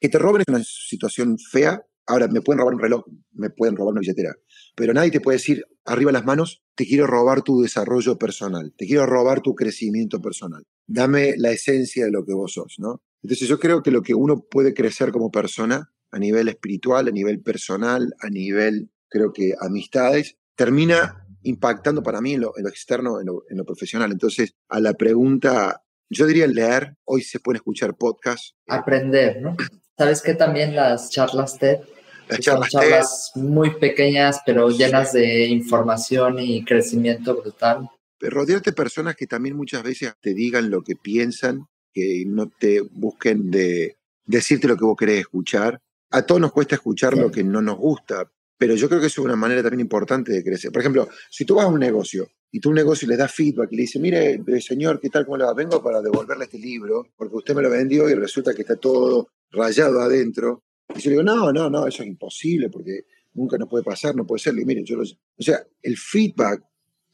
que 0.00 0.08
te 0.08 0.18
roben 0.18 0.42
es 0.42 0.48
una 0.48 0.62
situación 0.64 1.38
fea. 1.38 1.84
Ahora, 2.06 2.26
me 2.26 2.40
pueden 2.40 2.58
robar 2.58 2.74
un 2.74 2.80
reloj, 2.80 3.04
me 3.32 3.50
pueden 3.50 3.76
robar 3.76 3.92
una 3.92 4.00
billetera, 4.00 4.34
pero 4.74 4.92
nadie 4.92 5.12
te 5.12 5.20
puede 5.20 5.38
decir, 5.38 5.64
arriba 5.84 6.10
las 6.10 6.24
manos, 6.24 6.62
te 6.74 6.84
quiero 6.84 7.06
robar 7.06 7.42
tu 7.42 7.62
desarrollo 7.62 8.18
personal, 8.18 8.74
te 8.76 8.86
quiero 8.86 9.06
robar 9.06 9.40
tu 9.40 9.54
crecimiento 9.54 10.20
personal. 10.20 10.64
Dame 10.86 11.34
la 11.36 11.52
esencia 11.52 12.04
de 12.04 12.10
lo 12.10 12.24
que 12.24 12.34
vos 12.34 12.54
sos, 12.54 12.74
¿no? 12.78 13.02
Entonces 13.22 13.46
yo 13.46 13.60
creo 13.60 13.82
que 13.82 13.92
lo 13.92 14.02
que 14.02 14.14
uno 14.14 14.40
puede 14.50 14.74
crecer 14.74 15.12
como 15.12 15.30
persona, 15.30 15.92
a 16.10 16.18
nivel 16.18 16.48
espiritual, 16.48 17.06
a 17.06 17.12
nivel 17.12 17.40
personal, 17.40 18.14
a 18.20 18.28
nivel, 18.28 18.90
creo 19.08 19.32
que 19.32 19.54
amistades, 19.60 20.36
termina 20.56 21.21
impactando 21.42 22.02
para 22.02 22.20
mí 22.20 22.34
en 22.34 22.42
lo, 22.42 22.56
externo, 22.58 23.20
en 23.20 23.56
lo, 23.56 23.64
profesional. 23.64 24.12
Entonces, 24.12 24.54
a 24.68 24.80
la 24.80 24.94
pregunta, 24.94 25.82
yo 26.08 26.26
diría 26.26 26.46
leer, 26.46 26.96
hoy 27.04 27.22
se 27.22 27.40
pueden 27.40 27.56
escuchar 27.56 27.96
podcasts. 27.96 28.54
Aprender, 28.68 29.40
¿no? 29.40 29.56
¿Sabes 29.96 30.22
que 30.22 30.34
también 30.34 30.74
las 30.74 31.10
charlas 31.10 31.58
TED? 31.58 31.80
Las 32.28 32.40
charlas, 32.40 32.70
son 32.70 32.80
charlas 32.80 33.32
muy 33.34 33.74
pequeñas, 33.78 34.40
pero 34.46 34.70
llenas 34.70 35.12
de 35.12 35.46
información 35.46 36.38
y 36.38 36.64
crecimiento 36.64 37.36
brutal. 37.36 37.88
Rodearte 38.20 38.70
de 38.70 38.76
personas 38.76 39.16
que 39.16 39.26
también 39.26 39.56
muchas 39.56 39.82
veces 39.82 40.14
te 40.20 40.32
digan 40.32 40.70
lo 40.70 40.82
que 40.82 40.94
piensan, 40.96 41.66
que 41.92 42.24
no 42.26 42.48
te 42.48 42.80
busquen 42.80 43.50
de 43.50 43.96
decirte 44.24 44.68
lo 44.68 44.76
que 44.76 44.84
vos 44.84 44.96
querés 44.96 45.20
escuchar. 45.20 45.80
A 46.10 46.22
todos 46.22 46.40
nos 46.40 46.52
cuesta 46.52 46.76
escuchar 46.76 47.16
lo 47.16 47.30
que 47.30 47.42
no 47.42 47.60
nos 47.62 47.76
gusta, 47.76 48.30
pero 48.62 48.76
yo 48.76 48.88
creo 48.88 49.00
que 49.00 49.08
es 49.08 49.18
una 49.18 49.34
manera 49.34 49.60
también 49.60 49.80
importante 49.80 50.30
de 50.30 50.44
crecer. 50.44 50.70
Por 50.70 50.82
ejemplo, 50.82 51.08
si 51.28 51.44
tú 51.44 51.56
vas 51.56 51.64
a 51.64 51.68
un 51.68 51.80
negocio 51.80 52.30
y 52.52 52.60
tú 52.60 52.68
un 52.68 52.76
negocio 52.76 53.08
le 53.08 53.16
das 53.16 53.34
feedback 53.34 53.72
y 53.72 53.74
le 53.74 53.82
dices, 53.82 54.00
mire, 54.00 54.34
eh, 54.34 54.60
señor, 54.60 55.00
¿qué 55.00 55.10
tal? 55.10 55.24
¿Cómo 55.24 55.36
le 55.36 55.42
va? 55.42 55.52
Vengo 55.52 55.82
para 55.82 56.00
devolverle 56.00 56.44
este 56.44 56.60
libro 56.60 57.08
porque 57.16 57.34
usted 57.34 57.56
me 57.56 57.62
lo 57.62 57.68
vendió 57.68 58.08
y 58.08 58.14
resulta 58.14 58.54
que 58.54 58.62
está 58.62 58.76
todo 58.76 59.30
rayado 59.50 60.00
adentro. 60.00 60.62
Y 60.94 61.00
yo 61.00 61.10
le 61.10 61.16
digo, 61.16 61.24
no, 61.24 61.52
no, 61.52 61.68
no, 61.68 61.88
eso 61.88 62.04
es 62.04 62.08
imposible 62.08 62.68
porque 62.70 63.06
nunca 63.34 63.58
nos 63.58 63.68
puede 63.68 63.82
pasar, 63.82 64.14
no 64.14 64.24
puede 64.24 64.38
ser. 64.38 64.56
Y 64.56 64.64
miren, 64.64 64.84
yo 64.84 64.94
lo... 64.94 65.02
O 65.02 65.42
sea, 65.42 65.66
el 65.82 65.96
feedback, 65.96 66.62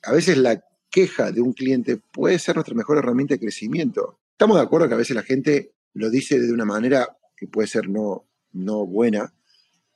a 0.02 0.12
veces 0.12 0.37
la 0.37 0.62
queja 0.90 1.32
de 1.32 1.40
un 1.40 1.54
cliente 1.54 1.96
puede 1.96 2.38
ser 2.38 2.56
nuestra 2.56 2.74
mejor 2.74 2.98
herramienta 2.98 3.32
de 3.32 3.40
crecimiento. 3.40 4.18
Estamos 4.32 4.58
de 4.58 4.64
acuerdo 4.64 4.87
que 4.87 4.94
a 4.96 4.98
veces 4.98 5.16
la 5.16 5.22
gente 5.22 5.72
lo 5.94 6.11
dice 6.11 6.38
de 6.38 6.52
una 6.52 6.66
manera 6.66 7.16
que 7.34 7.46
puede 7.46 7.68
ser 7.68 7.88
no, 7.88 8.28
no 8.52 8.84
buena, 8.84 9.32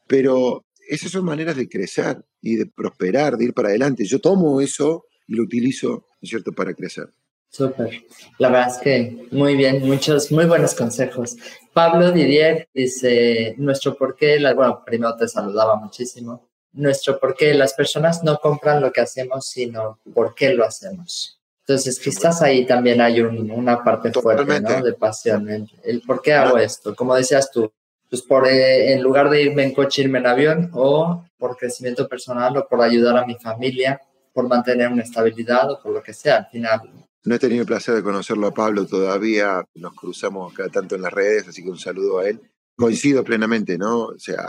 pero 0.07 0.65
esas 0.89 1.11
son 1.11 1.25
maneras 1.25 1.57
de 1.57 1.69
crecer 1.69 2.25
y 2.41 2.57
de 2.57 2.67
prosperar, 2.67 3.37
de 3.37 3.45
ir 3.45 3.55
para 3.55 3.69
adelante. 3.69 4.05
Yo 4.05 4.21
tomo 4.21 4.61
eso 4.61 5.07
y 5.27 5.35
lo 5.35 5.43
utilizo, 5.43 5.89
¿no 5.89 6.19
es 6.21 6.31
cierto?, 6.31 6.53
para 6.53 6.75
crecer. 6.75 7.09
Súper. 7.49 8.05
La 8.39 8.49
verdad 8.49 8.69
es 8.75 8.79
que 8.79 9.29
muy 9.31 9.57
bien, 9.57 9.87
muchos 9.87 10.33
muy 10.33 10.47
buenos 10.47 10.75
consejos. 10.75 11.37
Pablo 11.75 12.11
Didier 12.11 12.69
dice, 12.73 13.55
nuestro 13.59 13.95
por 13.95 14.17
qué, 14.17 14.39
bueno, 14.55 14.83
primero 14.85 15.15
te 15.17 15.29
saludaba 15.29 15.77
muchísimo. 15.77 16.49
Nuestro 16.73 17.21
por 17.21 17.37
qué, 17.37 17.53
las 17.53 17.75
personas 17.75 18.25
no 18.25 18.39
compran 18.39 18.81
lo 18.81 18.91
que 18.91 19.03
hacemos, 19.03 19.47
sino 19.47 19.99
por 20.15 20.35
qué 20.35 20.55
lo 20.55 20.65
hacemos. 20.65 21.39
Entonces, 21.61 22.01
quizás 22.01 22.41
ahí 22.41 22.67
también 22.67 23.03
hay 23.03 23.21
una 23.21 23.85
parte 23.85 24.11
fuerte, 24.13 24.61
¿no? 24.61 24.83
De 24.83 24.95
pasión, 24.95 25.49
el, 25.51 25.71
el 25.85 26.01
por 26.01 26.23
qué 26.23 26.33
hago 26.33 26.57
esto. 26.57 26.95
Como 26.97 27.15
decías 27.15 27.51
tú, 27.53 27.71
pues 28.13 28.21
por, 28.21 28.47
eh, 28.47 28.93
en 28.93 29.03
lugar 29.03 29.31
de 29.31 29.43
irme 29.43 29.63
en 29.63 29.73
coche, 29.73 30.03
irme 30.03 30.19
en 30.19 30.27
avión 30.27 30.71
o 30.75 31.25
por 31.39 31.57
crecimiento 31.57 32.07
personal 32.07 32.55
o 32.59 32.69
por 32.69 32.83
ayudar 32.83 33.17
a 33.17 33.25
mi 33.25 33.37
familia, 33.37 33.99
por 34.35 34.47
mantener 34.47 34.89
una 34.89 35.03
estabilidad 35.03 35.71
o 35.71 35.81
por 35.83 35.95
lo 35.95 36.03
que 36.03 36.13
sea, 36.13 36.37
al 36.37 36.47
final. 36.51 36.81
No 37.25 37.35
he 37.35 37.39
tenido 37.39 37.63
el 37.63 37.67
placer 37.67 37.95
de 37.95 38.03
conocerlo 38.03 38.49
a 38.49 38.53
Pablo 38.53 38.85
todavía, 38.85 39.65
nos 39.77 39.95
cruzamos 39.95 40.53
cada 40.53 40.69
tanto 40.69 40.95
en 40.95 41.01
las 41.01 41.11
redes, 41.11 41.49
así 41.49 41.63
que 41.63 41.71
un 41.71 41.79
saludo 41.79 42.19
a 42.19 42.29
él. 42.29 42.39
Coincido 42.77 43.25
plenamente, 43.25 43.79
¿no? 43.79 44.01
O 44.09 44.19
sea, 44.19 44.45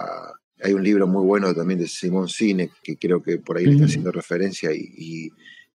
hay 0.62 0.74
un 0.74 0.84
libro 0.84 1.08
muy 1.08 1.24
bueno 1.24 1.54
también 1.56 1.80
de 1.80 1.88
Simón 1.88 2.28
Sinek, 2.28 2.74
que 2.84 2.98
creo 2.98 3.24
que 3.24 3.38
por 3.38 3.56
ahí 3.56 3.64
le 3.64 3.76
está 3.76 3.86
haciendo 3.86 4.12
referencia 4.12 4.72
y 4.74 5.32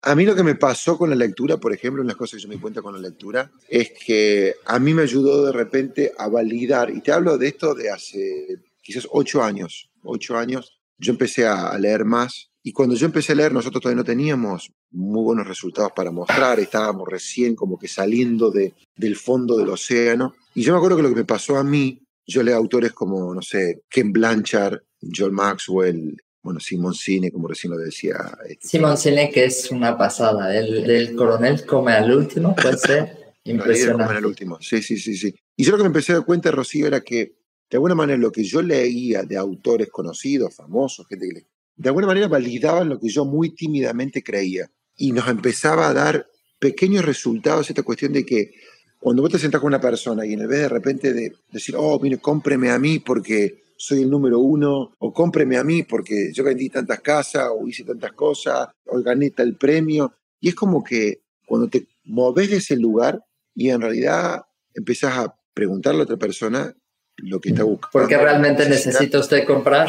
a 0.06 0.14
mí 0.14 0.24
lo 0.24 0.36
que 0.36 0.44
me 0.44 0.54
pasó 0.54 0.96
con 0.96 1.10
la 1.10 1.16
lectura, 1.16 1.56
por 1.56 1.72
ejemplo, 1.72 2.00
de 2.00 2.06
las 2.06 2.16
cosas 2.16 2.36
que 2.36 2.42
yo 2.44 2.48
me 2.48 2.60
cuenta 2.60 2.80
con 2.80 2.94
la 2.94 3.00
lectura, 3.00 3.50
es 3.68 3.90
que 3.90 4.54
a 4.64 4.78
mí 4.78 4.94
me 4.94 5.02
ayudó 5.02 5.44
de 5.44 5.50
repente 5.50 6.12
a 6.16 6.28
validar, 6.28 6.90
y 6.90 7.00
te 7.00 7.10
hablo 7.10 7.36
de 7.36 7.48
esto 7.48 7.74
de 7.74 7.90
hace 7.90 8.46
quizás 8.80 9.08
ocho 9.10 9.42
años, 9.42 9.90
ocho 10.04 10.36
años, 10.36 10.78
yo 10.96 11.10
empecé 11.10 11.44
a 11.48 11.76
leer 11.76 12.04
más, 12.04 12.52
y 12.62 12.70
cuando 12.70 12.94
yo 12.94 13.04
empecé 13.04 13.32
a 13.32 13.34
leer, 13.34 13.52
nosotros 13.52 13.82
todavía 13.82 13.96
no 13.96 14.04
teníamos 14.04 14.70
muy 14.92 15.24
buenos 15.24 15.48
resultados 15.48 15.90
para 15.94 16.12
mostrar, 16.12 16.60
estábamos 16.60 17.08
recién 17.08 17.56
como 17.56 17.76
que 17.76 17.88
saliendo 17.88 18.52
de, 18.52 18.74
del 18.94 19.16
fondo 19.16 19.56
del 19.56 19.70
océano, 19.70 20.36
y 20.54 20.62
yo 20.62 20.72
me 20.72 20.78
acuerdo 20.78 20.98
que 20.98 21.02
lo 21.02 21.08
que 21.08 21.16
me 21.16 21.24
pasó 21.24 21.56
a 21.56 21.64
mí, 21.64 22.00
yo 22.24 22.44
leo 22.44 22.56
autores 22.56 22.92
como, 22.92 23.34
no 23.34 23.42
sé, 23.42 23.82
Ken 23.88 24.12
Blanchard, 24.12 24.82
John 25.12 25.34
Maxwell, 25.34 26.16
bueno, 26.46 26.60
Simón 26.60 26.94
Cine, 26.94 27.32
como 27.32 27.48
recién 27.48 27.72
lo 27.72 27.76
decía. 27.76 28.16
Este, 28.48 28.68
Simón 28.68 28.96
Cine, 28.96 29.30
que 29.32 29.46
es 29.46 29.68
una 29.72 29.98
pasada, 29.98 30.56
el 30.56 30.84
del 30.84 31.16
coronel 31.16 31.66
come 31.66 31.92
al 31.92 32.10
último, 32.16 32.54
puede 32.54 32.78
ser 32.78 33.34
impresionante. 33.44 34.04
come 34.04 34.18
al 34.18 34.26
último, 34.26 34.58
sí, 34.60 34.80
sí, 34.80 34.96
sí, 34.96 35.16
sí. 35.16 35.34
Y 35.56 35.64
yo 35.64 35.72
lo 35.72 35.78
que 35.78 35.82
me 35.82 35.88
empecé 35.88 36.12
a 36.12 36.16
dar 36.16 36.24
cuenta, 36.24 36.52
Rocío, 36.52 36.86
era 36.86 37.00
que 37.00 37.34
de 37.68 37.76
alguna 37.76 37.96
manera 37.96 38.16
lo 38.16 38.30
que 38.30 38.44
yo 38.44 38.62
leía 38.62 39.24
de 39.24 39.36
autores 39.36 39.90
conocidos, 39.90 40.54
famosos, 40.54 41.08
gente 41.08 41.28
que 41.28 41.46
de 41.74 41.88
alguna 41.88 42.06
manera 42.06 42.28
validaban 42.28 42.88
lo 42.88 43.00
que 43.00 43.08
yo 43.08 43.24
muy 43.24 43.50
tímidamente 43.50 44.22
creía. 44.22 44.70
Y 44.96 45.10
nos 45.10 45.28
empezaba 45.28 45.88
a 45.88 45.94
dar 45.94 46.28
pequeños 46.60 47.04
resultados 47.04 47.68
esta 47.68 47.82
cuestión 47.82 48.12
de 48.12 48.24
que 48.24 48.52
cuando 49.00 49.20
vos 49.20 49.32
te 49.32 49.40
sentás 49.40 49.60
con 49.60 49.68
una 49.68 49.80
persona 49.80 50.24
y 50.24 50.34
en 50.34 50.48
vez 50.48 50.60
de 50.60 50.68
repente 50.68 51.12
de 51.12 51.32
decir, 51.50 51.74
oh, 51.76 51.98
mire, 51.98 52.18
cómpreme 52.18 52.70
a 52.70 52.78
mí 52.78 53.00
porque 53.00 53.65
soy 53.76 54.02
el 54.02 54.10
número 54.10 54.40
uno, 54.40 54.94
o 54.98 55.12
cómpreme 55.12 55.56
a 55.56 55.64
mí 55.64 55.82
porque 55.82 56.32
yo 56.32 56.44
vendí 56.44 56.68
tantas 56.68 57.00
casas, 57.00 57.48
o 57.52 57.66
hice 57.66 57.84
tantas 57.84 58.12
cosas, 58.12 58.68
o 58.86 59.00
gané 59.02 59.30
tal 59.30 59.56
premio. 59.56 60.12
Y 60.40 60.48
es 60.48 60.54
como 60.54 60.82
que 60.82 61.22
cuando 61.46 61.68
te 61.68 61.86
moves 62.04 62.50
de 62.50 62.56
ese 62.56 62.76
lugar 62.76 63.22
y 63.54 63.70
en 63.70 63.80
realidad 63.80 64.42
empezás 64.74 65.18
a 65.18 65.38
preguntarle 65.54 66.00
a 66.00 66.04
otra 66.04 66.16
persona 66.16 66.74
lo 67.18 67.40
que 67.40 67.50
está 67.50 67.64
buscando. 67.64 67.92
Porque 67.92 68.16
realmente 68.16 68.68
necesita 68.68 69.18
usted 69.18 69.46
comprar. 69.46 69.88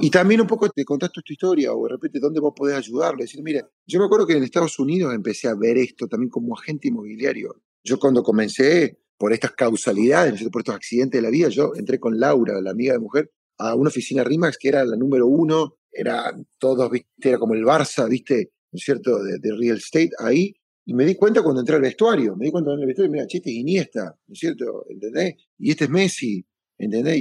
y 0.00 0.10
también 0.10 0.40
un 0.40 0.46
poco 0.46 0.68
te 0.68 0.84
contás 0.84 1.12
tu 1.12 1.20
historia 1.26 1.72
o 1.72 1.84
de 1.84 1.90
repente 1.90 2.18
dónde 2.18 2.40
vos 2.40 2.52
podés 2.56 2.76
ayudarle. 2.76 3.22
Decir, 3.24 3.42
mire, 3.42 3.64
yo 3.86 4.00
me 4.00 4.06
acuerdo 4.06 4.26
que 4.26 4.36
en 4.36 4.42
Estados 4.42 4.78
Unidos 4.78 5.14
empecé 5.14 5.48
a 5.48 5.54
ver 5.54 5.78
esto 5.78 6.08
también 6.08 6.30
como 6.30 6.58
agente 6.58 6.88
inmobiliario. 6.88 7.62
Yo 7.84 7.98
cuando 7.98 8.22
comencé, 8.22 8.98
por 9.20 9.34
estas 9.34 9.52
causalidades, 9.52 10.42
por 10.48 10.62
estos 10.62 10.74
accidentes 10.74 11.18
de 11.18 11.22
la 11.22 11.28
vida, 11.28 11.50
yo 11.50 11.72
entré 11.76 12.00
con 12.00 12.18
Laura, 12.18 12.58
la 12.62 12.70
amiga 12.70 12.94
de 12.94 13.00
mujer, 13.00 13.30
a 13.58 13.74
una 13.74 13.88
oficina 13.90 14.24
RIMAX 14.24 14.56
que 14.56 14.68
era 14.70 14.82
la 14.82 14.96
número 14.96 15.26
uno, 15.26 15.76
era 15.92 16.34
todos, 16.56 16.90
viste, 16.90 17.28
era 17.28 17.38
como 17.38 17.52
el 17.52 17.62
Barça, 17.62 18.08
viste, 18.08 18.52
¿no 18.72 18.78
es 18.78 18.82
cierto?, 18.82 19.22
de, 19.22 19.38
de 19.38 19.54
real 19.54 19.76
estate 19.76 20.12
ahí, 20.20 20.54
y 20.86 20.94
me 20.94 21.04
di 21.04 21.16
cuenta 21.16 21.42
cuando 21.42 21.60
entré 21.60 21.76
al 21.76 21.82
vestuario, 21.82 22.34
me 22.34 22.46
di 22.46 22.50
cuenta 22.50 22.70
cuando 22.70 22.82
entré 22.82 22.84
al 22.84 22.88
vestuario, 22.88 23.12
mira, 23.12 23.26
chiste 23.26 23.50
es 23.50 23.56
Iniesta, 23.56 24.04
¿no 24.26 24.32
es 24.32 24.38
cierto? 24.38 24.86
¿Entendés? 24.88 25.34
Y 25.58 25.70
este 25.70 25.84
es 25.84 25.90
Messi, 25.90 26.46
¿entendés? 26.78 27.18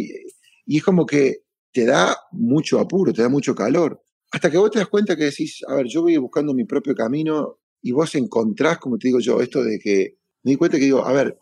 Y, 0.66 0.78
es 0.78 0.84
como 0.84 1.06
que 1.06 1.39
te 1.74 1.84
da 1.84 2.16
mucho 2.32 2.80
apuro, 2.80 3.12
te 3.12 3.24
da 3.24 3.30
mucho 3.30 3.54
calor. 3.54 4.02
Hasta 4.32 4.50
que 4.50 4.58
vos 4.58 4.72
te 4.72 4.80
das 4.80 4.88
cuenta 4.88 5.18
que 5.18 5.26
decís, 5.26 5.64
a 5.68 5.76
ver, 5.76 5.88
yo 5.88 6.04
voy 6.04 6.16
buscando 6.16 6.54
mi 6.54 6.64
propio 6.64 6.95
camino 6.95 7.60
y 7.82 7.91
vos 7.91 8.16
encontrás, 8.16 8.78
como 8.78 8.97
te 8.97 9.10
digo 9.10 9.20
yo, 9.20 9.41
esto 9.41 9.62
de 9.66 9.80
que 9.80 10.16
me 10.43 10.52
di 10.52 10.58
cuenta 10.58 10.78
que 10.78 10.86
digo, 10.86 11.06
a 11.06 11.12
ver, 11.12 11.38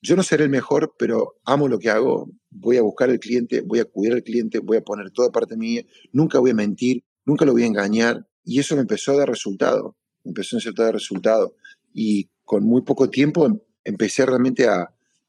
yo 0.00 0.16
no 0.16 0.22
seré 0.22 0.44
el 0.44 0.50
mejor, 0.50 0.94
pero 0.98 1.36
amo 1.44 1.68
lo 1.68 1.78
que 1.78 1.90
hago, 1.90 2.30
voy 2.50 2.76
a 2.76 2.82
buscar 2.82 3.10
al 3.10 3.18
cliente, 3.18 3.62
voy 3.62 3.80
a 3.80 3.84
cuidar 3.84 4.16
al 4.16 4.22
cliente, 4.22 4.58
voy 4.60 4.76
a 4.76 4.82
poner 4.82 5.10
toda 5.10 5.30
parte 5.30 5.56
mía, 5.56 5.82
nunca 6.12 6.38
voy 6.38 6.50
a 6.50 6.54
mentir, 6.54 7.04
nunca 7.24 7.44
lo 7.44 7.52
voy 7.52 7.64
a 7.64 7.66
engañar. 7.66 8.26
Y 8.44 8.60
eso 8.60 8.74
me 8.76 8.82
empezó 8.82 9.12
a 9.12 9.18
dar 9.18 9.28
resultado 9.28 9.96
empezó 10.28 10.56
a 10.56 10.82
dar 10.82 10.94
resultado. 10.94 11.54
Y 11.92 12.30
con 12.44 12.64
muy 12.64 12.82
poco 12.82 13.10
tiempo 13.10 13.46
em, 13.46 13.58
empecé 13.84 14.24
realmente 14.24 14.66
a, 14.66 14.82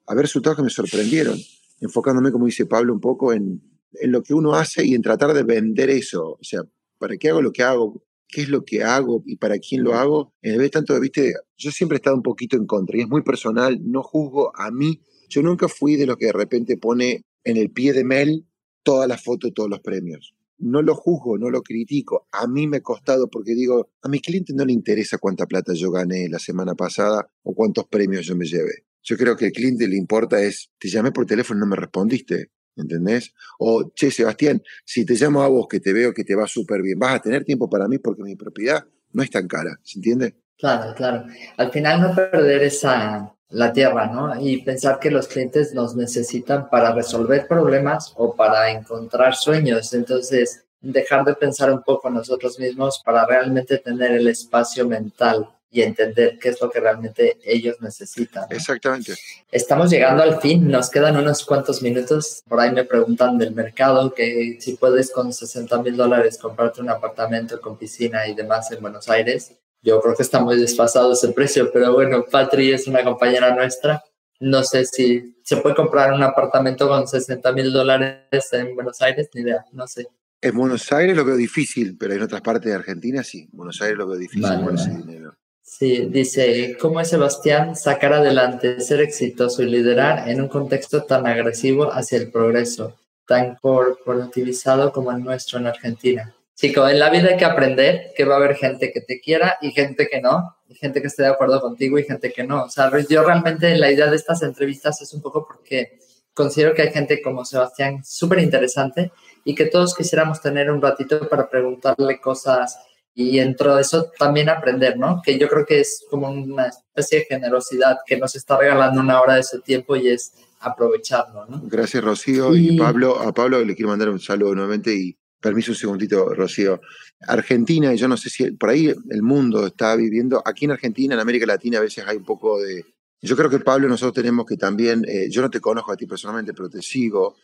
a, 0.06 0.16
ver 0.16 0.24
resultados 0.24 0.58
que 0.58 0.64
me 0.64 0.70
sorprendieron, 0.70 1.38
enfocándome, 1.80 2.32
como 2.32 2.46
dice 2.46 2.66
Pablo, 2.66 2.94
un 2.94 3.00
poco 3.00 3.34
en, 3.34 3.62
en 3.94 4.12
lo 4.12 4.22
que 4.22 4.34
uno 4.34 4.54
hace 4.54 4.86
y 4.86 4.94
en 4.94 5.02
tratar 5.02 5.34
de 5.34 5.44
vender 5.44 5.90
eso. 5.90 6.38
O 6.40 6.44
sea, 6.44 6.62
¿para 6.98 7.18
qué 7.18 7.30
hago 7.30 7.42
lo 7.42 7.52
que 7.52 7.64
hago? 7.64 8.04
¿Qué 8.30 8.42
es 8.42 8.50
lo 8.50 8.64
que 8.64 8.84
hago 8.84 9.24
y 9.26 9.38
para 9.38 9.58
quién 9.58 9.84
lo 9.84 9.96
hago? 9.96 10.34
En 10.42 10.58
vez 10.60 10.72
tanto, 10.72 10.98
viste, 11.00 11.34
yo 11.58 11.72
siempre 11.72 11.96
he 11.96 12.00
estado 12.00 12.16
un 12.16 12.24
poquito 12.24 12.56
en 12.56 12.66
contra 12.66 12.98
y 12.98 13.02
es 13.02 13.10
muy 13.10 13.24
personal, 13.24 13.80
no 13.84 14.04
juzgo 14.04 14.56
a 14.56 14.72
mí. 14.72 15.02
Yo 15.28 15.42
nunca 15.42 15.68
fui 15.68 15.96
de 15.96 16.06
los 16.06 16.16
que 16.16 16.28
de 16.28 16.34
repente 16.34 16.78
pone 16.78 17.26
en 17.44 17.58
el 17.58 17.72
pie 17.72 17.92
de 17.92 18.04
Mel 18.04 18.46
toda 18.84 19.08
la 19.08 19.18
foto, 19.18 19.52
todos 19.52 19.70
los 19.70 19.80
premios 19.82 20.36
no 20.60 20.82
lo 20.82 20.94
juzgo, 20.96 21.38
no 21.38 21.50
lo 21.50 21.64
critico. 21.64 22.28
A 22.32 22.48
mí 22.48 22.68
me 22.68 22.78
ha 22.78 22.82
costado 22.82 23.30
porque 23.30 23.56
digo, 23.56 23.92
a 24.02 24.10
mi 24.10 24.20
cliente 24.20 24.54
no 24.54 24.66
le 24.66 24.74
interesa 24.74 25.18
cuánta 25.18 25.46
plata 25.48 25.74
yo 25.74 25.90
gané 25.92 26.28
la 26.30 26.40
semana 26.40 26.76
pasada 26.76 27.32
o 27.44 27.54
cuántos 27.56 27.88
premios 27.88 28.26
yo 28.26 28.36
me 28.36 28.46
llevé. 28.46 28.86
Yo 29.02 29.18
creo 29.18 29.36
que 29.38 29.46
al 29.46 29.52
cliente 29.52 29.88
le 29.88 29.96
importa 29.96 30.42
es, 30.44 30.70
te 30.78 30.90
llamé 30.90 31.12
por 31.12 31.26
teléfono 31.26 31.60
y 31.60 31.62
no 31.62 31.68
me 31.68 31.78
respondiste, 31.78 32.52
¿entendés? 32.76 33.34
O, 33.60 33.92
che, 33.94 34.12
Sebastián, 34.12 34.62
si 34.86 35.06
te 35.06 35.16
llamo 35.16 35.44
a 35.44 35.48
vos 35.48 35.68
que 35.68 35.80
te 35.80 35.94
veo 35.94 36.14
que 36.14 36.24
te 36.24 36.36
va 36.36 36.48
súper 36.48 36.82
bien, 36.82 37.00
vas 37.00 37.16
a 37.16 37.22
tener 37.22 37.44
tiempo 37.44 37.70
para 37.70 37.88
mí 37.88 37.98
porque 37.98 38.24
mi 38.24 38.36
propiedad 38.36 38.84
no 39.12 39.24
es 39.24 39.30
tan 39.30 39.48
cara, 39.48 39.80
¿se 39.84 40.00
entiende? 40.00 40.36
Claro, 40.58 40.94
claro. 40.94 41.26
Al 41.58 41.72
final 41.72 42.02
no 42.02 42.14
perder 42.14 42.64
esa, 42.64 43.34
la 43.50 43.74
tierra, 43.74 44.08
¿no? 44.08 44.40
Y 44.40 44.62
pensar 44.62 45.00
que 45.00 45.10
los 45.10 45.28
clientes 45.28 45.74
nos 45.74 45.96
necesitan 45.96 46.70
para 46.70 46.94
resolver 46.94 47.48
problemas 47.48 48.14
o 48.18 48.36
para 48.36 48.70
encontrar 48.72 49.36
sueños. 49.36 49.94
Entonces, 49.94 50.66
dejar 50.82 51.26
de 51.26 51.34
pensar 51.36 51.72
un 51.72 51.82
poco 51.82 52.10
nosotros 52.10 52.60
mismos 52.60 53.02
para 53.04 53.26
realmente 53.26 53.78
tener 53.80 54.12
el 54.12 54.28
espacio 54.28 54.88
mental 54.88 55.50
y 55.72 55.82
entender 55.82 56.40
qué 56.40 56.50
es 56.50 56.62
lo 56.62 56.70
que 56.70 56.80
realmente 56.80 57.38
ellos 57.44 57.78
necesitan. 57.80 58.46
Exactamente. 58.50 59.14
Estamos 59.52 59.90
llegando 59.90 60.24
al 60.24 60.42
fin, 60.42 60.68
nos 60.68 60.90
quedan 60.90 61.18
unos 61.18 61.46
cuantos 61.46 61.82
minutos. 61.82 62.42
Por 62.48 62.60
ahí 62.60 62.72
me 62.72 62.86
preguntan 62.86 63.38
del 63.38 63.54
mercado 63.54 64.14
que 64.14 64.58
si 64.60 64.76
puedes 64.76 65.12
con 65.12 65.32
60 65.32 65.82
mil 65.84 65.96
dólares 65.96 66.38
comprarte 66.38 66.82
un 66.82 66.90
apartamento 66.90 67.62
con 67.62 67.78
piscina 67.78 68.28
y 68.28 68.34
demás 68.34 68.72
en 68.72 68.82
Buenos 68.82 69.10
Aires. 69.10 69.54
Yo 69.82 70.02
creo 70.02 70.16
que 70.16 70.24
está 70.24 70.40
muy 70.40 70.60
desfasado 70.60 71.14
ese 71.14 71.30
precio, 71.30 71.72
pero 71.72 71.94
bueno, 71.94 72.26
Patri 72.30 72.74
es 72.74 72.88
una 72.88 73.04
compañera 73.04 73.56
nuestra. 73.56 74.04
No 74.42 74.64
sé 74.64 74.86
si 74.86 75.38
se 75.44 75.58
puede 75.58 75.76
comprar 75.76 76.14
un 76.14 76.24
apartamento 76.24 76.88
con 76.88 77.08
60 77.08 77.52
mil 77.52 77.72
dólares 77.72 78.54
en 78.54 78.76
Buenos 78.76 79.02
Aires, 79.02 79.30
ni 79.34 79.42
idea, 79.42 79.66
no 79.72 79.88
sé. 79.88 80.08
En 80.42 80.56
Buenos 80.56 80.92
Aires 80.92 81.16
lo 81.16 81.26
veo 81.26 81.36
difícil, 81.36 81.98
pero 81.98 82.14
en 82.14 82.22
otras 82.22 82.42
partes 82.42 82.70
de 82.70 82.76
Argentina 82.76 83.24
sí. 83.24 83.50
Buenos 83.52 83.82
Aires 83.82 83.98
lo 83.98 84.08
veo 84.08 84.18
difícil 84.18 84.60
por 84.64 84.74
ese 84.74 84.92
dinero. 84.92 85.36
Sí, 85.70 86.08
dice, 86.10 86.76
¿cómo 86.82 87.00
es 87.00 87.10
Sebastián 87.10 87.76
sacar 87.76 88.12
adelante, 88.12 88.82
ser 88.82 89.02
exitoso 89.02 89.62
y 89.62 89.68
liderar 89.68 90.28
en 90.28 90.42
un 90.42 90.48
contexto 90.48 91.04
tan 91.04 91.28
agresivo 91.28 91.94
hacia 91.94 92.18
el 92.18 92.32
progreso, 92.32 92.98
tan 93.28 93.56
corporativizado 93.56 94.92
como 94.92 95.12
el 95.12 95.24
nuestro 95.24 95.60
en 95.60 95.68
Argentina? 95.68 96.36
Chico, 96.56 96.90
en 96.90 96.98
la 96.98 97.12
vida 97.12 97.30
hay 97.30 97.38
que 97.38 97.46
aprender 97.46 98.12
que 98.18 98.26
va 98.26 98.34
a 98.34 98.38
haber 98.38 98.56
gente 98.56 98.92
que 98.92 99.02
te 99.02 99.22
quiera 99.22 99.58
y 99.62 99.72
gente 99.72 100.10
que 100.10 100.20
no, 100.20 100.58
y 100.68 100.74
gente 100.74 101.02
que 101.02 101.08
esté 101.08 101.22
de 101.22 101.30
acuerdo 101.30 101.62
contigo 101.62 102.00
y 102.00 102.04
gente 102.04 102.34
que 102.34 102.44
no. 102.44 102.64
O 102.64 102.70
sea, 102.70 102.92
yo 103.08 103.24
realmente 103.24 103.78
la 103.78 103.92
idea 103.92 104.08
de 104.08 104.16
estas 104.16 104.42
entrevistas 104.42 105.00
es 105.04 105.14
un 105.14 105.22
poco 105.22 105.46
porque 105.46 106.00
considero 106.34 106.74
que 106.74 106.82
hay 106.82 106.92
gente 106.92 107.22
como 107.22 107.46
Sebastián 107.46 108.04
súper 108.04 108.40
interesante 108.40 109.12
y 109.46 109.54
que 109.54 109.68
todos 109.68 109.96
quisiéramos 109.96 110.42
tener 110.42 110.72
un 110.72 110.82
ratito 110.82 111.30
para 111.30 111.48
preguntarle 111.48 112.20
cosas 112.20 112.80
y 113.22 113.38
dentro 113.38 113.76
de 113.76 113.82
eso 113.82 114.12
también 114.18 114.48
aprender, 114.48 114.98
¿no? 114.98 115.22
Que 115.22 115.38
yo 115.38 115.50
creo 115.50 115.66
que 115.66 115.82
es 115.82 116.06
como 116.10 116.30
una 116.30 116.68
especie 116.68 117.20
de 117.20 117.26
generosidad 117.26 117.98
que 118.06 118.18
nos 118.18 118.34
está 118.36 118.58
regalando 118.58 119.02
una 119.02 119.20
hora 119.20 119.36
de 119.36 119.44
su 119.44 119.60
tiempo 119.60 119.98
y 119.98 120.08
es 120.08 120.34
aprovecharlo, 120.62 121.46
¿no? 121.48 121.62
Gracias, 121.66 122.02
Rocío. 122.02 122.56
Y, 122.56 122.76
y 122.76 122.78
Pablo, 122.78 123.20
a 123.20 123.34
Pablo 123.34 123.64
le 123.64 123.76
quiero 123.76 123.90
mandar 123.90 124.10
un 124.10 124.22
saludo 124.22 124.56
nuevamente 124.56 124.94
y 124.94 125.18
Permiso 125.42 125.72
un 125.72 125.78
segundito, 125.78 126.34
Rocío. 126.34 126.82
Argentina, 127.28 127.94
y 127.94 127.98
yo 127.98 128.08
no 128.08 128.18
sé 128.18 128.30
si 128.30 128.52
por 128.52 128.70
ahí 128.70 128.94
el 129.10 129.22
mundo 129.22 129.68
está 129.68 129.96
viviendo, 129.96 130.42
aquí 130.46 130.66
en 130.66 130.72
Argentina, 130.72 131.14
en 131.14 131.20
América 131.20 131.46
Latina, 131.46 131.78
a 131.78 131.82
veces 131.82 132.06
hay 132.08 132.18
un 132.18 132.26
poco 132.26 132.62
de... 132.62 132.86
Yo 133.22 133.36
creo 133.36 133.50
que 133.50 133.60
Pablo, 133.60 133.88
nosotros 133.90 134.14
tenemos 134.14 134.46
que 134.46 134.56
también, 134.56 135.04
eh, 135.08 135.30
yo 135.30 135.42
no 135.42 135.50
te 135.50 135.60
conozco 135.60 135.92
a 135.92 135.98
ti 135.98 136.06
personalmente, 136.06 136.54
pero 136.54 136.70
te 136.70 136.82
sigo 136.82 137.36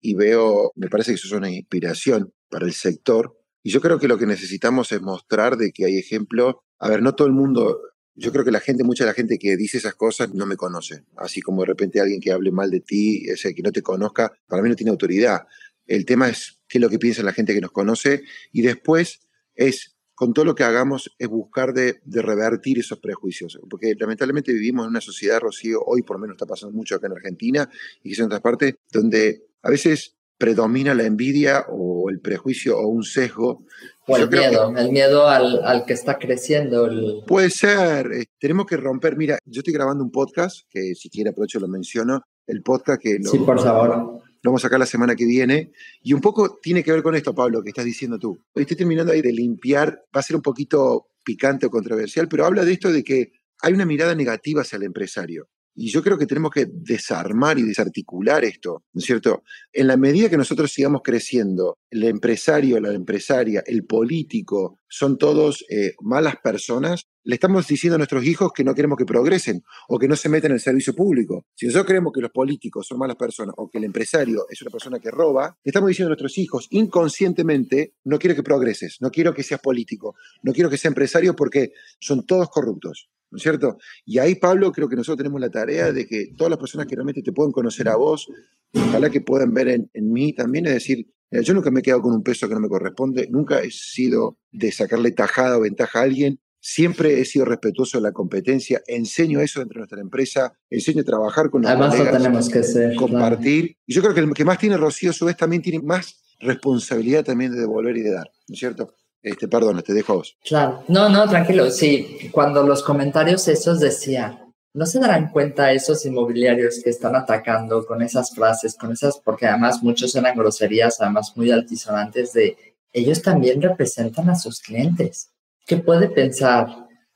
y 0.00 0.14
veo, 0.14 0.72
me 0.76 0.88
parece 0.88 1.10
que 1.10 1.16
eso 1.16 1.26
es 1.26 1.32
una 1.32 1.50
inspiración 1.50 2.32
para 2.48 2.64
el 2.64 2.72
sector. 2.72 3.37
Y 3.62 3.70
yo 3.70 3.80
creo 3.80 3.98
que 3.98 4.08
lo 4.08 4.18
que 4.18 4.26
necesitamos 4.26 4.92
es 4.92 5.00
mostrar 5.00 5.56
de 5.56 5.72
que 5.72 5.84
hay 5.84 5.98
ejemplos. 5.98 6.56
A 6.78 6.88
ver, 6.88 7.02
no 7.02 7.14
todo 7.14 7.26
el 7.26 7.34
mundo, 7.34 7.80
yo 8.14 8.32
creo 8.32 8.44
que 8.44 8.50
la 8.50 8.60
gente, 8.60 8.82
mucha 8.82 9.04
de 9.04 9.10
la 9.10 9.14
gente 9.14 9.38
que 9.38 9.56
dice 9.56 9.78
esas 9.78 9.94
cosas 9.94 10.34
no 10.34 10.44
me 10.44 10.56
conoce. 10.56 11.04
Así 11.16 11.40
como 11.40 11.62
de 11.62 11.68
repente 11.68 12.00
alguien 12.00 12.20
que 12.20 12.32
hable 12.32 12.50
mal 12.50 12.70
de 12.70 12.80
ti, 12.80 13.24
ese 13.28 13.54
que 13.54 13.62
no 13.62 13.70
te 13.70 13.80
conozca, 13.80 14.32
para 14.48 14.60
mí 14.60 14.68
no 14.68 14.74
tiene 14.74 14.90
autoridad. 14.90 15.46
El 15.86 16.04
tema 16.04 16.28
es 16.28 16.60
qué 16.68 16.78
es 16.78 16.82
lo 16.82 16.90
que 16.90 16.98
piensa 16.98 17.22
la 17.22 17.32
gente 17.32 17.54
que 17.54 17.60
nos 17.60 17.70
conoce, 17.70 18.22
y 18.52 18.62
después 18.62 19.20
es, 19.54 19.96
con 20.14 20.34
todo 20.34 20.44
lo 20.44 20.54
que 20.56 20.64
hagamos, 20.64 21.14
es 21.18 21.28
buscar 21.28 21.72
de, 21.72 22.00
revertir 22.04 22.80
esos 22.80 22.98
prejuicios, 22.98 23.58
porque 23.70 23.94
lamentablemente 23.98 24.52
vivimos 24.52 24.84
en 24.84 24.90
una 24.90 25.00
sociedad, 25.00 25.40
Rocío, 25.40 25.80
hoy 25.86 26.02
por 26.02 26.16
lo 26.16 26.20
menos 26.20 26.34
está 26.34 26.46
pasando 26.46 26.76
mucho 26.76 26.96
acá 26.96 27.06
en 27.06 27.12
Argentina 27.12 27.70
y 28.02 28.14
en 28.18 28.26
otras 28.26 28.40
partes, 28.40 28.74
donde 28.92 29.46
a 29.62 29.70
veces 29.70 30.17
predomina 30.38 30.94
la 30.94 31.04
envidia 31.04 31.66
o 31.68 32.08
el 32.08 32.20
prejuicio 32.20 32.78
o 32.78 32.86
un 32.86 33.02
sesgo. 33.02 33.64
O 34.06 34.16
el 34.16 34.30
miedo, 34.30 34.74
el 34.74 34.90
miedo 34.90 35.28
al, 35.28 35.84
que 35.84 35.92
está 35.92 36.18
creciendo. 36.18 36.88
Puede 37.26 37.50
ser, 37.50 38.10
eh, 38.12 38.26
tenemos 38.38 38.64
que 38.64 38.78
romper, 38.78 39.16
mira, 39.16 39.38
yo 39.44 39.60
estoy 39.60 39.74
grabando 39.74 40.02
un 40.02 40.10
podcast, 40.10 40.60
que 40.70 40.94
si 40.94 41.10
quiere 41.10 41.30
aprovecho 41.30 41.60
lo 41.60 41.68
menciono, 41.68 42.22
el 42.46 42.62
podcast 42.62 43.02
que... 43.02 43.18
sí, 43.22 43.38
por 43.40 43.60
favor 43.60 44.22
lo 44.42 44.50
vamos 44.50 44.62
a 44.62 44.66
sacar 44.66 44.78
la 44.78 44.86
semana 44.86 45.16
que 45.16 45.26
viene. 45.26 45.72
Y 46.02 46.12
un 46.12 46.20
poco 46.20 46.58
tiene 46.62 46.82
que 46.82 46.92
ver 46.92 47.02
con 47.02 47.14
esto, 47.14 47.34
Pablo, 47.34 47.62
que 47.62 47.70
estás 47.70 47.84
diciendo 47.84 48.18
tú. 48.18 48.38
Estoy 48.54 48.76
terminando 48.76 49.12
ahí 49.12 49.22
de 49.22 49.32
limpiar, 49.32 50.04
va 50.14 50.20
a 50.20 50.22
ser 50.22 50.36
un 50.36 50.42
poquito 50.42 51.08
picante 51.24 51.66
o 51.66 51.70
controversial, 51.70 52.28
pero 52.28 52.46
habla 52.46 52.64
de 52.64 52.72
esto 52.72 52.90
de 52.90 53.02
que 53.02 53.32
hay 53.60 53.72
una 53.72 53.84
mirada 53.84 54.14
negativa 54.14 54.62
hacia 54.62 54.76
el 54.76 54.84
empresario. 54.84 55.48
Y 55.80 55.90
yo 55.90 56.02
creo 56.02 56.18
que 56.18 56.26
tenemos 56.26 56.50
que 56.50 56.66
desarmar 56.68 57.56
y 57.56 57.62
desarticular 57.62 58.44
esto, 58.44 58.82
¿no 58.92 58.98
es 58.98 59.04
cierto? 59.04 59.44
En 59.72 59.86
la 59.86 59.96
medida 59.96 60.28
que 60.28 60.36
nosotros 60.36 60.72
sigamos 60.72 61.02
creciendo, 61.04 61.78
el 61.88 62.02
empresario, 62.02 62.80
la 62.80 62.92
empresaria, 62.92 63.62
el 63.64 63.84
político, 63.84 64.80
son 64.88 65.18
todos 65.18 65.64
eh, 65.70 65.94
malas 66.02 66.34
personas, 66.42 67.04
le 67.28 67.34
estamos 67.34 67.66
diciendo 67.66 67.96
a 67.96 67.98
nuestros 67.98 68.24
hijos 68.24 68.52
que 68.54 68.64
no 68.64 68.74
queremos 68.74 68.96
que 68.96 69.04
progresen 69.04 69.62
o 69.88 69.98
que 69.98 70.08
no 70.08 70.16
se 70.16 70.30
metan 70.30 70.50
en 70.50 70.54
el 70.54 70.60
servicio 70.60 70.94
público. 70.94 71.44
Si 71.54 71.66
nosotros 71.66 71.86
creemos 71.86 72.10
que 72.10 72.22
los 72.22 72.30
políticos 72.30 72.86
son 72.86 72.98
malas 72.98 73.16
personas 73.16 73.54
o 73.58 73.68
que 73.68 73.76
el 73.76 73.84
empresario 73.84 74.46
es 74.48 74.62
una 74.62 74.70
persona 74.70 74.98
que 74.98 75.10
roba, 75.10 75.54
le 75.62 75.68
estamos 75.68 75.88
diciendo 75.88 76.08
a 76.08 76.12
nuestros 76.12 76.38
hijos 76.38 76.68
inconscientemente, 76.70 77.92
no 78.04 78.18
quiero 78.18 78.34
que 78.34 78.42
progreses, 78.42 78.96
no 79.02 79.10
quiero 79.10 79.34
que 79.34 79.42
seas 79.42 79.60
político, 79.60 80.14
no 80.42 80.54
quiero 80.54 80.70
que 80.70 80.78
seas 80.78 80.92
empresario 80.92 81.36
porque 81.36 81.72
son 82.00 82.24
todos 82.24 82.48
corruptos. 82.48 83.10
¿no 83.30 83.36
es 83.36 83.42
cierto? 83.42 83.76
Y 84.06 84.20
ahí, 84.20 84.36
Pablo, 84.36 84.72
creo 84.72 84.88
que 84.88 84.96
nosotros 84.96 85.18
tenemos 85.18 85.38
la 85.38 85.50
tarea 85.50 85.92
de 85.92 86.06
que 86.06 86.28
todas 86.34 86.48
las 86.48 86.58
personas 86.58 86.86
que 86.86 86.94
realmente 86.94 87.20
te 87.20 87.32
pueden 87.32 87.52
conocer 87.52 87.90
a 87.90 87.96
vos, 87.96 88.26
ojalá 88.72 89.10
que 89.10 89.20
puedan 89.20 89.52
ver 89.52 89.68
en, 89.68 90.12
mí 90.12 90.32
también, 90.32 90.64
es 90.64 90.72
decir, 90.72 91.06
yo 91.30 91.52
nunca 91.52 91.70
me 91.70 91.80
he 91.80 91.82
quedado 91.82 92.00
con 92.00 92.14
un 92.14 92.22
peso 92.22 92.48
que 92.48 92.54
no 92.54 92.60
me 92.60 92.70
corresponde, 92.70 93.28
nunca 93.30 93.60
he 93.60 93.70
sido 93.70 94.38
de 94.50 94.72
sacarle 94.72 95.10
tajada 95.10 95.58
o 95.58 95.60
ventaja 95.60 95.98
a 95.98 96.04
alguien, 96.04 96.40
siempre 96.60 97.20
he 97.20 97.24
sido 97.24 97.44
respetuoso 97.44 97.98
de 97.98 98.02
la 98.02 98.12
competencia, 98.12 98.82
enseño 98.86 99.40
eso 99.40 99.60
dentro 99.60 99.76
de 99.76 99.80
nuestra 99.80 100.00
empresa, 100.00 100.52
enseño 100.70 101.02
a 101.02 101.04
trabajar 101.04 101.50
con 101.50 101.62
los 101.62 101.70
Además, 101.70 101.96
tenemos 101.96 102.48
que 102.48 102.62
ser, 102.62 102.94
compartir. 102.96 103.76
Y 103.86 103.94
yo 103.94 104.02
creo 104.02 104.14
que 104.14 104.20
el 104.20 104.32
que 104.34 104.44
más 104.44 104.58
tiene 104.58 104.76
Rocío, 104.76 105.10
a 105.10 105.12
su 105.12 105.24
vez, 105.24 105.36
también 105.36 105.62
tiene 105.62 105.80
más 105.80 106.20
responsabilidad 106.40 107.24
también 107.24 107.52
de 107.52 107.60
devolver 107.60 107.96
y 107.96 108.02
de 108.02 108.12
dar, 108.12 108.30
¿no 108.48 108.52
es 108.52 108.58
cierto? 108.58 108.94
Este, 109.22 109.48
perdón, 109.48 109.82
te 109.82 109.92
dejo 109.92 110.12
a 110.12 110.16
vos. 110.16 110.36
Claro, 110.44 110.84
no, 110.88 111.08
no, 111.08 111.28
tranquilo. 111.28 111.70
Sí, 111.70 112.30
cuando 112.30 112.62
los 112.62 112.82
comentarios 112.82 113.48
esos 113.48 113.80
decía, 113.80 114.44
¿no 114.74 114.86
se 114.86 115.00
darán 115.00 115.30
cuenta 115.30 115.72
esos 115.72 116.06
inmobiliarios 116.06 116.80
que 116.82 116.90
están 116.90 117.16
atacando 117.16 117.84
con 117.84 118.00
esas 118.00 118.32
frases, 118.34 118.76
con 118.76 118.92
esas, 118.92 119.18
porque 119.18 119.46
además 119.46 119.82
muchos 119.82 120.14
eran 120.14 120.36
groserías, 120.36 121.00
además 121.00 121.32
muy 121.36 121.50
altisonantes, 121.50 122.32
de 122.32 122.56
ellos 122.92 123.20
también 123.22 123.60
representan 123.60 124.30
a 124.30 124.36
sus 124.36 124.60
clientes? 124.60 125.30
¿Qué 125.68 125.76
puede 125.76 126.08
pensar 126.08 126.66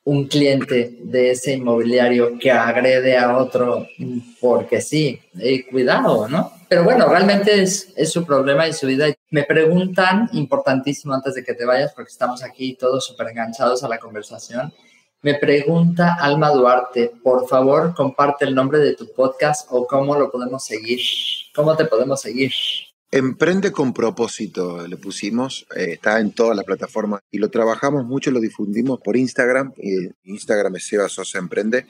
un 0.05 0.29
cliente 0.29 0.99
de 1.05 1.31
ese 1.31 1.55
inmobiliario 1.55 2.39
que 2.39 2.51
agrede 2.51 3.17
a 3.17 3.39
otro 3.39 3.87
porque 4.43 4.83
sí? 4.83 5.19
Eh, 5.41 5.65
cuidado, 5.71 6.29
¿no? 6.29 6.53
Pero 6.69 6.85
bueno, 6.85 7.09
realmente 7.09 7.63
es, 7.63 7.95
es 7.97 8.13
su 8.13 8.27
problema 8.27 8.69
y 8.69 8.75
su 8.75 8.87
vida. 8.87 9.07
Me 9.31 9.45
preguntan, 9.45 10.29
importantísimo 10.35 11.15
antes 11.15 11.35
de 11.35 11.43
que 11.43 11.55
te 11.55 11.65
vayas, 11.65 11.95
porque 11.95 12.11
estamos 12.11 12.45
aquí 12.45 12.75
todos 12.75 13.07
súper 13.07 13.29
enganchados 13.29 13.83
a 13.85 13.89
la 13.89 13.99
conversación, 13.99 14.71
me 15.23 15.35
pregunta 15.37 16.19
Alma 16.21 16.51
Duarte, 16.51 17.11
por 17.23 17.49
favor, 17.49 17.95
comparte 17.95 18.45
el 18.45 18.55
nombre 18.55 18.81
de 18.81 18.95
tu 18.95 19.11
podcast 19.15 19.67
o 19.71 19.87
cómo 19.87 20.15
lo 20.15 20.31
podemos 20.31 20.63
seguir. 20.63 21.01
¿Cómo 21.55 21.75
te 21.75 21.87
podemos 21.87 22.21
seguir? 22.21 22.53
Emprende 23.15 23.73
con 23.73 23.93
propósito, 23.93 24.87
le 24.89 24.97
pusimos, 24.97 25.67
eh, 25.77 25.93
está 25.93 26.19
en 26.19 26.33
todas 26.33 26.57
las 26.57 26.65
plataformas 26.65 27.21
y 27.31 27.37
lo 27.37 27.51
trabajamos 27.51 28.07
mucho, 28.07 28.31
lo 28.31 28.41
difundimos 28.41 29.01
por 29.03 29.19
Instagram, 29.19 29.75
y 29.77 30.09
Instagram 30.25 30.77
es 30.77 30.87
Seba 30.87 31.11
Sosa 31.11 31.39
Emprende. 31.39 31.85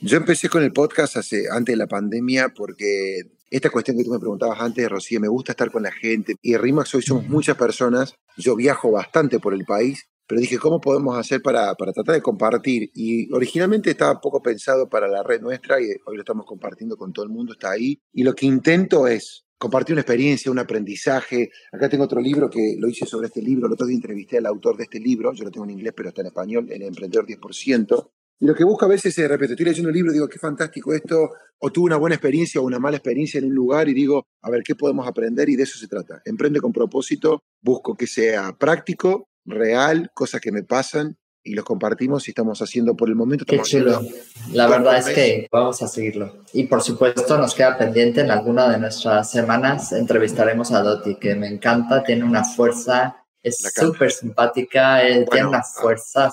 Yo 0.00 0.16
empecé 0.16 0.48
con 0.48 0.64
el 0.64 0.72
podcast 0.72 1.16
hace, 1.16 1.44
antes 1.48 1.74
de 1.74 1.76
la 1.76 1.86
pandemia 1.86 2.48
porque 2.48 3.20
esta 3.48 3.70
cuestión 3.70 3.98
que 3.98 4.02
tú 4.02 4.10
me 4.10 4.18
preguntabas 4.18 4.60
antes, 4.60 4.88
Rocío, 4.88 5.20
me 5.20 5.28
gusta 5.28 5.52
estar 5.52 5.70
con 5.70 5.84
la 5.84 5.92
gente. 5.92 6.34
Y 6.42 6.56
RIMAX 6.56 6.92
hoy 6.96 7.02
somos 7.02 7.28
muchas 7.28 7.56
personas. 7.56 8.16
Yo 8.36 8.56
viajo 8.56 8.90
bastante 8.90 9.38
por 9.38 9.54
el 9.54 9.64
país, 9.64 10.08
pero 10.26 10.40
dije, 10.40 10.58
¿cómo 10.58 10.80
podemos 10.80 11.16
hacer 11.16 11.40
para, 11.40 11.72
para 11.76 11.92
tratar 11.92 12.16
de 12.16 12.22
compartir? 12.22 12.90
Y 12.94 13.32
originalmente 13.32 13.90
estaba 13.90 14.20
poco 14.20 14.42
pensado 14.42 14.88
para 14.88 15.06
la 15.06 15.22
red 15.22 15.40
nuestra 15.40 15.80
y 15.80 15.84
hoy 16.04 16.16
lo 16.16 16.22
estamos 16.22 16.46
compartiendo 16.46 16.96
con 16.96 17.12
todo 17.12 17.24
el 17.24 17.30
mundo, 17.30 17.52
está 17.52 17.70
ahí. 17.70 18.00
Y 18.12 18.24
lo 18.24 18.34
que 18.34 18.46
intento 18.46 19.06
es 19.06 19.44
compartir 19.58 19.94
una 19.94 20.02
experiencia, 20.02 20.50
un 20.50 20.58
aprendizaje. 20.58 21.50
Acá 21.72 21.88
tengo 21.88 22.04
otro 22.04 22.20
libro 22.20 22.48
que 22.48 22.76
lo 22.78 22.88
hice 22.88 23.04
sobre 23.04 23.26
este 23.26 23.42
libro. 23.42 23.66
El 23.66 23.72
otro 23.72 23.88
entrevisté 23.88 24.38
al 24.38 24.46
autor 24.46 24.76
de 24.76 24.84
este 24.84 25.00
libro, 25.00 25.32
yo 25.34 25.44
lo 25.44 25.50
tengo 25.50 25.64
en 25.64 25.72
inglés, 25.72 25.92
pero 25.96 26.08
está 26.08 26.22
en 26.22 26.28
español, 26.28 26.66
El 26.70 26.82
Emprendedor 26.82 27.26
10%. 27.26 28.10
Y 28.40 28.46
lo 28.46 28.54
que 28.54 28.62
busco 28.62 28.84
a 28.84 28.88
veces 28.88 29.18
es, 29.18 29.28
repito, 29.28 29.52
estoy 29.52 29.66
leyendo 29.66 29.88
un 29.88 29.94
libro 29.94 30.12
y 30.12 30.14
digo, 30.14 30.28
qué 30.28 30.38
fantástico 30.38 30.94
esto, 30.94 31.30
o 31.58 31.72
tuve 31.72 31.86
una 31.86 31.96
buena 31.96 32.14
experiencia 32.14 32.60
o 32.60 32.64
una 32.64 32.78
mala 32.78 32.96
experiencia 32.96 33.38
en 33.38 33.46
un 33.46 33.54
lugar 33.54 33.88
y 33.88 33.94
digo, 33.94 34.26
a 34.42 34.50
ver, 34.50 34.62
¿qué 34.62 34.76
podemos 34.76 35.08
aprender? 35.08 35.48
Y 35.48 35.56
de 35.56 35.64
eso 35.64 35.76
se 35.76 35.88
trata. 35.88 36.22
Emprende 36.24 36.60
con 36.60 36.72
propósito, 36.72 37.42
busco 37.60 37.96
que 37.96 38.06
sea 38.06 38.56
práctico, 38.56 39.28
real, 39.44 40.10
cosas 40.14 40.40
que 40.40 40.52
me 40.52 40.62
pasan 40.62 41.16
y 41.48 41.54
los 41.54 41.64
compartimos 41.64 42.28
y 42.28 42.32
estamos 42.32 42.60
haciendo 42.60 42.94
por 42.94 43.08
el 43.08 43.14
momento. 43.14 43.44
Qué 43.46 43.60
chulo. 43.60 44.02
La 44.52 44.66
verdad 44.66 44.98
es 44.98 45.08
que 45.08 45.48
vamos 45.50 45.82
a 45.82 45.88
seguirlo. 45.88 46.44
Y 46.52 46.64
por 46.64 46.82
supuesto 46.82 47.38
nos 47.38 47.54
queda 47.54 47.76
pendiente 47.78 48.20
en 48.20 48.30
alguna 48.30 48.68
de 48.68 48.78
nuestras 48.78 49.30
semanas 49.30 49.92
entrevistaremos 49.92 50.72
a 50.72 50.82
Doti, 50.82 51.16
que 51.16 51.34
me 51.34 51.48
encanta, 51.48 52.02
tiene 52.02 52.24
una 52.24 52.44
fuerza, 52.44 53.24
es 53.42 53.58
súper 53.74 54.10
simpática, 54.10 55.00
tiene 55.30 55.46
una 55.46 55.62
fuerza, 55.62 56.30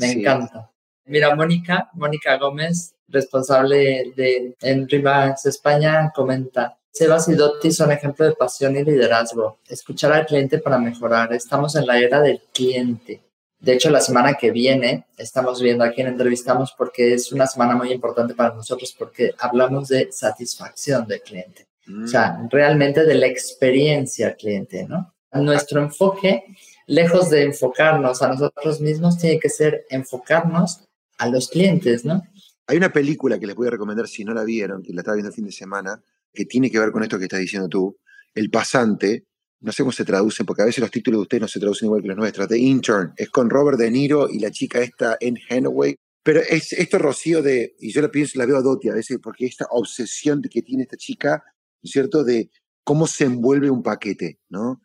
me 0.00 0.12
encanta. 0.12 0.70
Mira, 1.06 1.34
Mónica, 1.34 1.90
Mónica 1.94 2.38
Gómez, 2.38 2.94
responsable 3.08 4.12
de 4.16 4.56
en 4.62 4.88
Rimax 4.88 5.46
España, 5.46 6.10
comenta. 6.14 6.78
Sebas 6.90 7.28
y 7.28 7.34
Dotti 7.34 7.72
son 7.72 7.90
ejemplo 7.90 8.24
de 8.24 8.32
pasión 8.32 8.76
y 8.76 8.84
liderazgo. 8.84 9.58
Escuchar 9.68 10.12
al 10.12 10.26
cliente 10.26 10.58
para 10.58 10.78
mejorar. 10.78 11.32
Estamos 11.32 11.74
en 11.74 11.86
la 11.86 11.98
era 11.98 12.20
del 12.20 12.40
cliente. 12.52 13.20
De 13.64 13.72
hecho, 13.72 13.88
la 13.88 14.02
semana 14.02 14.34
que 14.34 14.50
viene 14.50 15.06
estamos 15.16 15.62
viendo 15.62 15.84
a 15.84 15.90
quién 15.90 16.06
entrevistamos 16.06 16.74
porque 16.76 17.14
es 17.14 17.32
una 17.32 17.46
semana 17.46 17.74
muy 17.74 17.90
importante 17.92 18.34
para 18.34 18.54
nosotros 18.54 18.94
porque 18.98 19.32
hablamos 19.38 19.88
de 19.88 20.12
satisfacción 20.12 21.06
del 21.06 21.22
cliente. 21.22 21.66
O 22.04 22.06
sea, 22.06 22.32
mm. 22.32 22.50
realmente 22.50 23.04
de 23.04 23.14
la 23.14 23.26
experiencia 23.26 24.34
cliente, 24.34 24.84
¿no? 24.86 25.14
Nuestro 25.32 25.80
enfoque, 25.80 26.44
lejos 26.86 27.30
de 27.30 27.44
enfocarnos 27.44 28.20
a 28.20 28.28
nosotros 28.28 28.82
mismos, 28.82 29.16
tiene 29.16 29.38
que 29.38 29.48
ser 29.48 29.86
enfocarnos 29.88 30.84
a 31.16 31.28
los 31.28 31.48
clientes, 31.48 32.04
¿no? 32.04 32.22
Hay 32.66 32.76
una 32.76 32.92
película 32.92 33.38
que 33.38 33.46
les 33.46 33.56
voy 33.56 33.68
a 33.68 33.70
recomendar 33.70 34.08
si 34.08 34.26
no 34.26 34.34
la 34.34 34.44
vieron, 34.44 34.82
que 34.82 34.92
la 34.92 35.00
estaba 35.00 35.14
viendo 35.14 35.30
el 35.30 35.34
fin 35.34 35.46
de 35.46 35.52
semana, 35.52 36.02
que 36.34 36.44
tiene 36.44 36.70
que 36.70 36.78
ver 36.78 36.92
con 36.92 37.02
esto 37.02 37.16
que 37.16 37.24
estás 37.24 37.40
diciendo 37.40 37.68
tú. 37.70 37.96
El 38.34 38.50
pasante, 38.50 39.24
no 39.60 39.72
sé 39.72 39.82
cómo 39.82 39.92
se 39.92 40.04
traducen, 40.04 40.44
porque 40.44 40.62
a 40.62 40.66
veces 40.66 40.80
los 40.80 40.90
títulos 40.90 41.18
de 41.18 41.22
ustedes 41.22 41.40
no 41.42 41.48
se 41.48 41.60
traducen 41.60 41.86
igual 41.86 42.02
que 42.02 42.08
los 42.08 42.16
nuestros. 42.16 42.48
The 42.48 42.58
Intern, 42.58 43.12
es 43.16 43.30
con 43.30 43.48
Robert 43.48 43.78
De 43.78 43.90
Niro 43.90 44.28
y 44.28 44.38
la 44.38 44.50
chica 44.50 44.80
esta 44.80 45.16
en 45.20 45.38
Hathaway. 45.48 45.96
Pero 46.22 46.40
es 46.40 46.72
esto, 46.72 46.98
Rocío, 46.98 47.42
de, 47.42 47.74
y 47.78 47.92
yo 47.92 48.00
la 48.00 48.10
pienso, 48.10 48.38
la 48.38 48.46
veo 48.46 48.56
a 48.56 48.62
Doti 48.62 48.88
a 48.88 48.94
veces, 48.94 49.18
porque 49.22 49.46
esta 49.46 49.66
obsesión 49.70 50.42
que 50.42 50.62
tiene 50.62 50.84
esta 50.84 50.96
chica, 50.96 51.44
¿cierto? 51.82 52.24
De 52.24 52.50
cómo 52.82 53.06
se 53.06 53.24
envuelve 53.24 53.70
un 53.70 53.82
paquete, 53.82 54.38
¿no? 54.48 54.80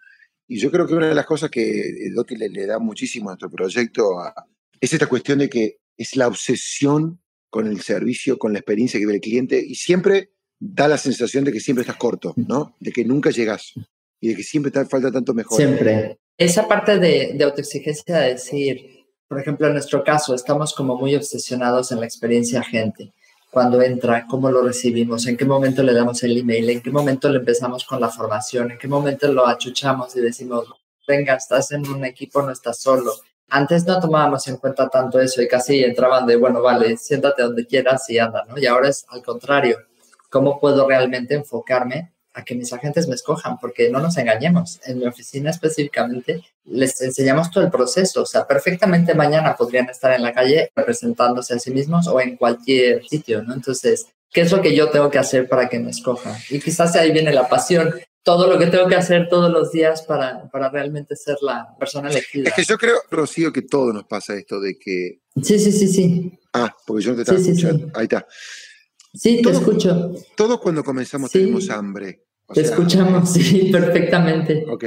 Y 0.47 0.59
yo 0.59 0.72
creo 0.72 0.88
que 0.88 0.95
una 0.95 1.07
de 1.07 1.15
las 1.15 1.26
cosas 1.26 1.49
que 1.49 2.09
Doti 2.13 2.36
le, 2.36 2.49
le 2.49 2.65
da 2.65 2.80
muchísimo 2.80 3.30
a 3.30 3.34
nuestro 3.34 3.49
proyecto 3.49 4.09
es 4.82 4.93
esta 4.93 5.07
cuestión 5.07 5.39
de 5.39 5.49
que 5.49 5.78
es 5.95 6.15
la 6.15 6.28
obsesión 6.28 7.22
con 7.49 7.67
el 7.67 7.82
servicio, 7.82 8.38
con 8.38 8.53
la 8.53 8.59
experiencia 8.59 8.99
que 8.99 9.05
vive 9.05 9.15
el 9.15 9.22
cliente 9.22 9.63
y 9.65 9.76
siempre 9.76 10.32
da 10.59 10.88
la 10.88 10.97
sensación 10.97 11.43
de 11.43 11.51
que 11.51 11.59
siempre 11.59 11.82
estás 11.82 11.97
corto, 11.97 12.34
¿no? 12.36 12.76
De 12.80 12.91
que 12.91 13.05
nunca 13.05 13.30
llegas 13.32 13.74
y 14.20 14.30
de 14.30 14.36
que 14.36 14.43
siempre 14.43 14.72
falta 14.86 15.11
tanto 15.11 15.34
mejor. 15.34 15.57
Siempre. 15.57 16.20
Esa 16.38 16.67
parte 16.67 16.99
de, 16.99 17.34
de 17.36 17.43
autoexigencia 17.43 18.17
de 18.17 18.30
decir, 18.30 19.05
por 19.28 19.39
ejemplo, 19.39 19.67
en 19.67 19.74
nuestro 19.74 20.03
caso, 20.03 20.34
estamos 20.34 20.74
como 20.74 20.95
muy 20.95 21.15
obsesionados 21.15 21.91
en 21.91 21.99
la 21.99 22.05
experiencia 22.05 22.63
gente. 22.63 23.13
Cuando 23.51 23.82
entra, 23.82 24.26
cómo 24.30 24.51
lo 24.51 24.61
recibimos, 24.61 25.26
en 25.26 25.36
qué 25.36 25.45
momento 25.45 25.82
le 25.82 25.93
damos 25.93 26.22
el 26.24 26.38
email, 26.38 26.70
en 26.70 26.82
qué 26.82 26.91
momento 26.91 27.30
le 27.30 27.39
empezamos 27.39 27.84
con 27.84 27.99
la 27.99 28.09
formación, 28.09 28.72
en 28.72 28.78
qué 28.78 28.88
momento 28.88 29.32
lo 29.32 29.47
achuchamos 29.47 30.15
y 30.15 30.22
decimos, 30.22 30.67
venga, 31.07 31.34
estás 31.34 31.72
en 31.72 31.88
un 31.88 32.05
equipo, 32.05 32.41
no 32.43 32.51
estás 32.51 32.80
solo 32.80 33.11
antes 33.49 33.86
no 33.86 33.99
tomábamos 33.99 34.47
en 34.47 34.57
cuenta 34.57 34.89
tanto 34.89 35.20
eso 35.20 35.41
y 35.41 35.47
casi 35.47 35.84
entraban 35.84 36.26
de, 36.26 36.36
bueno, 36.36 36.61
vale, 36.61 36.97
siéntate 36.97 37.41
donde 37.41 37.65
quieras 37.65 38.09
y 38.09 38.20
anda, 38.20 38.45
¿no? 38.47 38.57
Y 38.57 38.65
ahora 38.65 38.89
es 38.89 39.05
al 39.09 39.24
contrario. 39.24 39.78
¿Cómo 40.30 40.59
puedo 40.59 40.88
realmente 40.88 41.34
enfocarme 41.34 42.13
a 42.34 42.43
que 42.43 42.55
mis 42.55 42.71
agentes 42.73 43.07
me 43.07 43.15
escojan? 43.15 43.57
Porque 43.59 43.89
no 43.89 43.99
nos 43.99 44.17
engañemos. 44.17 44.80
En 44.86 44.99
mi 44.99 45.05
oficina 45.05 45.49
específicamente 45.49 46.43
les 46.65 47.01
enseñamos 47.01 47.51
todo 47.51 47.63
el 47.63 47.71
proceso. 47.71 48.23
O 48.23 48.25
sea, 48.25 48.45
perfectamente 48.47 49.13
mañana 49.13 49.55
podrían 49.55 49.89
estar 49.89 50.11
en 50.13 50.23
la 50.23 50.34
calle 50.34 50.71
representándose 50.75 51.53
a 51.53 51.59
sí 51.59 51.71
mismos 51.71 52.07
o 52.07 52.19
en 52.19 52.38
cualquier 52.38 53.05
sitio, 53.07 53.43
¿no? 53.43 53.53
Entonces, 53.53 54.07
¿qué 54.32 54.41
es 54.41 54.51
lo 54.51 54.61
que 54.61 54.75
yo 54.75 54.89
tengo 54.89 55.09
que 55.09 55.19
hacer 55.19 55.47
para 55.47 55.69
que 55.69 55.80
me 55.80 55.91
escojan? 55.91 56.36
Y 56.49 56.59
quizás 56.59 56.95
ahí 56.95 57.11
viene 57.11 57.34
la 57.34 57.47
pasión 57.47 57.93
todo 58.23 58.47
lo 58.47 58.59
que 58.59 58.67
tengo 58.67 58.88
que 58.88 58.95
hacer 58.95 59.27
todos 59.30 59.51
los 59.51 59.71
días 59.71 60.03
para, 60.03 60.49
para 60.51 60.69
realmente 60.69 61.15
ser 61.15 61.38
la 61.41 61.75
persona 61.80 62.09
elegida. 62.09 62.49
Es 62.49 62.55
que 62.55 62.63
yo 62.63 62.77
creo, 62.77 62.97
Rocío, 63.09 63.51
que 63.51 63.63
todo 63.63 63.93
nos 63.93 64.03
pasa 64.05 64.36
esto 64.36 64.59
de 64.59 64.77
que... 64.77 65.21
Sí, 65.41 65.57
sí, 65.57 65.71
sí, 65.71 65.88
sí. 65.88 66.39
Ah, 66.53 66.75
porque 66.86 67.03
yo 67.05 67.11
no 67.11 67.15
te 67.15 67.21
estaba 67.23 67.39
escuchando. 67.39 67.89
Ahí 67.95 68.03
está. 68.03 68.27
Sí, 69.14 69.41
te 69.41 69.51
escucho. 69.51 70.14
Todos 70.36 70.60
cuando 70.60 70.84
comenzamos 70.84 71.32
tenemos 71.32 71.70
hambre. 71.70 72.26
te 72.53 72.62
escuchamos, 72.62 73.34
sí, 73.34 73.70
perfectamente. 73.72 74.66
Ok. 74.70 74.86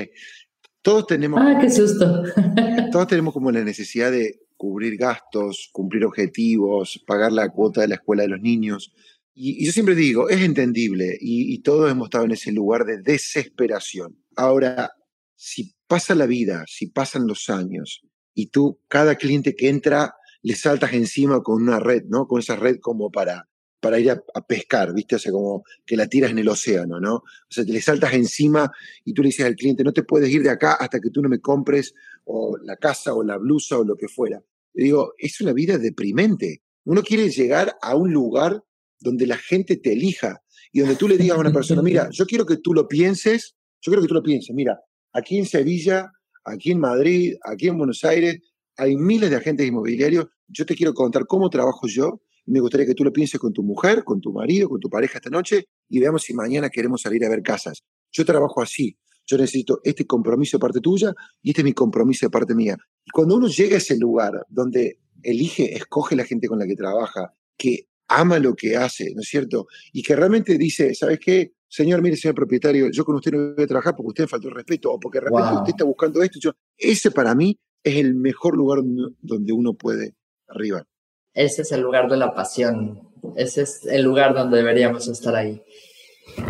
Todos 0.80 1.06
tenemos... 1.06 1.40
Ah, 1.40 1.58
qué 1.60 1.70
susto. 1.70 2.24
todos 2.92 3.06
tenemos 3.06 3.32
como 3.32 3.50
la 3.50 3.62
necesidad 3.62 4.10
de 4.10 4.40
cubrir 4.56 4.96
gastos, 4.96 5.70
cumplir 5.72 6.04
objetivos, 6.04 7.02
pagar 7.06 7.32
la 7.32 7.48
cuota 7.48 7.80
de 7.80 7.88
la 7.88 7.96
escuela 7.96 8.22
de 8.22 8.28
los 8.28 8.40
niños. 8.40 8.92
Y, 9.34 9.64
yo 9.64 9.72
siempre 9.72 9.94
digo, 9.94 10.28
es 10.28 10.40
entendible 10.40 11.16
y, 11.20 11.58
todos 11.62 11.90
hemos 11.90 12.06
estado 12.06 12.24
en 12.24 12.32
ese 12.32 12.52
lugar 12.52 12.84
de 12.84 13.02
desesperación. 13.02 14.18
Ahora, 14.36 14.92
si 15.34 15.74
pasa 15.86 16.14
la 16.14 16.26
vida, 16.26 16.64
si 16.68 16.86
pasan 16.86 17.26
los 17.26 17.50
años 17.50 18.02
y 18.34 18.46
tú, 18.46 18.80
cada 18.88 19.16
cliente 19.16 19.56
que 19.56 19.68
entra, 19.68 20.14
le 20.42 20.54
saltas 20.54 20.92
encima 20.92 21.42
con 21.42 21.62
una 21.62 21.80
red, 21.80 22.04
¿no? 22.08 22.26
Con 22.26 22.40
esa 22.40 22.56
red 22.56 22.78
como 22.80 23.10
para, 23.10 23.48
para 23.82 23.98
ir 23.98 24.12
a, 24.12 24.46
pescar, 24.46 24.94
¿viste? 24.94 25.16
O 25.16 25.18
sea, 25.18 25.32
como 25.32 25.64
que 25.84 25.96
la 25.96 26.06
tiras 26.06 26.30
en 26.30 26.38
el 26.38 26.48
océano, 26.48 27.00
¿no? 27.00 27.16
O 27.16 27.24
sea, 27.48 27.64
te 27.64 27.72
le 27.72 27.80
saltas 27.80 28.14
encima 28.14 28.70
y 29.04 29.12
tú 29.12 29.22
le 29.22 29.30
dices 29.30 29.44
al 29.44 29.56
cliente, 29.56 29.82
no 29.82 29.92
te 29.92 30.04
puedes 30.04 30.30
ir 30.30 30.44
de 30.44 30.50
acá 30.50 30.74
hasta 30.74 31.00
que 31.00 31.10
tú 31.10 31.20
no 31.20 31.28
me 31.28 31.40
compres 31.40 31.92
o 32.24 32.56
la 32.58 32.76
casa 32.76 33.12
o 33.12 33.24
la 33.24 33.38
blusa 33.38 33.80
o 33.80 33.84
lo 33.84 33.96
que 33.96 34.06
fuera. 34.06 34.40
Le 34.74 34.84
digo, 34.84 35.14
es 35.18 35.40
una 35.40 35.52
vida 35.52 35.78
deprimente. 35.78 36.62
Uno 36.84 37.02
quiere 37.02 37.28
llegar 37.28 37.76
a 37.82 37.96
un 37.96 38.12
lugar 38.12 38.62
donde 39.00 39.26
la 39.26 39.36
gente 39.36 39.76
te 39.78 39.94
elija 39.94 40.40
y 40.70 40.78
donde 40.78 40.94
tú 40.94 41.08
le 41.08 41.18
digas 41.18 41.36
a 41.36 41.40
una 41.40 41.52
persona, 41.52 41.82
mira, 41.82 42.08
yo 42.12 42.24
quiero 42.24 42.46
que 42.46 42.58
tú 42.58 42.74
lo 42.74 42.86
pienses, 42.86 43.56
yo 43.80 43.90
quiero 43.90 44.02
que 44.02 44.08
tú 44.08 44.14
lo 44.14 44.22
pienses, 44.22 44.54
mira, 44.54 44.78
aquí 45.12 45.38
en 45.38 45.46
Sevilla, 45.46 46.12
aquí 46.44 46.70
en 46.70 46.78
Madrid, 46.78 47.34
aquí 47.42 47.66
en 47.66 47.78
Buenos 47.78 48.04
Aires, 48.04 48.38
hay 48.76 48.96
miles 48.96 49.28
de 49.28 49.36
agentes 49.36 49.66
inmobiliarios, 49.66 50.26
yo 50.46 50.66
te 50.66 50.76
quiero 50.76 50.94
contar 50.94 51.26
cómo 51.26 51.50
trabajo 51.50 51.88
yo 51.88 52.22
me 52.46 52.60
gustaría 52.60 52.86
que 52.86 52.94
tú 52.94 53.04
lo 53.04 53.12
pienses 53.12 53.38
con 53.40 53.52
tu 53.52 53.62
mujer, 53.62 54.04
con 54.04 54.20
tu 54.20 54.32
marido, 54.32 54.68
con 54.68 54.80
tu 54.80 54.88
pareja 54.88 55.18
esta 55.18 55.30
noche 55.30 55.66
y 55.88 56.00
veamos 56.00 56.22
si 56.22 56.34
mañana 56.34 56.70
queremos 56.70 57.02
salir 57.02 57.24
a 57.24 57.28
ver 57.28 57.42
casas. 57.42 57.82
Yo 58.10 58.24
trabajo 58.24 58.60
así, 58.60 58.96
yo 59.26 59.36
necesito 59.38 59.80
este 59.84 60.06
compromiso 60.06 60.56
de 60.56 60.60
parte 60.60 60.80
tuya 60.80 61.14
y 61.40 61.50
este 61.50 61.62
es 61.62 61.64
mi 61.64 61.72
compromiso 61.72 62.26
de 62.26 62.30
parte 62.30 62.54
mía. 62.54 62.76
Y 63.04 63.10
cuando 63.10 63.36
uno 63.36 63.48
llega 63.48 63.76
a 63.76 63.78
ese 63.78 63.96
lugar 63.96 64.44
donde 64.48 64.98
elige, 65.22 65.74
escoge 65.74 66.16
la 66.16 66.24
gente 66.24 66.48
con 66.48 66.58
la 66.58 66.66
que 66.66 66.74
trabaja, 66.74 67.32
que 67.56 67.88
ama 68.08 68.38
lo 68.38 68.54
que 68.54 68.76
hace, 68.76 69.12
¿no 69.14 69.22
es 69.22 69.28
cierto? 69.28 69.66
Y 69.92 70.02
que 70.02 70.16
realmente 70.16 70.58
dice, 70.58 70.94
¿sabes 70.94 71.18
qué? 71.18 71.52
Señor, 71.68 72.02
mire, 72.02 72.16
señor 72.16 72.34
propietario, 72.34 72.90
yo 72.90 73.04
con 73.04 73.14
usted 73.16 73.32
no 73.32 73.54
voy 73.54 73.64
a 73.64 73.66
trabajar 73.66 73.94
porque 73.96 74.08
usted 74.08 74.24
me 74.24 74.28
faltó 74.28 74.48
el 74.48 74.54
respeto 74.54 74.92
o 74.92 75.00
porque 75.00 75.18
de 75.20 75.24
repente 75.26 75.54
usted 75.54 75.70
está 75.70 75.84
buscando 75.84 76.22
esto. 76.22 76.38
Yo, 76.38 76.52
ese 76.76 77.10
para 77.10 77.34
mí 77.34 77.58
es 77.82 77.96
el 77.96 78.14
mejor 78.14 78.56
lugar 78.56 78.80
donde 79.20 79.52
uno 79.52 79.72
puede 79.74 80.14
arribar. 80.48 80.86
Ese 81.34 81.62
es 81.62 81.72
el 81.72 81.80
lugar 81.80 82.08
de 82.08 82.16
la 82.16 82.34
pasión. 82.34 83.08
Ese 83.36 83.62
es 83.62 83.86
el 83.86 84.02
lugar 84.02 84.34
donde 84.34 84.58
deberíamos 84.58 85.08
estar 85.08 85.34
ahí. 85.34 85.62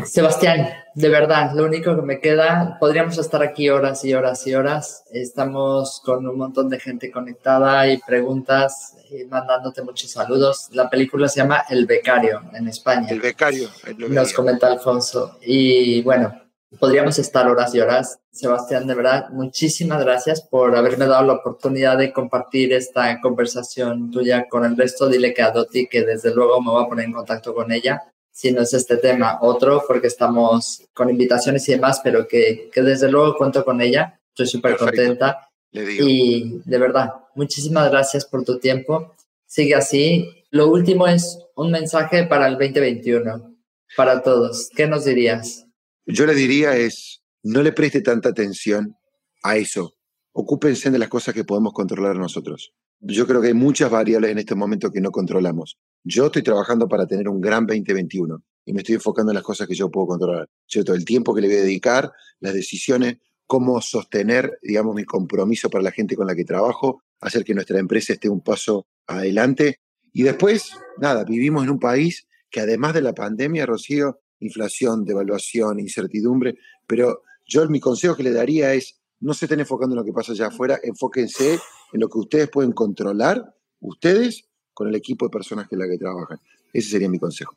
Sebastián, 0.05 0.69
de 0.95 1.09
verdad, 1.09 1.53
lo 1.55 1.65
único 1.65 1.97
que 1.97 2.03
me 2.03 2.21
queda, 2.21 2.77
podríamos 2.79 3.19
estar 3.19 3.43
aquí 3.43 3.69
horas 3.69 4.05
y 4.05 4.15
horas 4.15 4.47
y 4.47 4.55
horas. 4.55 5.05
Estamos 5.11 6.01
con 6.05 6.27
un 6.27 6.37
montón 6.37 6.69
de 6.69 6.79
gente 6.79 7.11
conectada 7.11 7.89
y 7.89 7.99
preguntas 7.99 8.97
y 9.11 9.25
mandándote 9.25 9.83
muchos 9.83 10.11
saludos. 10.11 10.69
La 10.73 10.91
película 10.91 11.29
se 11.29 11.41
llama 11.41 11.65
El 11.69 11.87
Becario 11.87 12.43
en 12.53 12.69
España. 12.69 13.09
El 13.09 13.21
Becario. 13.21 13.69
Nos 14.09 14.33
comenta 14.33 14.67
Alfonso. 14.69 15.39
Y 15.41 16.03
bueno, 16.03 16.42
podríamos 16.79 17.19
estar 17.19 17.49
horas 17.49 17.75
y 17.75 17.81
horas. 17.81 18.19
Sebastián, 18.31 18.87
de 18.87 18.95
verdad, 18.95 19.29
muchísimas 19.31 20.03
gracias 20.03 20.43
por 20.43 20.77
haberme 20.77 21.07
dado 21.07 21.27
la 21.27 21.35
oportunidad 21.35 21.99
de 21.99 22.13
compartir 22.13 22.73
esta 22.73 23.21
conversación 23.21 24.11
tuya 24.11 24.49
con 24.49 24.65
el 24.65 24.77
resto. 24.77 25.09
Dile 25.09 25.35
que 25.35 25.43
a 25.43 25.51
Doti 25.51 25.87
que 25.87 26.05
desde 26.05 26.35
luego 26.35 26.61
me 26.61 26.71
voy 26.71 26.85
a 26.85 26.89
poner 26.89 27.07
en 27.07 27.13
contacto 27.13 27.55
con 27.55 27.71
ella 27.73 28.03
si 28.33 28.51
no 28.51 28.63
es 28.63 28.73
este 28.73 28.97
tema, 28.97 29.39
otro, 29.43 29.85
porque 29.87 30.07
estamos 30.07 30.83
con 30.95 31.11
invitaciones 31.11 31.69
y 31.69 31.73
demás, 31.73 32.01
pero 32.03 32.27
que, 32.27 32.71
que 32.73 32.81
desde 32.81 33.11
luego 33.11 33.37
cuento 33.37 33.63
con 33.63 33.81
ella. 33.81 34.19
Estoy 34.31 34.47
súper 34.47 34.77
contenta. 34.79 35.49
Y 35.71 36.61
de 36.65 36.79
verdad, 36.79 37.13
muchísimas 37.35 37.91
gracias 37.91 38.25
por 38.25 38.43
tu 38.45 38.59
tiempo. 38.59 39.15
Sigue 39.47 39.75
así. 39.75 40.45
Lo 40.51 40.69
último 40.69 41.07
es 41.07 41.39
un 41.57 41.71
mensaje 41.71 42.25
para 42.25 42.47
el 42.47 42.55
2021, 42.55 43.55
para 43.97 44.23
todos. 44.23 44.71
¿Qué 44.75 44.87
nos 44.87 45.05
dirías? 45.05 45.62
Yo 46.07 46.27
le 46.27 46.35
diría 46.35 46.77
es, 46.77 47.23
no 47.43 47.63
le 47.63 47.73
preste 47.73 48.01
tanta 48.01 48.31
atención 48.31 48.97
a 49.43 49.57
eso. 49.57 49.95
Ocúpense 50.33 50.91
de 50.91 50.99
las 50.99 51.09
cosas 51.09 51.35
que 51.35 51.45
podemos 51.45 51.73
controlar 51.73 52.17
nosotros. 52.17 52.73
Yo 53.01 53.27
creo 53.27 53.41
que 53.41 53.49
hay 53.49 53.55
muchas 53.55 53.91
variables 53.91 54.31
en 54.31 54.39
este 54.39 54.55
momento 54.55 54.91
que 54.91 55.01
no 55.01 55.11
controlamos. 55.11 55.79
Yo 56.05 56.27
estoy 56.27 56.43
trabajando 56.43 56.89
para 56.89 57.07
tener 57.07 57.29
un 57.29 57.41
gran 57.41 57.67
2021 57.67 58.43
y 58.65 58.73
me 58.73 58.81
estoy 58.81 58.97
enfocando 58.97 59.33
en 59.33 59.37
las 59.37 59.45
cosas 59.45 59.67
que 59.67 59.75
yo 59.75 59.91
puedo 59.91 60.07
controlar, 60.07 60.49
¿cierto? 60.67 60.95
El 60.95 61.05
tiempo 61.05 61.35
que 61.35 61.41
le 61.41 61.49
voy 61.49 61.57
a 61.57 61.63
dedicar, 61.63 62.13
las 62.41 62.55
decisiones, 62.55 63.19
cómo 63.47 63.81
sostener, 63.81 64.59
digamos, 64.63 64.95
mi 64.95 65.05
compromiso 65.05 65.69
para 65.69 65.83
la 65.83 65.91
gente 65.91 66.17
con 66.17 66.27
la 66.27 66.35
que 66.35 66.45
trabajo, 66.45 67.03
hacer 67.21 67.45
que 67.45 67.55
nuestra 67.55 67.79
empresa 67.79 68.13
esté 68.13 68.29
un 68.29 68.41
paso 68.41 68.87
adelante. 69.07 69.81
Y 70.13 70.23
después, 70.23 70.73
nada, 70.99 71.25
vivimos 71.25 71.65
en 71.65 71.71
un 71.71 71.79
país 71.79 72.27
que 72.51 72.61
además 72.61 72.95
de 72.95 73.03
la 73.03 73.15
pandemia, 73.15 73.67
Rocío, 73.67 74.21
inflación, 74.43 75.05
devaluación, 75.05 75.81
incertidumbre, 75.81 76.59
pero 76.87 77.23
yo 77.47 77.67
mi 77.69 77.81
consejo 77.81 78.17
que 78.17 78.23
le 78.23 78.33
daría 78.33 78.75
es, 78.75 79.01
no 79.21 79.35
se 79.35 79.47
estén 79.47 79.61
enfocando 79.61 79.95
en 79.95 80.01
lo 80.01 80.05
que 80.05 80.13
pasa 80.13 80.33
allá 80.33 80.49
afuera, 80.49 80.79
enfóquense 80.83 81.59
en 81.93 82.01
lo 82.01 82.09
que 82.09 82.19
ustedes 82.19 82.49
pueden 82.49 82.73
controlar, 82.73 83.55
ustedes, 83.81 84.45
con 84.75 84.89
el 84.89 84.95
equipo 84.95 85.27
de 85.27 85.31
personas 85.31 85.69
que 85.69 85.77
la 85.77 85.87
que 85.87 85.99
trabajan. 85.99 86.39
Ese 86.73 86.91
sería 86.91 87.09
mi 87.09 87.19
consejo. 87.19 87.57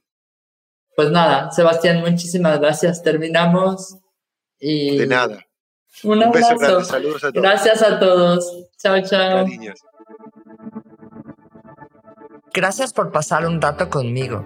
Pues 0.96 1.12
nada, 1.12 1.52
Sebastián, 1.52 2.02
muchísimas 2.02 2.60
gracias. 2.60 3.04
Terminamos 3.04 3.98
y... 4.60 4.98
De 4.98 5.08
nada. 5.08 5.46
Un, 6.04 6.24
abrazo. 6.24 6.84
Saludos 6.84 7.24
a 7.24 7.32
todos. 7.32 7.42
Gracias 7.42 7.82
a 7.82 8.00
todos. 8.00 8.68
Chao, 8.78 9.02
chao. 9.02 9.46
Gracias 12.54 12.94
por 12.94 13.12
pasar 13.12 13.46
un 13.46 13.62
rato 13.62 13.90
conmigo. 13.90 14.46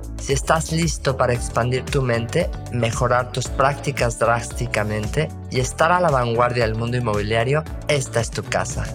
si 0.21 0.33
estás 0.33 0.71
listo 0.71 1.17
para 1.17 1.33
expandir 1.33 1.83
tu 1.83 2.01
mente, 2.01 2.49
mejorar 2.71 3.31
tus 3.31 3.47
prácticas 3.47 4.19
drásticamente 4.19 5.29
y 5.49 5.59
estar 5.59 5.91
a 5.91 5.99
la 5.99 6.11
vanguardia 6.11 6.65
del 6.65 6.75
mundo 6.75 6.97
inmobiliario, 6.97 7.63
esta 7.87 8.21
es 8.21 8.29
tu 8.29 8.43
casa. 8.43 8.85